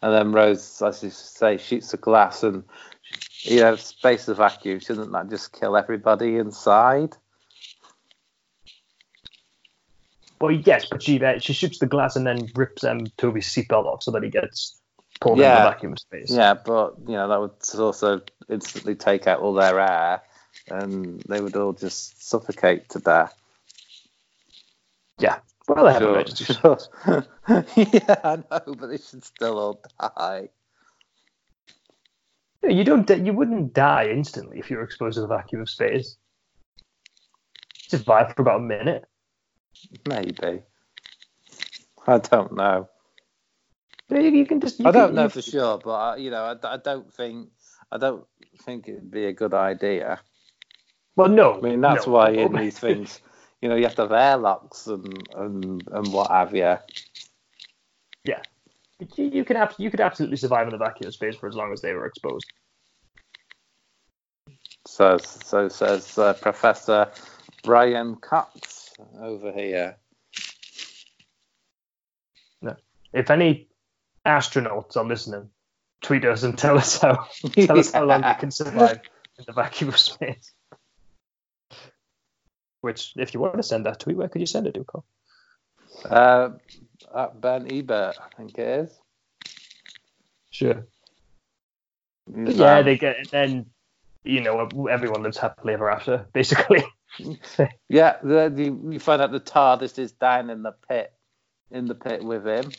And 0.00 0.14
then 0.14 0.32
Rose, 0.32 0.80
as 0.80 1.02
you 1.02 1.10
say, 1.10 1.56
shoots 1.56 1.92
a 1.92 1.96
glass, 1.96 2.44
and 2.44 2.62
you 3.40 3.60
know, 3.60 3.74
space 3.76 4.28
is 4.28 4.36
vacuum. 4.36 4.78
Shouldn't 4.78 5.10
that 5.10 5.30
just 5.30 5.52
kill 5.52 5.76
everybody 5.76 6.36
inside? 6.36 7.16
Well, 10.40 10.52
yes, 10.52 10.86
but 10.88 11.02
she 11.02 11.22
uh, 11.22 11.38
she 11.38 11.52
shoots 11.52 11.78
the 11.78 11.86
glass 11.86 12.16
and 12.16 12.26
then 12.26 12.46
rips 12.54 12.84
um, 12.84 13.06
Toby's 13.16 13.48
seatbelt 13.48 13.86
off 13.86 14.02
so 14.02 14.10
that 14.12 14.22
he 14.22 14.30
gets 14.30 14.80
pulled 15.20 15.40
Yeah. 15.40 15.50
into 15.50 15.62
the 15.62 15.68
vacuum 15.68 15.96
space. 15.96 16.32
Yeah, 16.32 16.54
but 16.54 16.94
you 17.06 17.14
know 17.14 17.28
that 17.28 17.40
would 17.40 17.80
also 17.80 18.20
instantly 18.48 18.94
take 18.94 19.26
out 19.26 19.40
all 19.40 19.54
their 19.54 19.80
air, 19.80 20.22
and 20.70 21.20
they 21.28 21.40
would 21.40 21.56
all 21.56 21.72
just 21.72 22.28
suffocate 22.28 22.88
to 22.90 23.00
death. 23.00 23.34
Yeah. 25.18 25.38
Well, 25.66 25.84
they 25.84 25.92
have 25.92 26.02
Sure, 26.02 26.10
emergencies. 26.12 26.56
sure. 26.62 26.78
yeah, 27.76 28.20
I 28.24 28.36
know, 28.36 28.74
but 28.74 28.86
they 28.86 28.98
should 28.98 29.24
still 29.24 29.58
all 29.58 29.80
die. 30.00 30.48
You 32.62 32.84
don't. 32.84 33.08
You 33.10 33.32
wouldn't 33.32 33.72
die 33.74 34.08
instantly 34.08 34.58
if 34.58 34.70
you 34.70 34.76
were 34.76 34.82
exposed 34.82 35.16
to 35.16 35.20
the 35.20 35.26
vacuum 35.26 35.62
of 35.62 35.70
space. 35.70 36.16
Survive 37.88 38.34
for 38.34 38.42
about 38.42 38.60
a 38.60 38.62
minute. 38.62 39.04
Maybe. 40.08 40.62
I 42.06 42.18
don't 42.18 42.52
know. 42.54 42.88
Yeah, 44.10 44.20
You, 44.20 44.46
can 44.46 44.60
just. 44.60 44.80
You 44.80 44.86
I 44.88 44.90
don't 44.90 45.14
know 45.14 45.24
you- 45.24 45.28
for 45.28 45.42
sure, 45.42 45.78
but 45.78 45.90
I, 45.90 46.16
you 46.16 46.30
know, 46.30 46.56
I, 46.62 46.74
I 46.74 46.76
don't 46.78 47.12
think 47.12 47.50
I 47.92 47.98
don't 47.98 48.24
think 48.64 48.88
it'd 48.88 49.10
be 49.10 49.26
a 49.26 49.32
good 49.32 49.54
idea. 49.54 50.20
Well, 51.16 51.28
no. 51.28 51.58
I 51.58 51.60
mean, 51.60 51.80
that's 51.80 52.06
no. 52.06 52.12
why 52.12 52.30
in 52.30 52.52
these 52.56 52.78
things, 52.78 53.20
you 53.60 53.68
know, 53.68 53.74
you 53.76 53.84
have 53.84 53.96
to 53.96 54.02
have 54.02 54.12
airlocks 54.12 54.86
and 54.86 55.28
and 55.34 55.82
and 55.92 56.12
what 56.12 56.30
have 56.30 56.54
you. 56.54 56.76
You, 59.16 59.24
you 59.26 59.44
could. 59.44 59.56
You 59.78 59.90
could 59.90 60.00
absolutely 60.00 60.38
survive 60.38 60.66
in 60.66 60.72
the 60.72 60.78
vacuum 60.78 61.08
of 61.08 61.14
space 61.14 61.36
for 61.36 61.48
as 61.48 61.54
long 61.54 61.72
as 61.72 61.80
they 61.82 61.92
were 61.92 62.06
exposed. 62.06 62.46
So 64.86 65.18
so 65.18 65.68
says 65.68 66.18
uh, 66.18 66.32
Professor 66.34 67.10
Brian 67.62 68.16
Cox 68.16 68.77
over 69.20 69.52
here. 69.52 69.96
No. 72.60 72.76
If 73.12 73.30
any 73.30 73.68
astronauts 74.26 74.96
are 74.96 75.04
listening, 75.04 75.50
tweet 76.02 76.24
us 76.24 76.42
and 76.42 76.56
tell 76.56 76.76
us 76.78 77.00
how 77.00 77.26
tell 77.52 77.78
us 77.78 77.92
how 77.92 78.04
long 78.04 78.24
you 78.24 78.34
can 78.38 78.50
survive 78.50 79.00
in 79.38 79.44
the 79.46 79.52
vacuum 79.52 79.88
of 79.88 79.98
space. 79.98 80.52
Which, 82.80 83.12
if 83.16 83.34
you 83.34 83.40
want 83.40 83.56
to 83.56 83.62
send 83.62 83.86
that 83.86 83.98
tweet, 84.00 84.16
where 84.16 84.28
could 84.28 84.40
you 84.40 84.46
send 84.46 84.66
it 84.68 84.74
to, 84.74 84.84
Cole? 84.84 85.04
Uh, 86.08 86.50
at 87.14 87.40
Ben 87.40 87.66
Ebert, 87.72 88.16
I 88.20 88.36
think 88.36 88.56
it 88.56 88.68
is. 88.68 88.98
Sure. 90.50 90.86
He's, 92.34 92.56
yeah, 92.56 92.78
um, 92.78 92.84
they 92.84 92.96
get 92.96 93.18
and 93.18 93.26
then 93.26 93.66
you 94.22 94.40
know 94.40 94.68
everyone 94.86 95.22
lives 95.22 95.38
happily 95.38 95.74
ever 95.74 95.90
after, 95.90 96.26
basically. 96.32 96.84
Yeah, 97.88 98.16
the, 98.22 98.52
the, 98.54 98.64
you 98.92 99.00
find 99.00 99.22
out 99.22 99.32
the 99.32 99.40
TARDIS 99.40 99.98
is 99.98 100.12
down 100.12 100.50
in 100.50 100.62
the 100.62 100.74
pit, 100.88 101.12
in 101.70 101.86
the 101.86 101.94
pit 101.94 102.22
with 102.22 102.46
him. 102.46 102.70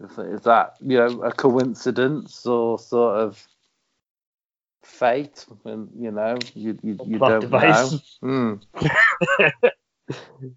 Is, 0.00 0.18
is 0.18 0.42
that 0.42 0.74
you 0.80 0.98
know 0.98 1.22
a 1.22 1.32
coincidence 1.32 2.46
or 2.46 2.78
sort 2.78 3.16
of 3.20 3.46
fate? 4.82 5.46
And 5.64 5.88
you 5.98 6.10
know, 6.10 6.36
you 6.54 6.78
you, 6.82 6.98
you 7.06 7.18
don't 7.18 7.40
device. 7.40 7.92
know. 8.22 8.60
Hmm. 8.74 8.88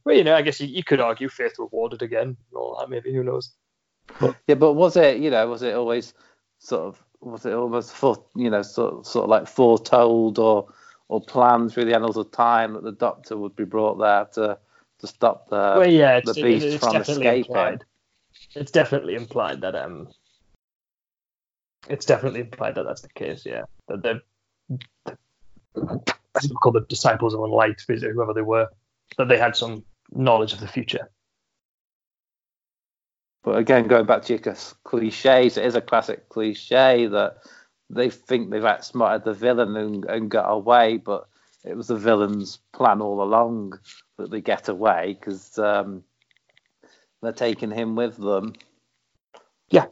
well, 0.04 0.16
you 0.16 0.24
know, 0.24 0.36
I 0.36 0.42
guess 0.42 0.60
you, 0.60 0.68
you 0.68 0.84
could 0.84 1.00
argue 1.00 1.30
faith 1.30 1.54
rewarded 1.60 2.02
again 2.02 2.28
and 2.28 2.56
all 2.56 2.78
that. 2.80 2.90
Maybe 2.90 3.14
who 3.14 3.24
knows? 3.24 3.54
Yeah, 4.48 4.56
but 4.56 4.74
was 4.74 4.98
it 4.98 5.18
you 5.18 5.30
know 5.30 5.48
was 5.48 5.62
it 5.62 5.76
always 5.76 6.14
sort 6.60 6.82
of 6.82 7.04
was 7.22 7.46
it 7.46 7.54
almost 7.54 7.94
for 7.94 8.24
you 8.36 8.50
know 8.50 8.62
sort 8.62 9.06
sort 9.06 9.24
of 9.24 9.30
like 9.30 9.48
foretold 9.48 10.40
or 10.40 10.68
or 11.12 11.20
planned 11.20 11.74
through 11.74 11.84
the 11.84 11.94
annals 11.94 12.16
of 12.16 12.32
time 12.32 12.72
that 12.72 12.86
the 12.86 12.94
Doctor 12.94 13.36
would 13.36 13.54
be 13.54 13.66
brought 13.66 13.96
there 14.00 14.26
to 14.34 14.58
to 15.00 15.08
stop 15.08 15.50
the 15.50 15.76
well, 15.78 15.86
yeah, 15.86 16.22
the 16.22 16.32
it- 16.32 16.42
beast 16.42 16.66
it's 16.66 16.78
from 16.78 16.96
escaping. 16.96 17.40
implied. 17.40 17.84
It's 18.56 18.72
definitely 18.72 19.16
implied 19.16 19.60
that 19.62 19.76
um, 19.76 20.08
it's 21.90 22.06
definitely 22.06 22.40
implied 22.40 22.76
that 22.76 22.84
that's 22.84 23.02
the 23.02 23.10
case. 23.10 23.46
Yeah, 23.46 23.64
that 23.90 24.02
they're 24.04 24.22
as 25.76 26.44
we 26.44 26.56
call 26.56 26.72
the 26.72 26.86
disciples 26.88 27.34
of 27.34 27.42
basically, 27.86 28.14
whoever 28.14 28.34
they 28.34 28.42
were, 28.42 28.70
that 29.18 29.28
they 29.28 29.38
had 29.38 29.58
some 29.58 29.84
knowledge 30.14 30.54
of 30.54 30.62
the 30.62 30.68
future. 30.68 31.10
But 33.44 33.58
again, 33.58 33.88
going 33.88 34.06
back 34.06 34.22
to 34.24 34.34
your 34.34 34.56
cliches, 34.86 35.58
it 35.58 35.66
is 35.66 35.76
a 35.76 35.82
classic 35.82 36.30
cliche 36.30 37.08
that 37.08 37.38
they 37.96 38.10
think 38.10 38.50
they've 38.50 38.66
outsmarted 38.66 39.26
the 39.26 39.34
villain 39.34 39.76
and, 39.78 40.06
and 40.06 40.32
got 40.32 40.50
away, 40.50 40.98
but 40.98 41.28
it 41.66 41.76
was 41.78 41.88
the 41.88 41.98
villain's 41.98 42.60
plan 42.74 43.02
all 43.02 43.22
along 43.24 43.80
that 44.18 44.32
they 44.32 44.42
get 44.42 44.70
away 44.70 45.18
because 45.20 45.58
um, 45.60 46.04
they're 47.22 47.32
taking 47.34 47.72
him 47.72 47.96
with 47.96 48.18
them. 48.18 48.54
Yeah. 49.72 49.88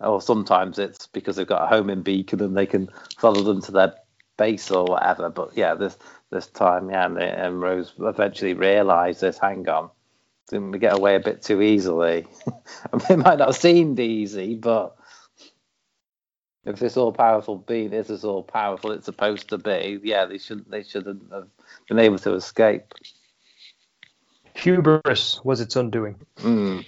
Or 0.00 0.22
sometimes 0.22 0.78
it's 0.78 1.08
because 1.08 1.36
they've 1.36 1.46
got 1.46 1.64
a 1.64 1.76
homing 1.76 2.02
beacon 2.02 2.42
and 2.42 2.56
they 2.56 2.66
can 2.66 2.88
follow 3.18 3.42
them 3.42 3.62
to 3.62 3.72
their 3.72 3.94
base 4.38 4.70
or 4.70 4.84
whatever. 4.86 5.30
But 5.30 5.56
yeah, 5.56 5.74
this 5.74 5.98
this 6.30 6.48
time, 6.48 6.90
yeah, 6.90 7.06
and, 7.06 7.18
they- 7.18 7.30
and 7.30 7.60
Rose 7.62 7.94
eventually 8.00 8.54
realised 8.54 9.22
this. 9.22 9.38
Hang 9.38 9.68
on, 9.68 9.90
didn't 10.50 10.72
we 10.72 10.80
get 10.80 10.98
away 10.98 11.16
a 11.16 11.20
bit 11.20 11.42
too 11.42 11.62
easily? 11.62 12.26
I 12.92 12.96
mean, 12.96 13.06
it 13.10 13.18
might 13.18 13.38
not 13.40 13.50
have 13.50 13.56
seemed 13.56 14.00
easy, 14.00 14.56
but 14.56 14.97
if 16.68 16.78
this 16.78 16.96
all-powerful 16.96 17.56
being 17.58 17.92
is 17.92 18.10
as 18.10 18.24
all-powerful 18.24 18.92
it's 18.92 19.06
supposed 19.06 19.48
to 19.48 19.58
be, 19.58 19.98
yeah, 20.02 20.24
they 20.26 20.38
shouldn't 20.38 20.70
they 20.70 20.82
shouldn't 20.82 21.32
have 21.32 21.48
been 21.88 21.98
able 21.98 22.18
to 22.18 22.34
escape. 22.34 22.92
Hubris 24.54 25.40
was 25.44 25.60
its 25.60 25.76
undoing. 25.76 26.16
Mm. 26.38 26.84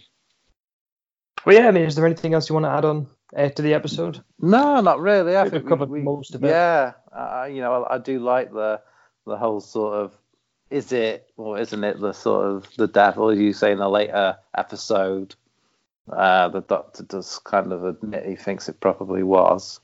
Well, 1.44 1.56
yeah, 1.56 1.68
I 1.68 1.70
mean, 1.70 1.84
is 1.84 1.94
there 1.94 2.06
anything 2.06 2.34
else 2.34 2.48
you 2.48 2.54
want 2.54 2.66
to 2.66 2.70
add 2.70 2.84
on 2.84 3.06
uh, 3.34 3.48
to 3.48 3.62
the 3.62 3.74
episode? 3.74 4.22
No, 4.40 4.80
not 4.80 5.00
really. 5.00 5.36
I 5.36 5.44
We've 5.44 5.52
think 5.52 5.68
covered 5.68 5.88
we- 5.88 6.00
most 6.02 6.34
of 6.34 6.44
it. 6.44 6.48
Yeah, 6.48 6.92
uh, 7.12 7.48
you 7.50 7.60
know, 7.60 7.84
I, 7.84 7.94
I 7.94 7.98
do 7.98 8.18
like 8.18 8.52
the 8.52 8.80
the 9.26 9.36
whole 9.36 9.60
sort 9.60 9.94
of 9.94 10.16
is 10.70 10.92
it 10.92 11.28
or 11.36 11.58
isn't 11.58 11.84
it 11.84 12.00
the 12.00 12.12
sort 12.12 12.46
of 12.46 12.66
the 12.76 12.88
devil 12.88 13.34
you 13.34 13.52
say 13.52 13.72
in 13.72 13.80
a 13.80 13.88
later 13.88 14.36
episode. 14.56 15.34
Uh, 16.12 16.48
the 16.48 16.60
doctor 16.62 17.04
does 17.04 17.38
kind 17.44 17.72
of 17.72 17.84
admit 17.84 18.26
he 18.26 18.36
thinks 18.36 18.68
it 18.68 18.80
probably 18.80 19.22
was. 19.22 19.80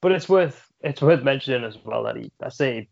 But 0.00 0.12
it's 0.12 0.28
worth 0.28 0.70
it's 0.80 1.02
worth 1.02 1.22
mentioning 1.22 1.64
as 1.64 1.76
well 1.84 2.04
that 2.04 2.16
he 2.16 2.30
I 2.42 2.48
say 2.48 2.88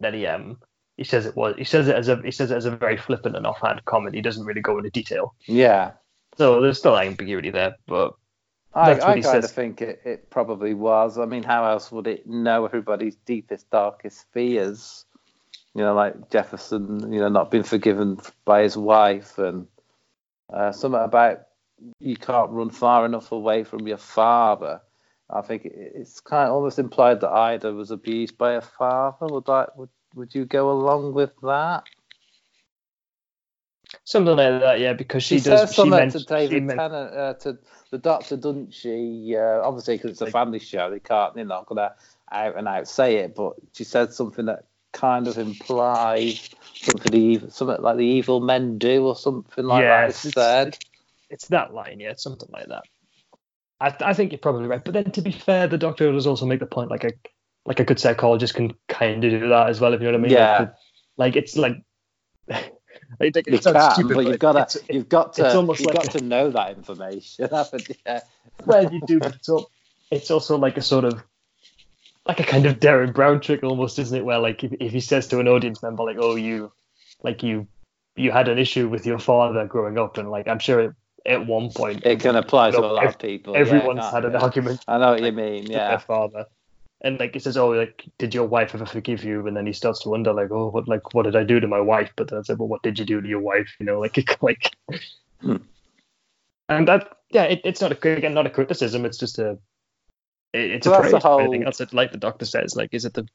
that 0.00 0.14
he 0.14 0.26
um 0.26 0.58
he 0.96 1.04
says 1.04 1.26
it 1.26 1.36
was 1.36 1.54
he 1.56 1.64
says 1.64 1.88
it 1.88 1.96
as 1.96 2.08
a 2.08 2.20
he 2.22 2.30
says 2.30 2.50
it 2.50 2.56
as 2.56 2.64
a 2.64 2.70
very 2.70 2.96
flippant 2.96 3.36
and 3.36 3.46
offhand 3.46 3.84
comment. 3.84 4.14
He 4.14 4.22
doesn't 4.22 4.44
really 4.44 4.60
go 4.60 4.78
into 4.78 4.90
detail. 4.90 5.34
Yeah. 5.46 5.92
So 6.36 6.60
there's 6.60 6.78
still 6.78 6.96
ambiguity 6.96 7.50
there, 7.50 7.76
but 7.86 8.14
I, 8.74 9.00
I 9.00 9.16
he 9.16 9.22
kind 9.22 9.42
of 9.42 9.50
think 9.50 9.82
it, 9.82 10.00
it 10.04 10.30
probably 10.30 10.74
was. 10.74 11.18
I 11.18 11.24
mean, 11.24 11.42
how 11.42 11.68
else 11.68 11.90
would 11.90 12.06
it 12.06 12.26
know 12.28 12.64
everybody's 12.64 13.16
deepest, 13.26 13.68
darkest 13.70 14.24
fears? 14.32 15.04
You 15.74 15.82
know, 15.82 15.94
like 15.94 16.30
Jefferson, 16.30 17.12
you 17.12 17.18
know, 17.20 17.28
not 17.28 17.50
being 17.50 17.64
forgiven 17.64 18.18
by 18.44 18.62
his 18.62 18.76
wife, 18.76 19.38
and 19.38 19.66
uh, 20.52 20.72
something 20.72 21.00
about 21.00 21.42
you 22.00 22.16
can't 22.16 22.50
run 22.50 22.70
far 22.70 23.06
enough 23.06 23.32
away 23.32 23.64
from 23.64 23.86
your 23.86 23.98
father. 23.98 24.80
I 25.30 25.42
think 25.42 25.62
it's 25.66 26.20
kind 26.20 26.48
of 26.48 26.54
almost 26.54 26.78
implied 26.78 27.20
that 27.20 27.30
Ida 27.30 27.72
was 27.72 27.90
abused 27.90 28.38
by 28.38 28.54
her 28.54 28.60
father. 28.60 29.26
Would 29.26 29.46
that 29.46 29.76
would 29.76 29.90
would 30.14 30.34
you 30.34 30.44
go 30.44 30.70
along 30.70 31.12
with 31.14 31.32
that? 31.42 31.84
something 34.04 34.36
like 34.36 34.60
that, 34.60 34.80
yeah, 34.80 34.92
because 34.92 35.22
she, 35.22 35.38
She, 35.38 35.44
does. 35.44 35.60
says 35.60 35.70
She 35.70 35.76
something 35.76 36.10
to 36.10 36.24
David 36.24 36.64
meant 36.64 36.78
Tennant, 36.78 37.14
uh, 37.14 37.34
to 37.34 37.58
the 37.90 37.98
doctor, 37.98 38.36
doesn't 38.36 38.74
she? 38.74 39.34
Uh, 39.36 39.60
obviously, 39.62 39.96
because 39.96 40.12
it's 40.12 40.20
a 40.20 40.30
family 40.30 40.58
show, 40.58 40.90
they 40.90 41.00
can't, 41.00 41.34
they're 41.34 41.44
not 41.44 41.66
gonna 41.66 41.94
out 42.30 42.56
and 42.56 42.68
out 42.68 42.88
say 42.88 43.16
it, 43.16 43.34
but 43.34 43.54
she 43.72 43.84
said 43.84 44.12
something 44.12 44.46
that 44.46 44.64
kind 44.92 45.28
of 45.28 45.38
implies 45.38 46.48
something, 46.74 47.14
evil, 47.14 47.50
something 47.50 47.82
like 47.82 47.96
the 47.96 48.04
evil 48.06 48.40
men 48.40 48.78
do, 48.78 49.06
or 49.06 49.16
something 49.16 49.64
like 49.64 49.82
that. 49.84 50.08
it's- 50.10 50.26
It's 50.26 50.78
it's- 51.30 51.48
that 51.48 51.74
line, 51.74 52.00
yeah, 52.00 52.10
it's 52.10 52.22
something 52.22 52.48
like 52.52 52.68
that. 52.68 52.84
I, 53.80 53.94
I 54.00 54.12
think 54.14 54.32
you're 54.32 54.38
probably 54.38 54.66
right, 54.66 54.84
but 54.84 54.94
then 54.94 55.10
to 55.12 55.22
be 55.22 55.30
fair, 55.30 55.66
the 55.68 55.78
doctor 55.78 56.10
does 56.12 56.26
also 56.26 56.46
make 56.46 56.58
the 56.60 56.66
point 56.66 56.90
like 56.90 57.04
a 57.04 57.10
like 57.66 57.80
a 57.80 57.84
good 57.84 58.00
psychologist 58.00 58.54
can 58.54 58.72
kind 58.88 59.22
of 59.22 59.30
do 59.30 59.48
that 59.50 59.68
as 59.68 59.78
well, 59.80 59.92
if 59.92 60.00
you 60.00 60.06
know 60.06 60.12
what 60.12 60.20
I 60.20 60.22
mean. 60.22 60.32
Yeah. 60.32 60.68
Like, 61.18 61.36
it's 61.36 61.54
like. 61.56 61.82
like, 62.48 62.72
it 63.20 63.46
You 63.46 63.58
can, 63.58 63.90
stupid, 63.92 64.14
but 64.14 64.24
you've 64.26 64.38
got 64.38 64.70
to, 64.70 64.80
you've 64.88 65.08
got 65.08 65.28
it's 65.28 65.52
to, 65.52 65.60
you've 65.60 65.80
like 65.86 65.94
got 65.96 66.14
a- 66.14 66.18
to 66.18 66.24
know 66.24 66.50
that 66.50 66.70
information. 66.76 67.48
Yeah. 68.06 68.20
well, 68.64 68.90
you 68.92 69.00
do, 69.06 69.20
it's, 69.22 69.48
all, 69.50 69.70
it's 70.10 70.30
also 70.30 70.56
like 70.56 70.78
a 70.78 70.82
sort 70.82 71.04
of 71.04 71.22
like 72.28 72.40
a 72.40 72.44
kind 72.44 72.66
of 72.66 72.78
Derren 72.78 73.12
Brown 73.14 73.40
trick 73.40 73.64
almost, 73.64 73.98
isn't 73.98 74.16
it? 74.16 74.24
Where 74.24 74.38
like 74.38 74.62
if, 74.62 74.72
if 74.80 74.92
he 74.92 75.00
says 75.00 75.26
to 75.28 75.40
an 75.40 75.48
audience 75.48 75.82
member 75.82 76.04
like, 76.04 76.18
"Oh, 76.20 76.36
you 76.36 76.70
like 77.22 77.42
you 77.42 77.66
you 78.16 78.30
had 78.30 78.48
an 78.48 78.58
issue 78.58 78.88
with 78.88 79.06
your 79.06 79.18
father 79.18 79.66
growing 79.66 79.98
up," 79.98 80.18
and 80.18 80.30
like 80.30 80.46
I'm 80.46 80.58
sure 80.58 80.94
at 81.26 81.46
one 81.46 81.70
point 81.70 82.04
It 82.06 82.20
can 82.20 82.36
apply 82.36 82.70
to 82.70 82.78
a 82.78 82.86
lot 82.86 83.06
of 83.06 83.18
people. 83.18 83.56
everyone's 83.56 84.00
can't 84.00 84.14
had 84.14 84.24
an 84.24 84.34
it? 84.34 84.42
argument 84.42 84.84
I 84.86 84.98
know 84.98 85.10
what 85.12 85.22
you 85.22 85.32
mean. 85.32 85.64
with 85.64 85.72
Yeah. 85.72 85.88
their 85.88 85.98
father. 85.98 86.46
And 87.00 87.20
like 87.20 87.34
he 87.34 87.38
says, 87.40 87.56
oh, 87.56 87.68
like 87.70 88.04
did 88.18 88.34
your 88.34 88.46
wife 88.46 88.74
ever 88.74 88.86
forgive 88.86 89.22
you? 89.24 89.46
And 89.46 89.56
then 89.56 89.66
he 89.66 89.72
starts 89.72 90.00
to 90.02 90.08
wonder, 90.08 90.32
like, 90.32 90.50
oh, 90.50 90.68
what, 90.70 90.88
like, 90.88 91.14
what 91.14 91.24
did 91.24 91.36
I 91.36 91.44
do 91.44 91.60
to 91.60 91.68
my 91.68 91.80
wife? 91.80 92.10
But 92.16 92.28
then 92.28 92.40
I 92.40 92.42
said, 92.42 92.58
well, 92.58 92.66
what 92.68 92.82
did 92.82 92.98
you 92.98 93.04
do 93.04 93.20
to 93.20 93.28
your 93.28 93.40
wife? 93.40 93.68
You 93.78 93.86
know, 93.86 94.00
like, 94.00 94.18
like, 94.42 94.74
Hmm. 95.40 95.56
and 96.68 96.88
that, 96.88 97.08
yeah, 97.30 97.44
it, 97.44 97.60
it's 97.64 97.80
not 97.80 97.92
a 97.92 98.12
again, 98.16 98.34
not 98.34 98.46
a 98.46 98.50
criticism. 98.50 99.04
It's 99.04 99.18
just 99.18 99.38
a, 99.38 99.58
it, 100.52 100.70
it's 100.72 100.86
So 100.86 100.94
a 100.94 101.00
that's 101.00 101.10
the 101.12 101.18
whole- 101.18 101.52
that, 101.78 101.92
like 101.92 102.12
the 102.12 102.18
doctor 102.18 102.44
says, 102.44 102.76
like, 102.76 102.94
is 102.94 103.04
it 103.04 103.14
the, 103.14 103.26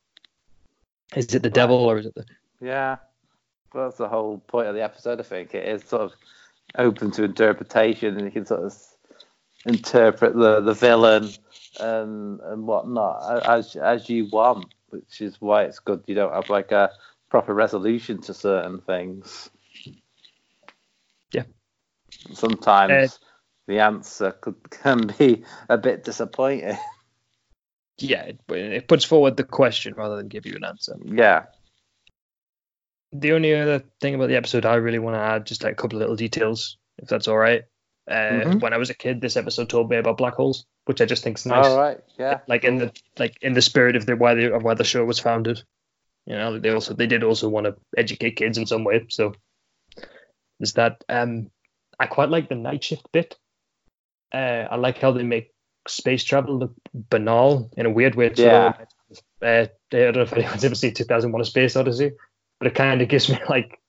is 1.15 1.33
it 1.33 1.43
the 1.43 1.49
devil 1.49 1.77
or 1.77 1.97
is 1.97 2.05
it 2.05 2.15
the? 2.15 2.25
Yeah, 2.61 2.97
well, 3.73 3.85
that's 3.85 3.97
the 3.97 4.07
whole 4.07 4.39
point 4.39 4.67
of 4.67 4.75
the 4.75 4.83
episode. 4.83 5.19
I 5.19 5.23
think 5.23 5.53
it 5.53 5.67
is 5.67 5.83
sort 5.83 6.03
of 6.03 6.13
open 6.77 7.11
to 7.11 7.23
interpretation, 7.23 8.15
and 8.17 8.25
you 8.25 8.31
can 8.31 8.45
sort 8.45 8.63
of 8.63 8.75
interpret 9.65 10.35
the 10.35 10.59
the 10.61 10.73
villain 10.73 11.29
and 11.79 12.39
and 12.41 12.67
whatnot 12.67 13.45
as 13.47 13.75
as 13.75 14.09
you 14.09 14.25
want, 14.27 14.73
which 14.89 15.21
is 15.21 15.39
why 15.41 15.63
it's 15.63 15.79
good. 15.79 16.03
You 16.07 16.15
don't 16.15 16.33
have 16.33 16.49
like 16.49 16.71
a 16.71 16.91
proper 17.29 17.53
resolution 17.53 18.21
to 18.21 18.33
certain 18.33 18.79
things. 18.79 19.49
Yeah. 21.31 21.43
Sometimes 22.33 23.15
uh, 23.21 23.25
the 23.67 23.79
answer 23.79 24.31
could 24.31 24.55
can 24.69 25.07
be 25.19 25.43
a 25.69 25.77
bit 25.77 26.03
disappointing. 26.03 26.77
Yeah, 27.99 28.23
it, 28.23 28.39
it 28.49 28.87
puts 28.87 29.05
forward 29.05 29.37
the 29.37 29.43
question 29.43 29.93
rather 29.95 30.15
than 30.17 30.27
give 30.27 30.45
you 30.45 30.55
an 30.55 30.63
answer. 30.65 30.95
yeah. 31.05 31.45
the 33.11 33.33
only 33.33 33.53
other 33.53 33.83
thing 34.01 34.15
about 34.15 34.27
the 34.29 34.35
episode 34.35 34.65
I 34.65 34.75
really 34.75 34.97
want 34.97 35.15
to 35.15 35.19
add, 35.21 35.45
just 35.45 35.63
like 35.63 35.73
a 35.73 35.75
couple 35.75 35.97
of 35.97 36.01
little 36.01 36.15
details, 36.15 36.77
if 36.97 37.07
that's 37.07 37.27
all 37.27 37.37
right. 37.37 37.61
Uh, 38.09 38.41
Mhm. 38.43 38.59
When 38.61 38.73
I 38.73 38.77
was 38.77 38.89
a 38.89 38.95
kid, 38.95 39.21
this 39.21 39.37
episode 39.37 39.69
told 39.69 39.89
me 39.89 39.97
about 39.97 40.17
black 40.17 40.33
holes, 40.33 40.65
which 40.85 40.99
I 40.99 41.05
just 41.05 41.23
think 41.23 41.37
is 41.37 41.45
nice. 41.45 41.67
All 41.67 41.77
right. 41.77 41.99
Yeah. 42.17 42.39
Like 42.47 42.63
in 42.63 42.79
the 42.79 42.91
like 43.19 43.37
in 43.41 43.53
the 43.53 43.61
spirit 43.61 43.95
of 43.95 44.05
the 44.07 44.15
why 44.15 44.33
the 44.33 44.53
of 44.53 44.63
why 44.63 44.73
the 44.73 44.83
show 44.83 45.05
was 45.05 45.19
founded. 45.19 45.63
You 46.25 46.35
know, 46.35 46.57
they 46.59 46.71
also 46.71 46.95
they 46.95 47.05
did 47.07 47.23
also 47.23 47.47
want 47.49 47.65
to 47.67 47.75
educate 47.95 48.31
kids 48.35 48.57
in 48.57 48.65
some 48.65 48.83
way. 48.83 49.05
So 49.09 49.33
there's 50.59 50.73
that. 50.73 51.03
Um, 51.07 51.51
I 51.99 52.07
quite 52.07 52.29
like 52.29 52.49
the 52.49 52.55
night 52.55 52.83
shift 52.83 53.07
bit. 53.13 53.37
Uh, 54.33 54.65
I 54.71 54.75
like 54.77 54.97
how 54.97 55.11
they 55.11 55.23
make 55.23 55.52
space 55.87 56.23
travel 56.23 56.59
look 56.59 56.73
banal 56.93 57.69
in 57.77 57.85
a 57.85 57.89
weird 57.89 58.15
way. 58.15 58.31
Yeah. 58.35 58.73
uh, 59.41 59.45
I 59.45 59.69
don't 59.89 60.15
know 60.15 60.21
if 60.21 60.33
anyone's 60.33 60.63
ever 60.63 60.75
seen 60.75 60.93
2001: 60.93 61.41
A 61.41 61.45
Space 61.45 61.75
Odyssey, 61.75 62.11
but 62.59 62.67
it 62.67 62.75
kind 62.75 63.01
of 63.01 63.09
gives 63.09 63.29
me 63.29 63.39
like, 63.49 63.79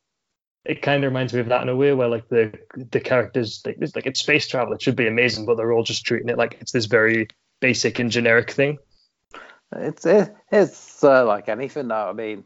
it 0.64 0.82
kind 0.82 1.04
of 1.04 1.10
reminds 1.10 1.32
me 1.32 1.40
of 1.40 1.48
that 1.48 1.62
in 1.62 1.68
a 1.68 1.76
way 1.76 1.92
where 1.92 2.08
like 2.08 2.28
the 2.28 2.52
the 2.90 3.00
characters 3.00 3.62
like 3.64 3.78
it's 3.80 3.94
like 3.94 4.06
it's 4.06 4.20
space 4.20 4.46
travel, 4.46 4.74
it 4.74 4.82
should 4.82 4.96
be 4.96 5.06
amazing, 5.06 5.46
but 5.46 5.56
they're 5.56 5.72
all 5.72 5.84
just 5.84 6.04
treating 6.04 6.28
it 6.28 6.38
like 6.38 6.58
it's 6.60 6.72
this 6.72 6.86
very 6.86 7.28
basic 7.60 7.98
and 7.98 8.10
generic 8.10 8.50
thing. 8.50 8.78
It's 9.76 10.06
it, 10.06 10.34
it's 10.52 11.02
uh, 11.02 11.24
like 11.24 11.48
anything 11.48 11.88
now. 11.88 12.08
I 12.08 12.12
mean, 12.12 12.44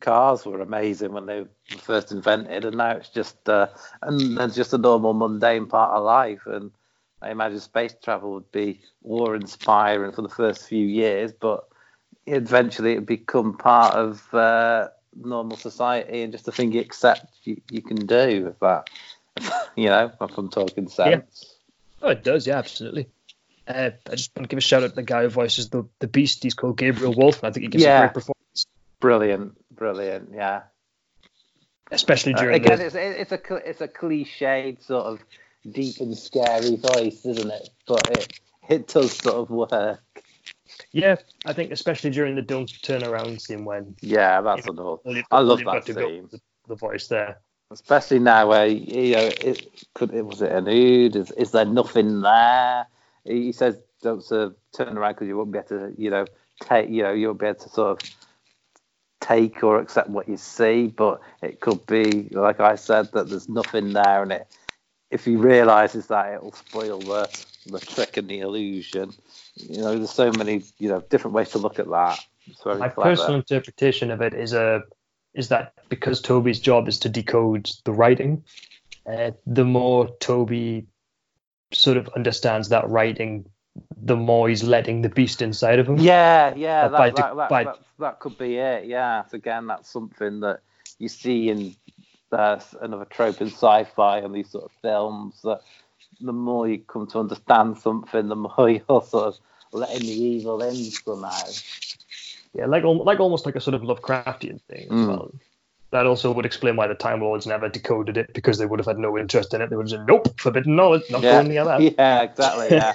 cars 0.00 0.44
were 0.44 0.60
amazing 0.60 1.12
when 1.12 1.26
they 1.26 1.40
were 1.40 1.48
first 1.78 2.12
invented, 2.12 2.64
and 2.64 2.76
now 2.76 2.92
it's 2.92 3.10
just 3.10 3.48
uh, 3.48 3.68
and 4.02 4.38
it's 4.38 4.56
just 4.56 4.72
a 4.72 4.78
normal 4.78 5.14
mundane 5.14 5.66
part 5.66 5.92
of 5.92 6.04
life. 6.04 6.46
And 6.46 6.70
I 7.22 7.30
imagine 7.30 7.60
space 7.60 7.94
travel 8.02 8.32
would 8.32 8.50
be 8.50 8.80
awe-inspiring 9.04 10.12
for 10.12 10.22
the 10.22 10.28
first 10.28 10.66
few 10.68 10.86
years, 10.86 11.32
but 11.32 11.68
eventually 12.26 12.92
it 12.92 12.96
would 12.96 13.06
become 13.06 13.56
part 13.58 13.94
of 13.94 14.32
uh, 14.34 14.88
normal 15.14 15.56
society 15.56 16.22
and 16.22 16.32
just 16.32 16.48
a 16.48 16.52
thing 16.52 16.72
you 16.72 16.80
accept 16.80 17.26
you, 17.44 17.60
you 17.70 17.82
can 17.82 18.06
do. 18.06 18.48
If 18.54 18.58
that, 18.60 18.88
you 19.76 19.86
know, 19.88 20.06
if 20.20 20.36
I'm 20.38 20.48
talking 20.48 20.88
sense. 20.88 21.56
Oh, 22.02 22.08
it 22.10 22.24
does, 22.24 22.46
yeah, 22.46 22.56
absolutely. 22.58 23.08
Uh, 23.68 23.90
I 24.10 24.14
just 24.14 24.30
want 24.34 24.44
to 24.44 24.48
give 24.48 24.58
a 24.58 24.62
shout 24.62 24.82
out 24.82 24.90
to 24.90 24.96
the 24.96 25.02
guy 25.02 25.22
who 25.22 25.28
voices 25.28 25.68
the 25.68 25.84
the 25.98 26.08
Beast. 26.08 26.42
He's 26.42 26.54
called 26.54 26.78
Gabriel 26.78 27.14
Woolf, 27.14 27.42
and 27.42 27.50
I 27.50 27.52
think 27.52 27.64
he 27.64 27.68
gives 27.68 27.84
Yeah. 27.84 27.98
a 27.98 28.00
great 28.06 28.14
performance, 28.14 28.66
Brilliant, 28.98 29.56
brilliant, 29.70 30.30
yeah. 30.34 30.62
especially 31.92 32.34
Uh, 32.34 32.38
during 32.40 32.56
again, 32.56 32.78
the. 32.78 32.86
it's 32.86 32.94
it's 32.94 33.32
a 33.32 33.54
it's 33.56 33.80
a 33.80 33.88
cliched 33.88 34.82
sort 34.82 35.06
of 35.06 35.20
deep 35.68 36.00
and 36.00 36.16
scary 36.16 36.76
voice, 36.76 37.24
isn't 37.26 37.50
it? 37.50 37.70
But 37.86 38.08
it 38.10 38.40
it 38.68 38.86
does 38.88 39.12
sort 39.12 39.36
of 39.36 39.50
work. 39.50 40.00
Yeah, 40.92 41.16
I 41.44 41.52
think 41.52 41.72
especially 41.72 42.10
during 42.10 42.34
the 42.34 42.42
don't 42.42 42.70
turn 42.82 43.04
around 43.04 43.40
scene 43.42 43.64
when 43.64 43.96
Yeah, 44.00 44.40
that's 44.40 44.66
another. 44.66 44.82
all 44.82 45.02
you've 45.04 45.24
I 45.30 45.40
love 45.40 45.50
all 45.50 45.58
you've 45.58 45.64
got 45.66 45.86
that 45.86 45.94
scene. 45.94 46.28
with 46.30 46.40
The 46.68 46.74
voice 46.76 47.08
there. 47.08 47.38
Especially 47.70 48.18
now 48.18 48.48
where 48.48 48.66
you 48.66 49.14
know 49.14 49.30
it 49.40 49.86
could 49.94 50.12
it 50.12 50.26
was 50.26 50.42
it 50.42 50.50
an 50.50 50.66
ood? 50.66 51.16
Is, 51.16 51.30
is 51.32 51.52
there 51.52 51.64
nothing 51.64 52.22
there? 52.22 52.86
He 53.24 53.52
says 53.52 53.78
don't 54.02 54.24
sort 54.24 54.42
of 54.42 54.56
turn 54.72 54.96
around 54.96 55.14
because 55.14 55.28
you 55.28 55.36
won't 55.36 55.52
be 55.52 55.58
able 55.58 55.68
to 55.68 55.94
you 55.96 56.10
know 56.10 56.26
take 56.62 56.88
you 56.88 57.02
know 57.02 57.12
you 57.12 57.28
won't 57.28 57.40
be 57.40 57.46
able 57.46 57.60
to 57.60 57.68
sort 57.68 58.02
of 58.02 58.10
take 59.20 59.62
or 59.62 59.78
accept 59.78 60.08
what 60.08 60.28
you 60.28 60.36
see, 60.36 60.86
but 60.86 61.20
it 61.42 61.60
could 61.60 61.84
be 61.86 62.28
like 62.30 62.58
I 62.58 62.74
said 62.74 63.12
that 63.12 63.28
there's 63.28 63.48
nothing 63.48 63.92
there, 63.92 64.22
and 64.22 64.32
it 64.32 64.48
if 65.10 65.24
he 65.24 65.36
realizes 65.36 66.06
that 66.06 66.34
it'll 66.34 66.52
spoil 66.52 66.98
the 66.98 67.28
the 67.66 67.80
trick 67.80 68.16
and 68.16 68.28
the 68.28 68.40
illusion. 68.40 69.12
You 69.56 69.78
know, 69.78 69.96
there's 69.98 70.10
so 70.10 70.30
many 70.32 70.62
you 70.78 70.88
know 70.88 71.02
different 71.10 71.34
ways 71.34 71.50
to 71.50 71.58
look 71.58 71.78
at 71.78 71.88
that. 71.88 72.20
My 72.64 72.88
clever. 72.88 73.10
personal 73.10 73.36
interpretation 73.36 74.10
of 74.10 74.22
it 74.22 74.34
is 74.34 74.52
a 74.52 74.82
is 75.34 75.48
that 75.48 75.74
because 75.88 76.20
Toby's 76.20 76.60
job 76.60 76.88
is 76.88 76.98
to 77.00 77.08
decode 77.08 77.70
the 77.84 77.92
writing, 77.92 78.44
uh, 79.06 79.32
the 79.46 79.64
more 79.64 80.08
Toby 80.18 80.86
sort 81.72 81.96
of 81.96 82.08
understands 82.16 82.70
that 82.70 82.88
writing, 82.88 83.46
the 83.96 84.16
more 84.16 84.48
he's 84.48 84.64
letting 84.64 85.02
the 85.02 85.08
beast 85.08 85.40
inside 85.42 85.78
of 85.78 85.88
him. 85.88 85.98
Yeah, 85.98 86.54
yeah, 86.56 86.86
Uh, 86.86 86.88
that, 86.88 86.98
by 86.98 87.10
that, 87.10 87.36
that, 87.36 87.48
by- 87.48 87.74
that 87.98 88.18
could 88.18 88.38
be 88.38 88.56
it. 88.56 88.86
Yeah, 88.86 89.24
So 89.26 89.36
again, 89.36 89.66
that's 89.68 89.88
something 89.88 90.40
that 90.40 90.60
you 90.98 91.08
see 91.08 91.48
in 91.48 91.76
uh, 92.32 92.60
another 92.80 93.04
trope 93.06 93.40
in 93.40 93.48
sci-fi 93.48 94.18
and 94.18 94.34
these 94.34 94.50
sort 94.50 94.64
of 94.64 94.72
films. 94.82 95.40
That 95.42 95.62
the 96.20 96.32
more 96.32 96.68
you 96.68 96.78
come 96.78 97.06
to 97.08 97.20
understand 97.20 97.78
something, 97.78 98.28
the 98.28 98.36
more 98.36 98.68
you're 98.70 99.02
sort 99.02 99.14
of 99.34 99.38
letting 99.72 100.00
the 100.00 100.12
evil 100.12 100.62
in 100.62 100.74
somehow. 100.74 101.46
Yeah, 102.54 102.66
like 102.66 102.84
like 102.84 103.20
almost 103.20 103.46
like 103.46 103.56
a 103.56 103.60
sort 103.60 103.74
of 103.74 103.82
Lovecraftian 103.82 104.60
thing 104.62 104.88
Mm. 104.88 105.06
well. 105.06 105.32
That 105.92 106.06
also 106.06 106.32
would 106.32 106.46
explain 106.46 106.76
why 106.76 106.86
the 106.86 106.94
Time 106.94 107.20
Lords 107.20 107.46
never 107.48 107.68
decoded 107.68 108.16
it 108.16 108.32
because 108.32 108.58
they 108.58 108.66
would 108.66 108.78
have 108.78 108.86
had 108.86 108.98
no 108.98 109.18
interest 109.18 109.54
in 109.54 109.60
it. 109.60 109.70
They 109.70 109.76
would 109.76 109.90
have 109.90 109.98
said, 110.00 110.06
"Nope, 110.06 110.28
forbidden 110.38 110.76
knowledge, 110.76 111.02
not 111.10 111.22
Yeah, 111.22 111.32
going 111.32 111.48
near 111.48 111.64
that." 111.64 111.80
yeah, 111.98 112.22
exactly. 112.22 112.68
Yeah, 112.70 112.94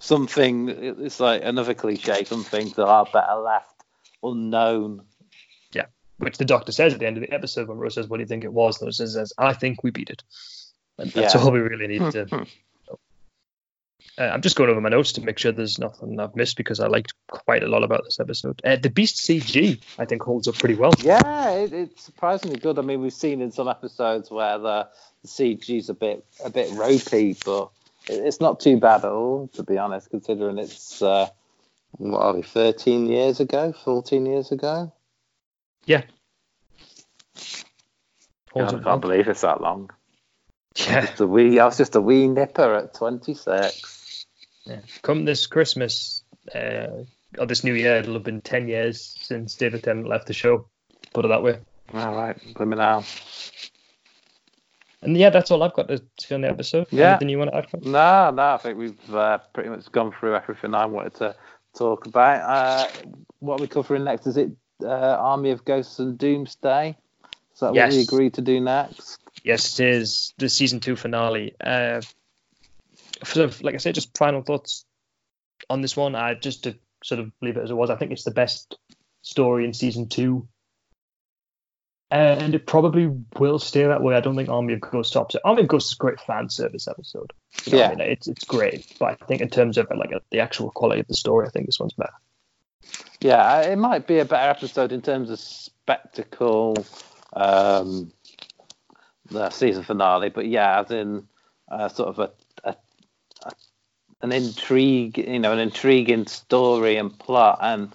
something. 0.00 0.68
It's 0.68 1.20
like 1.20 1.42
another 1.44 1.74
cliche. 1.74 2.24
Some 2.24 2.42
things 2.42 2.74
that 2.74 2.86
are 2.86 3.06
better 3.12 3.36
left 3.36 3.70
unknown. 4.22 5.02
Which 6.18 6.38
the 6.38 6.44
doctor 6.44 6.72
says 6.72 6.94
at 6.94 7.00
the 7.00 7.06
end 7.06 7.16
of 7.16 7.22
the 7.22 7.32
episode 7.32 7.68
when 7.68 7.78
Rose 7.78 7.94
says, 7.94 8.08
"What 8.08 8.18
do 8.18 8.22
you 8.22 8.26
think 8.28 8.44
it 8.44 8.52
was?" 8.52 8.80
And 8.80 8.86
Rose 8.86 8.98
says, 9.12 9.32
"I 9.38 9.52
think 9.52 9.82
we 9.82 9.90
beat 9.90 10.10
it." 10.10 10.22
And 10.98 11.10
that's 11.10 11.34
Yeah. 11.34 11.40
all 11.40 11.50
we 11.50 11.60
really 11.60 11.86
need 11.86 12.12
to. 12.12 12.46
Uh, 14.16 14.22
I'm 14.22 14.42
just 14.42 14.54
going 14.54 14.70
over 14.70 14.80
my 14.80 14.90
notes 14.90 15.12
to 15.12 15.22
make 15.22 15.38
sure 15.38 15.50
there's 15.50 15.78
nothing 15.78 16.20
I've 16.20 16.36
missed 16.36 16.56
because 16.56 16.78
I 16.78 16.86
liked 16.86 17.14
quite 17.26 17.64
a 17.64 17.68
lot 17.68 17.82
about 17.82 18.04
this 18.04 18.20
episode. 18.20 18.60
Uh, 18.64 18.76
the 18.76 18.90
Beast 18.90 19.16
CG, 19.16 19.80
I 19.98 20.04
think, 20.04 20.22
holds 20.22 20.46
up 20.46 20.54
pretty 20.54 20.76
well. 20.76 20.92
Yeah, 21.00 21.50
it, 21.50 21.72
it's 21.72 22.04
surprisingly 22.04 22.58
good. 22.58 22.78
I 22.78 22.82
mean, 22.82 23.00
we've 23.00 23.12
seen 23.12 23.40
in 23.40 23.50
some 23.50 23.66
episodes 23.66 24.30
where 24.30 24.58
the, 24.58 24.88
the 25.22 25.28
CG's 25.28 25.88
a 25.88 25.94
bit 25.94 26.24
a 26.44 26.50
bit 26.50 26.70
ropey, 26.72 27.36
but 27.44 27.70
it, 28.08 28.24
it's 28.24 28.40
not 28.40 28.60
too 28.60 28.78
bad 28.78 29.04
at 29.04 29.10
all, 29.10 29.48
to 29.54 29.64
be 29.64 29.78
honest, 29.78 30.10
considering 30.10 30.58
it's 30.58 31.02
uh, 31.02 31.28
what 31.96 32.20
are 32.20 32.34
we, 32.34 32.42
13 32.42 33.06
years 33.06 33.40
ago, 33.40 33.72
14 33.84 34.26
years 34.26 34.52
ago. 34.52 34.92
Holds 38.54 38.72
God, 38.72 38.80
I 38.80 38.84
can't 38.84 39.00
believe 39.00 39.28
it's 39.28 39.40
that 39.40 39.60
long. 39.60 39.90
Yeah. 40.76 41.02
Just 41.02 41.20
a 41.20 41.26
wee, 41.26 41.58
I 41.58 41.64
was 41.66 41.76
just 41.76 41.94
a 41.96 42.00
wee 42.00 42.28
nipper 42.28 42.74
at 42.74 42.94
26. 42.94 44.26
yeah. 44.64 44.80
Come 45.02 45.24
this 45.24 45.46
Christmas, 45.46 46.22
uh, 46.54 47.04
or 47.38 47.46
this 47.46 47.64
new 47.64 47.74
year, 47.74 47.96
it'll 47.96 48.14
have 48.14 48.22
been 48.22 48.40
10 48.40 48.68
years 48.68 49.16
since 49.20 49.54
David 49.56 49.82
Tennant 49.82 50.08
left 50.08 50.26
the 50.26 50.32
show. 50.32 50.68
Put 51.12 51.24
it 51.24 51.28
that 51.28 51.42
way. 51.42 51.58
All 51.92 52.14
right, 52.14 52.36
let 52.58 52.66
me 52.66 52.76
now. 52.76 53.04
And 55.02 55.16
yeah, 55.16 55.30
that's 55.30 55.50
all 55.50 55.62
I've 55.62 55.74
got 55.74 55.88
to 55.88 56.02
say 56.18 56.34
on 56.34 56.40
the 56.40 56.48
episode. 56.48 56.86
Yeah. 56.90 57.10
Anything 57.10 57.28
you 57.28 57.38
want 57.38 57.50
to 57.50 57.58
add? 57.58 57.84
No, 57.84 58.30
no, 58.30 58.54
I 58.54 58.56
think 58.56 58.78
we've 58.78 59.14
uh, 59.14 59.38
pretty 59.52 59.68
much 59.68 59.92
gone 59.92 60.12
through 60.12 60.34
everything 60.34 60.74
I 60.74 60.86
wanted 60.86 61.14
to 61.16 61.36
talk 61.76 62.06
about. 62.06 62.40
Uh, 62.40 62.88
what 63.40 63.60
are 63.60 63.62
we 63.62 63.68
covering 63.68 64.04
next? 64.04 64.26
Is 64.26 64.38
it 64.38 64.50
uh, 64.82 64.86
Army 64.86 65.50
of 65.50 65.64
Ghosts 65.64 65.98
and 65.98 66.18
Doomsday? 66.18 66.96
Is 67.54 67.60
that 67.60 67.66
what 67.66 67.74
we 67.74 67.80
Yes. 67.98 68.08
agreed 68.08 68.34
to 68.34 68.42
do 68.42 68.60
next? 68.60 69.20
Yes, 69.44 69.78
it 69.78 69.86
is 69.88 70.34
the 70.38 70.48
season 70.48 70.80
two 70.80 70.96
finale. 70.96 71.54
Uh, 71.62 72.00
sort 73.24 73.44
of, 73.44 73.62
like 73.62 73.74
I 73.74 73.78
said, 73.78 73.94
just 73.94 74.16
final 74.16 74.42
thoughts 74.42 74.84
on 75.70 75.80
this 75.82 75.96
one. 75.96 76.14
I 76.14 76.34
just 76.34 76.64
to 76.64 76.76
sort 77.02 77.20
of 77.20 77.30
leave 77.42 77.56
it 77.56 77.62
as 77.62 77.70
it 77.70 77.74
was. 77.76 77.90
I 77.90 77.96
think 77.96 78.12
it's 78.12 78.24
the 78.24 78.30
best 78.30 78.76
story 79.22 79.64
in 79.64 79.72
season 79.72 80.08
two, 80.08 80.48
uh, 82.10 82.14
and 82.14 82.54
it 82.54 82.66
probably 82.66 83.10
will 83.38 83.58
stay 83.58 83.84
that 83.84 84.02
way. 84.02 84.14
I 84.14 84.20
don't 84.20 84.36
think 84.36 84.48
Army 84.48 84.74
of 84.74 84.80
Ghosts 84.80 85.10
stops 85.12 85.34
it. 85.34 85.42
Army 85.44 85.62
of 85.62 85.68
Ghosts 85.68 85.90
is 85.90 85.96
a 85.96 85.98
great 85.98 86.20
fan 86.20 86.48
service 86.48 86.88
episode. 86.88 87.32
You 87.66 87.72
know 87.72 87.78
what 87.78 87.86
I 87.86 87.90
Yeah. 87.92 87.96
mean? 87.96 88.08
it's 88.12 88.28
it's 88.28 88.44
great, 88.44 88.86
but 88.98 89.18
I 89.20 89.26
think 89.26 89.40
in 89.42 89.50
terms 89.50 89.78
of 89.78 89.88
like 89.94 90.10
the 90.30 90.40
actual 90.40 90.70
quality 90.70 91.00
of 91.00 91.06
the 91.06 91.14
story, 91.14 91.46
I 91.46 91.50
think 91.50 91.66
this 91.66 91.80
one's 91.80 91.92
better. 91.94 92.12
Yeah, 93.20 93.60
it 93.62 93.76
might 93.76 94.06
be 94.06 94.18
a 94.18 94.24
better 94.24 94.50
episode 94.50 94.92
in 94.92 95.00
terms 95.00 95.30
of 95.30 95.38
spectacle, 95.38 96.86
um, 97.32 98.12
the 99.30 99.50
season 99.50 99.82
finale. 99.82 100.28
But 100.28 100.46
yeah, 100.46 100.80
as 100.80 100.90
in 100.90 101.26
uh, 101.70 101.88
sort 101.88 102.10
of 102.10 102.18
a, 102.18 102.30
a, 102.68 102.76
a 103.44 103.52
an 104.22 104.32
intrigue, 104.32 105.18
you 105.18 105.38
know, 105.38 105.52
an 105.52 105.58
intriguing 105.58 106.26
story 106.26 106.96
and 106.96 107.18
plot, 107.18 107.58
and 107.62 107.92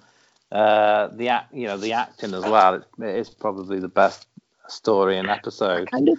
uh, 0.52 1.10
the 1.14 1.30
act, 1.30 1.54
you 1.54 1.68
know, 1.68 1.78
the 1.78 1.94
acting 1.94 2.34
as 2.34 2.44
well. 2.44 2.76
It's, 2.76 2.86
it 3.00 3.16
is 3.16 3.30
probably 3.30 3.80
the 3.80 3.88
best 3.88 4.26
story 4.68 5.18
and 5.18 5.30
episode. 5.30 5.90
kind 5.92 6.10
of 6.10 6.18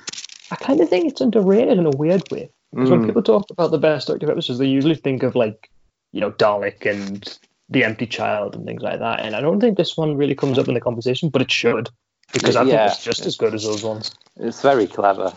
I 0.50 0.56
kind 0.56 0.80
of 0.80 0.88
think 0.88 1.08
it's 1.10 1.20
underrated 1.20 1.78
in 1.78 1.86
a 1.86 1.90
weird 1.90 2.28
way. 2.30 2.50
Because 2.72 2.90
when 2.90 3.00
Mm. 3.00 3.06
people 3.06 3.22
talk 3.22 3.50
about 3.50 3.70
the 3.70 3.78
best 3.78 4.08
Doctor 4.08 4.30
episodes, 4.30 4.58
they 4.58 4.66
usually 4.66 4.94
think 4.94 5.22
of 5.22 5.34
like, 5.34 5.70
you 6.12 6.20
know, 6.20 6.30
Dalek 6.30 6.86
and 6.90 7.38
The 7.70 7.84
Empty 7.84 8.06
Child 8.06 8.56
and 8.56 8.66
things 8.66 8.82
like 8.82 8.98
that. 8.98 9.20
And 9.20 9.34
I 9.36 9.40
don't 9.40 9.60
think 9.60 9.76
this 9.76 9.96
one 9.96 10.16
really 10.16 10.34
comes 10.34 10.58
up 10.58 10.68
in 10.68 10.74
the 10.74 10.80
conversation, 10.80 11.28
but 11.28 11.40
it 11.42 11.50
should. 11.50 11.88
Because 12.32 12.56
I 12.56 12.62
Yeah. 12.62 12.88
think 12.88 12.92
it's 12.96 13.04
just 13.04 13.26
as 13.26 13.36
good 13.36 13.54
as 13.54 13.64
those 13.64 13.82
ones. 13.84 14.12
It's 14.36 14.60
very 14.62 14.86
clever. 14.86 15.32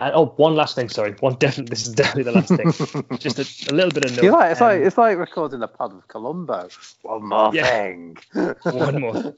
And, 0.00 0.14
oh, 0.14 0.26
one 0.36 0.54
last 0.54 0.74
thing, 0.76 0.88
sorry. 0.88 1.12
One 1.20 1.34
definitely 1.40 1.70
this 1.70 1.86
is 1.86 1.94
definitely 1.94 2.24
the 2.24 2.32
last 2.32 2.48
thing. 2.48 3.18
just 3.18 3.38
a, 3.38 3.72
a 3.72 3.74
little 3.74 3.90
bit 3.90 4.04
of 4.04 4.16
note. 4.22 4.32
Like, 4.32 4.52
it's 4.52 4.60
like 4.60 4.80
um, 4.80 4.86
it's 4.86 4.98
like 4.98 5.18
recording 5.18 5.62
a 5.62 5.68
pod 5.68 5.92
of 5.92 6.06
Columbo. 6.08 6.68
One 7.02 7.28
more 7.28 7.50
Yeah. 7.54 7.64
thing. 7.66 8.16
one 8.62 9.00
more. 9.00 9.34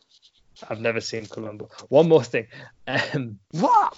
I've 0.68 0.80
never 0.80 1.01
seen 1.01 1.26
Columbo. 1.26 1.70
One 1.88 2.09
more 2.09 2.22
thing. 2.22 2.47
Um, 2.86 3.38
What? 3.53 3.97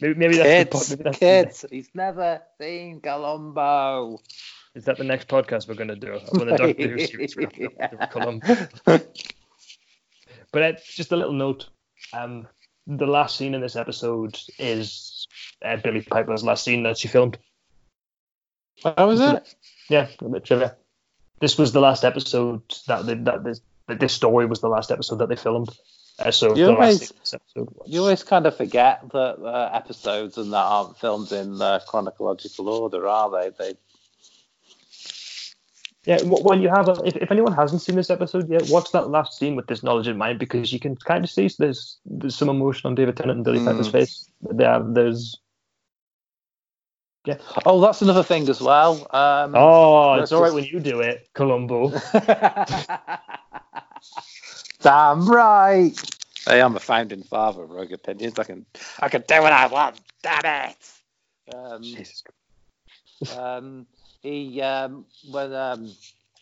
maybe, 0.00 0.14
maybe 0.14 0.36
that's 0.36 0.64
the, 0.64 0.66
po- 0.66 0.78
Kids, 0.78 0.90
maybe 0.90 1.02
that's 1.04 1.18
the- 1.18 1.24
kids. 1.24 1.64
He's 1.70 1.88
never 1.94 2.42
seen 2.60 3.00
Columbo. 3.00 4.20
Is 4.74 4.84
that 4.86 4.98
the 4.98 5.04
next 5.04 5.28
podcast 5.28 5.68
we're 5.68 5.74
going 5.74 5.88
to 5.88 5.96
do? 5.96 6.18
When 6.32 6.48
the 6.48 6.56
Doctor 6.56 6.88
Who 6.88 6.98
series 7.06 7.36
wrapped 7.36 7.60
up, 7.60 7.72
we'll 7.78 7.88
do 7.90 8.06
Columbo. 8.10 8.56
But 10.52 10.62
uh, 10.62 10.72
just 10.84 11.12
a 11.12 11.16
little 11.16 11.32
note. 11.32 11.68
Um, 12.12 12.46
the 12.86 13.06
last 13.06 13.36
scene 13.36 13.54
in 13.54 13.60
this 13.60 13.76
episode 13.76 14.38
is 14.58 15.26
uh, 15.64 15.76
Billie 15.76 16.02
Piper's 16.02 16.44
last 16.44 16.64
scene 16.64 16.82
that 16.84 16.98
she 16.98 17.08
filmed. 17.08 17.38
How 18.84 19.06
was 19.06 19.20
it? 19.20 19.54
Yeah, 19.88 20.08
a 20.20 20.28
bit 20.28 20.44
trivia. 20.44 20.76
This 21.40 21.58
was 21.58 21.72
the 21.72 21.80
last 21.80 22.04
episode 22.04 22.62
that 22.86 23.06
they, 23.06 23.14
that 23.14 23.42
this 23.44 23.60
that 23.86 24.00
this 24.00 24.12
story 24.12 24.46
was 24.46 24.60
the 24.60 24.68
last 24.68 24.90
episode 24.90 25.16
that 25.16 25.28
they 25.28 25.36
filmed. 25.36 25.70
Uh, 26.18 26.30
so 26.30 26.54
You 26.54 26.70
always- 26.70 27.00
last 27.00 27.08
scene 27.08 27.16
in 27.16 27.20
this 27.20 27.34
episode 27.34 27.68
was, 27.76 27.88
You 27.92 28.00
always 28.00 28.22
kind 28.22 28.46
of 28.46 28.56
forget 28.56 29.00
that 29.12 29.38
uh, 29.42 29.70
episodes 29.72 30.38
and 30.38 30.52
that 30.52 30.64
aren't 30.64 30.98
filmed 30.98 31.32
in 31.32 31.60
uh, 31.60 31.80
chronological 31.86 32.68
order, 32.68 33.06
are 33.08 33.30
they? 33.30 33.50
They 33.58 33.76
yeah. 36.04 36.18
w- 36.18 36.42
When 36.42 36.60
you 36.62 36.68
have, 36.68 36.88
a, 36.88 37.00
if, 37.04 37.16
if 37.16 37.30
anyone 37.30 37.52
hasn't 37.52 37.82
seen 37.82 37.96
this 37.96 38.10
episode 38.10 38.48
yet, 38.48 38.68
watch 38.68 38.90
that 38.92 39.08
last 39.10 39.38
scene 39.38 39.56
with 39.56 39.66
this 39.66 39.82
knowledge 39.82 40.08
in 40.08 40.16
mind 40.16 40.38
because 40.38 40.72
you 40.72 40.78
can 40.80 40.96
kind 40.96 41.24
of 41.24 41.30
see 41.30 41.48
there's 41.58 41.98
there's 42.04 42.36
some 42.36 42.48
emotion 42.48 42.86
on 42.88 42.94
David 42.94 43.16
Tennant 43.16 43.36
and 43.38 43.44
Billie 43.44 43.58
Mm. 43.60 43.66
Piper's 43.66 43.88
face. 43.88 44.30
There, 44.42 44.80
there's 44.82 45.36
Yeah. 47.24 47.38
Oh, 47.64 47.80
that's 47.80 48.02
another 48.02 48.22
thing 48.22 48.48
as 48.48 48.60
well. 48.60 49.06
Um, 49.10 49.54
oh, 49.54 50.14
it's 50.14 50.30
all 50.32 50.40
right 50.42 50.48
just- 50.48 50.54
when 50.54 50.64
you 50.64 50.80
do 50.80 51.00
it, 51.00 51.28
Columbo. 51.34 51.90
Damn 54.80 55.26
right. 55.28 55.92
Hey, 56.46 56.60
I'm 56.60 56.76
a 56.76 56.80
founding 56.80 57.22
father 57.22 57.62
of 57.62 57.70
rogue 57.70 57.92
opinions. 57.92 58.38
I 58.38 58.44
can, 58.44 58.66
I 59.00 59.08
can 59.08 59.24
do 59.26 59.40
what 59.40 59.52
I 59.52 59.66
want. 59.66 59.98
Damn 60.22 60.68
it. 60.70 61.54
Um, 61.54 61.82
Jesus 61.82 62.22
um, 63.38 63.86
he 64.24 64.60
um, 64.62 65.04
when 65.30 65.54
um, 65.54 65.92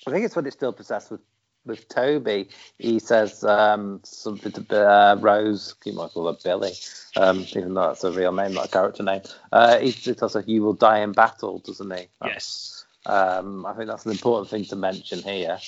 I 0.06 0.10
think 0.10 0.24
it's 0.24 0.36
when 0.36 0.46
it's 0.46 0.56
still 0.56 0.72
possessed 0.72 1.10
with 1.10 1.20
with 1.66 1.88
Toby. 1.88 2.48
He 2.78 2.98
says 2.98 3.44
um, 3.44 4.00
something 4.04 4.52
to 4.52 4.80
uh, 4.80 5.16
Rose. 5.20 5.74
You 5.84 5.92
might 5.92 6.10
call 6.12 6.32
her 6.32 6.38
Billie, 6.42 6.74
um, 7.16 7.40
even 7.54 7.74
though 7.74 7.88
that's 7.88 8.04
a 8.04 8.12
real 8.12 8.32
name, 8.32 8.54
not 8.54 8.66
a 8.66 8.70
character 8.70 9.02
name. 9.02 9.22
Uh, 9.50 9.78
he, 9.78 9.90
he 9.90 10.14
tells 10.14 10.34
her, 10.34 10.44
"You 10.46 10.62
will 10.62 10.74
die 10.74 11.00
in 11.00 11.12
battle," 11.12 11.58
doesn't 11.58 11.92
he? 11.92 12.06
Yes. 12.24 12.84
Um, 13.04 13.66
I 13.66 13.74
think 13.74 13.88
that's 13.88 14.06
an 14.06 14.12
important 14.12 14.48
thing 14.48 14.64
to 14.66 14.76
mention 14.76 15.18
here, 15.20 15.58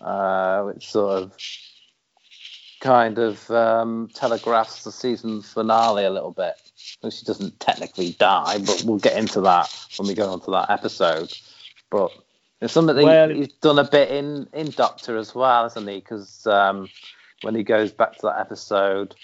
uh, 0.00 0.62
which 0.62 0.90
sort 0.90 1.22
of 1.22 1.36
kind 2.80 3.18
of 3.18 3.50
um, 3.50 4.08
telegraphs 4.14 4.84
the 4.84 4.92
season 4.92 5.42
finale 5.42 6.04
a 6.04 6.10
little 6.10 6.32
bit. 6.32 6.54
Well, 7.02 7.10
She 7.10 7.24
doesn't 7.24 7.60
technically 7.60 8.12
die, 8.12 8.58
but 8.58 8.82
we'll 8.84 8.98
get 8.98 9.16
into 9.16 9.40
that 9.42 9.72
when 9.96 10.08
we 10.08 10.14
go 10.14 10.30
on 10.30 10.40
to 10.42 10.50
that 10.52 10.70
episode. 10.70 11.32
But 11.90 12.10
it's 12.60 12.72
something 12.72 12.96
that 12.96 13.04
Well- 13.04 13.28
he's 13.30 13.52
done 13.54 13.78
a 13.78 13.84
bit 13.84 14.10
in, 14.10 14.48
in 14.52 14.70
Doctor 14.70 15.16
as 15.16 15.34
well, 15.34 15.64
hasn't 15.64 15.88
he? 15.88 15.96
Because 15.96 16.46
um, 16.46 16.88
when 17.42 17.54
he 17.54 17.62
goes 17.62 17.92
back 17.92 18.14
to 18.16 18.22
that 18.26 18.40
episode 18.40 19.14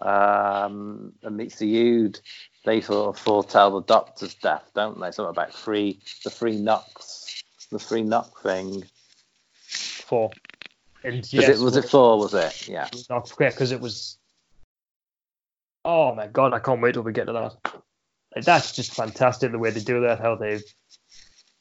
um, 0.00 1.12
and 1.22 1.36
meets 1.36 1.56
the 1.58 1.76
Ood, 1.76 2.20
they 2.64 2.80
sort 2.80 3.14
of 3.14 3.20
foretell 3.22 3.70
the 3.72 3.82
Doctor's 3.86 4.34
death, 4.34 4.70
don't 4.74 4.98
they? 5.00 5.10
Something 5.10 5.30
about 5.30 5.54
three, 5.54 6.00
the 6.24 6.30
three 6.30 6.56
knocks, 6.56 7.42
the 7.70 7.78
three 7.78 8.02
knock 8.02 8.42
thing. 8.42 8.84
Four. 9.66 10.30
And 11.04 11.18
Was 11.18 11.32
yes, 11.32 11.48
it 11.48 11.62
was 11.62 11.76
it 11.76 11.88
four? 11.88 12.18
Was 12.18 12.34
it? 12.34 12.68
Yeah. 12.68 12.88
not 13.08 13.30
quick 13.30 13.52
because 13.52 13.72
it 13.72 13.80
was. 13.80 14.18
Oh 15.88 16.12
my 16.16 16.26
god! 16.26 16.52
I 16.52 16.58
can't 16.58 16.80
wait 16.82 16.94
till 16.94 17.04
we 17.04 17.12
get 17.12 17.26
to 17.26 17.32
that. 17.32 17.54
Like, 18.34 18.44
that's 18.44 18.72
just 18.72 18.92
fantastic 18.92 19.52
the 19.52 19.58
way 19.58 19.70
they 19.70 19.78
do 19.78 20.00
that. 20.00 20.18
How 20.18 20.34
they, 20.34 20.58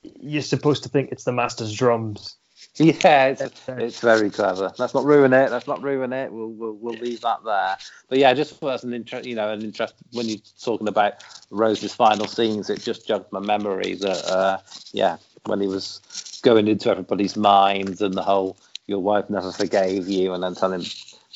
you're 0.01 0.41
supposed 0.41 0.82
to 0.82 0.89
think 0.89 1.11
it's 1.11 1.26
the 1.26 1.32
master's 1.32 1.71
drums. 1.71 2.36
Yeah, 2.78 3.28
it's, 3.28 3.61
it's 3.67 3.99
very 3.99 4.32
clever. 4.32 4.73
Let's 4.80 4.95
not 4.95 5.05
ruin 5.05 5.32
it. 5.32 5.51
Let's 5.51 5.67
not 5.67 5.84
ruin 5.84 6.11
it. 6.11 6.32
We'll 6.32 6.49
we'll, 6.49 6.73
we'll 6.73 6.95
leave 6.95 7.21
that 7.21 7.43
there. 7.45 7.78
But 8.09 8.17
yeah, 8.17 8.34
just 8.34 8.61
as 8.63 8.84
an 8.84 8.95
interest, 8.95 9.28
you 9.28 9.36
know, 9.36 9.53
an 9.53 9.61
interest 9.61 9.93
when 10.11 10.28
you're 10.28 10.39
talking 10.59 10.88
about 10.88 11.23
Rose's 11.51 11.93
final 11.93 12.26
scenes, 12.26 12.71
it 12.71 12.82
just 12.82 13.07
jogged 13.07 13.32
my 13.32 13.39
memory 13.39 13.93
that 13.93 14.26
uh, 14.26 14.57
yeah, 14.91 15.17
when 15.45 15.61
he 15.61 15.67
was 15.67 16.39
going 16.41 16.67
into 16.67 16.89
everybody's 16.89 17.38
minds 17.38 18.01
and 18.01 18.15
the 18.15 18.23
whole 18.23 18.57
"your 18.88 18.99
wife 18.99 19.30
never 19.30 19.51
forgave 19.51 20.07
you," 20.07 20.34
and 20.34 20.41
then 20.41 20.55
telling 20.55 20.86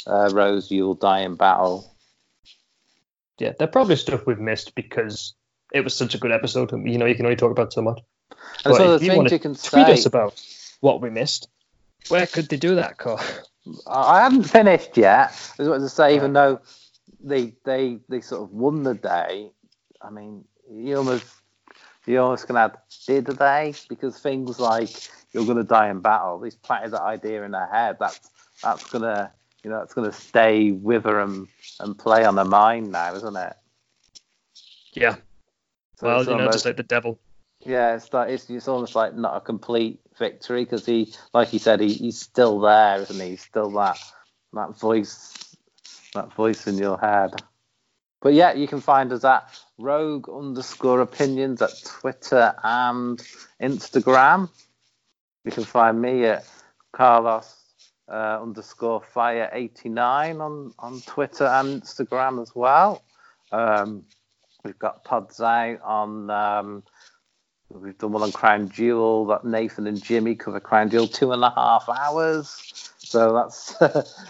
uh, 0.07 0.31
Rose 0.33 0.71
you'll 0.71 0.95
die 0.95 1.19
in 1.19 1.35
battle. 1.35 1.88
Yeah, 3.39 3.53
they're 3.57 3.67
probably 3.67 3.95
stuff 3.95 4.25
we've 4.25 4.39
missed 4.39 4.75
because 4.75 5.33
it 5.73 5.81
was 5.81 5.95
such 5.95 6.15
a 6.15 6.17
good 6.17 6.31
episode. 6.31 6.71
You 6.71 6.97
know, 6.97 7.05
you 7.05 7.15
can 7.15 7.25
only 7.25 7.35
talk 7.37 7.51
about 7.51 7.73
so 7.73 7.81
much. 7.81 7.99
And 8.65 8.71
But 8.71 8.75
so 8.75 8.97
the 8.97 9.05
you 9.05 9.11
things 9.11 9.17
wanna 9.17 9.29
you 9.31 9.39
can 9.39 9.55
Tweet 9.55 9.85
say. 9.87 9.93
us 9.93 10.05
about 10.05 10.41
what 10.81 11.01
we 11.01 11.09
missed. 11.09 11.47
Where 12.09 12.25
could 12.27 12.49
they 12.49 12.57
do 12.57 12.75
that, 12.75 12.97
Carl? 12.97 13.21
I 13.87 14.21
haven't 14.21 14.43
finished 14.43 14.97
yet. 14.97 15.29
I 15.57 15.61
was 15.61 15.67
about 15.67 15.79
to 15.79 15.89
say, 15.89 16.15
even 16.15 16.33
though 16.33 16.59
they 17.21 17.53
they 17.65 17.99
they 18.09 18.21
sort 18.21 18.43
of 18.43 18.51
won 18.51 18.83
the 18.83 18.95
day, 18.95 19.51
I 20.01 20.09
mean, 20.09 20.45
you 20.71 20.97
almost 20.97 21.25
you're 22.05 22.23
almost 22.23 22.47
gonna 22.47 22.61
have 22.61 22.77
did 23.05 23.37
day 23.37 23.73
because 23.87 24.19
things 24.19 24.59
like 24.59 24.89
you're 25.31 25.45
gonna 25.45 25.63
die 25.63 25.89
in 25.89 25.99
battle. 25.99 26.39
These 26.39 26.55
planted 26.55 26.91
that 26.91 27.01
idea 27.01 27.43
in 27.43 27.51
their 27.51 27.67
head. 27.67 27.97
That's 27.99 28.19
that's 28.63 28.89
gonna 28.89 29.31
you 29.63 29.69
know 29.69 29.81
it's 29.81 29.93
gonna 29.93 30.11
stay 30.11 30.71
with 30.71 31.03
her 31.03 31.19
and 31.19 31.47
and 31.79 31.97
play 31.97 32.25
on 32.25 32.37
her 32.37 32.45
mind 32.45 32.91
now, 32.91 33.13
isn't 33.15 33.35
it? 33.35 33.53
Yeah. 34.93 35.15
So 35.97 36.07
well, 36.07 36.23
you 36.23 36.35
know, 36.35 36.51
just 36.51 36.65
like 36.65 36.77
the 36.77 36.83
devil. 36.83 37.19
Yeah, 37.65 37.95
it's 37.95 38.13
like 38.13 38.29
it's, 38.29 38.49
it's 38.49 38.67
almost 38.67 38.95
like 38.95 39.15
not 39.15 39.35
a 39.35 39.41
complete 39.41 39.99
victory 40.17 40.63
because 40.63 40.85
he, 40.85 41.13
like 41.33 41.49
he 41.49 41.57
said, 41.57 41.81
he, 41.81 41.93
he's 41.93 42.19
still 42.19 42.59
there, 42.59 43.01
isn't 43.01 43.19
he? 43.19 43.31
He's 43.31 43.41
still 43.41 43.69
that 43.71 43.97
that 44.53 44.79
voice, 44.79 45.55
that 46.13 46.33
voice 46.33 46.67
in 46.67 46.77
your 46.77 46.97
head. 46.97 47.31
But 48.21 48.33
yeah, 48.33 48.53
you 48.53 48.67
can 48.67 48.81
find 48.81 49.11
us 49.11 49.23
at 49.23 49.59
Rogue 49.77 50.29
underscore 50.29 51.01
Opinions 51.01 51.61
at 51.61 51.71
Twitter 51.85 52.53
and 52.63 53.21
Instagram. 53.61 54.49
You 55.45 55.51
can 55.51 55.63
find 55.63 56.01
me 56.01 56.25
at 56.25 56.45
Carlos 56.93 57.58
uh, 58.09 58.39
underscore 58.41 59.01
Fire 59.01 59.49
eighty 59.53 59.89
nine 59.89 60.41
on 60.41 60.73
on 60.79 61.01
Twitter 61.01 61.45
and 61.45 61.81
Instagram 61.81 62.41
as 62.41 62.55
well. 62.55 63.03
Um, 63.51 64.03
we've 64.63 64.79
got 64.79 65.03
pods 65.03 65.39
out 65.41 65.81
on. 65.81 66.29
Um, 66.29 66.83
We've 67.71 67.97
done 67.97 68.13
one 68.13 68.23
on 68.23 68.31
Crown 68.31 68.69
Jewel 68.69 69.27
that 69.27 69.45
Nathan 69.45 69.85
and 69.85 70.01
Jimmy 70.01 70.33
cover 70.33 70.59
Crown 70.59 70.89
Jewel 70.89 71.07
two 71.07 71.31
and 71.33 71.43
a 71.43 71.51
half 71.51 71.87
hours. 71.87 72.91
So 72.97 73.33
that's 73.33 73.75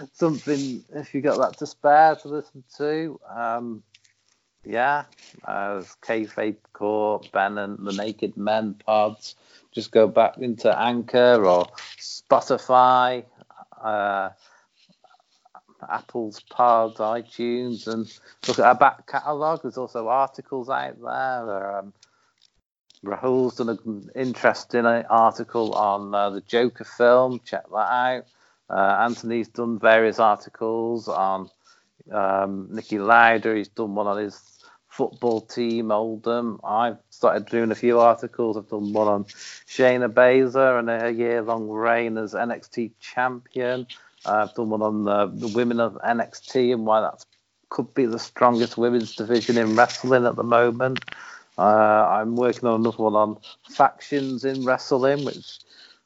something 0.14 0.84
if 0.94 1.14
you 1.14 1.22
got 1.22 1.38
that 1.38 1.58
to 1.60 1.66
spare 1.66 2.16
to 2.18 2.28
listen 2.28 2.64
to. 2.78 3.20
Um, 3.34 3.84
yeah, 4.66 5.06
uh, 5.46 5.84
Kayfabe 6.02 6.58
Court, 6.74 7.30
Ben 7.32 7.58
and 7.58 7.78
the 7.88 7.94
Naked 7.94 8.36
Men 8.36 8.74
pods. 8.74 9.36
Just 9.72 9.92
go 9.92 10.08
back 10.08 10.38
into 10.40 10.78
Anchor 10.78 11.46
or 11.46 11.68
Spotify, 11.98 13.24
uh, 13.84 14.30
Apple's 15.88 16.42
pods, 16.42 16.98
iTunes, 16.98 17.88
and 17.88 18.12
look 18.48 18.60
at 18.60 18.66
our 18.66 18.76
back 18.76 19.08
catalogue. 19.08 19.62
There's 19.62 19.78
also 19.78 20.08
articles 20.08 20.70
out 20.70 21.02
there. 21.02 21.78
Um, 21.80 21.94
Rahul's 23.04 23.56
done 23.56 23.70
an 23.70 24.10
interesting 24.14 24.86
article 24.86 25.74
on 25.74 26.14
uh, 26.14 26.32
the 26.32 26.42
Joker 26.42 26.84
film. 26.84 27.40
Check 27.46 27.64
that 27.70 27.76
out. 27.78 28.26
Uh, 28.70 29.04
Anthony's 29.06 29.48
done 29.48 29.80
various 29.80 30.20
articles 30.20 31.08
on 31.08 31.50
um, 32.12 32.70
Niki 32.72 33.04
Lauda. 33.04 33.56
He's 33.56 33.70
done 33.70 33.96
one 33.96 34.08
on 34.08 34.18
his 34.18 34.59
football 34.90 35.42
team, 35.42 35.92
Oldham. 35.92 36.60
I've 36.64 36.98
started 37.10 37.46
doing 37.46 37.72
a 37.72 37.76
few 37.76 38.00
articles. 38.00 38.58
I've 38.58 38.68
done 38.68 38.92
one 38.92 39.08
on 39.08 39.24
Shayna 39.24 40.12
Baszler 40.12 40.80
and 40.80 40.90
her 40.90 41.10
year-long 41.10 41.70
reign 41.70 42.18
as 42.18 42.34
NXT 42.34 42.92
champion. 43.00 43.88
I've 44.26 44.54
done 44.56 44.70
one 44.70 44.82
on 44.82 45.06
the, 45.06 45.28
the 45.28 45.54
women 45.56 45.80
of 45.80 45.98
NXT 46.06 46.74
and 46.74 46.86
why 46.86 47.02
that 47.02 47.24
could 47.70 47.94
be 47.94 48.06
the 48.06 48.20
strongest 48.20 48.78
women's 48.78 49.16
division 49.16 49.58
in 49.58 49.76
wrestling 49.76 50.26
at 50.26 50.36
the 50.36 50.44
moment. 50.44 51.00
Uh, 51.58 52.08
I'm 52.10 52.36
working 52.36 52.68
on 52.68 52.82
another 52.82 53.04
one 53.04 53.16
on 53.16 53.38
factions 53.70 54.44
in 54.44 54.66
wrestling, 54.66 55.24
which 55.24 55.60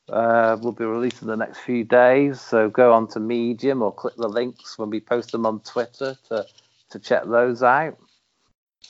uh, 0.10 0.58
will 0.62 0.72
be 0.72 0.86
released 0.86 1.22
in 1.22 1.28
the 1.28 1.38
next 1.38 1.60
few 1.60 1.84
days. 1.84 2.42
So 2.42 2.70
go 2.70 2.92
on 2.92 3.08
to 3.10 3.20
Medium 3.20 3.82
or 3.82 3.94
click 3.94 4.16
the 4.18 4.28
links 4.28 4.78
when 4.78 4.90
we 4.90 5.00
post 5.00 5.32
them 5.32 5.46
on 5.46 5.62
Twitter 5.62 6.18
to, 6.30 6.46
to 6.90 7.00
check 7.00 7.24
those 7.26 7.64
out. 7.64 7.98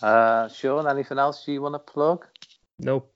Uh, 0.02 0.50
Sean, 0.50 0.88
anything 0.88 1.20
else 1.20 1.48
you 1.48 1.62
want 1.62 1.76
to 1.76 1.80
plug? 1.80 2.26
Nope. 2.80 3.10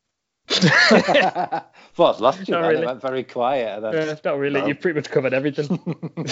well, 0.91 2.13
I've 2.13 2.19
lost 2.21 2.47
you 2.47 2.53
Not 2.53 2.67
really. 2.67 2.85
Went 2.85 3.01
very 3.01 3.23
quiet. 3.23 3.83
And 3.83 3.93
then... 3.93 4.09
Uh, 4.09 4.15
not 4.23 4.39
really. 4.39 4.61
No. 4.61 4.67
You've 4.67 4.79
pretty 4.79 4.95
much 4.95 5.09
covered 5.09 5.33
everything. 5.33 5.67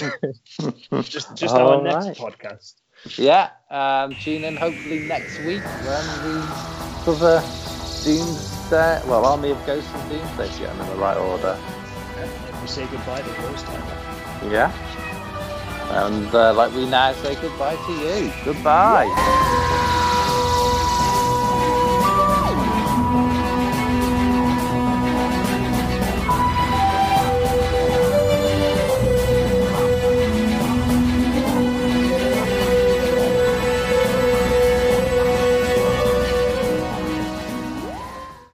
just 1.04 1.36
just 1.36 1.54
All 1.54 1.68
our 1.68 1.84
next 1.84 2.20
podcast. 2.20 2.76
Yeah, 3.18 3.50
um, 3.70 4.16
tune 4.16 4.44
in 4.46 4.56
hopefully 4.56 5.00
next 5.00 5.38
week 5.40 5.62
when 5.62 6.06
we 6.24 6.42
cover 7.04 7.44
Doomsday. 8.04 9.02
Well, 9.06 9.26
Army 9.26 9.52
of 9.52 9.64
Ghosts 9.66 9.92
and 9.94 10.10
Doomsday, 10.10 10.48
get 10.60 10.70
them 10.72 10.82
in 10.82 10.88
the 10.88 10.96
right 10.96 11.18
order. 11.18 11.60
We 12.62 12.68
say 12.68 12.88
goodbye 12.88 13.22
to 13.22 13.30
Ghost. 13.42 13.66
Yeah. 14.50 14.72
And 15.92 16.34
uh, 16.34 16.54
like 16.54 16.74
we 16.74 16.90
now 16.90 17.14
say 17.14 17.36
goodbye 17.36 17.76
to 17.76 17.92
you. 17.92 18.32
Goodbye. 18.44 20.02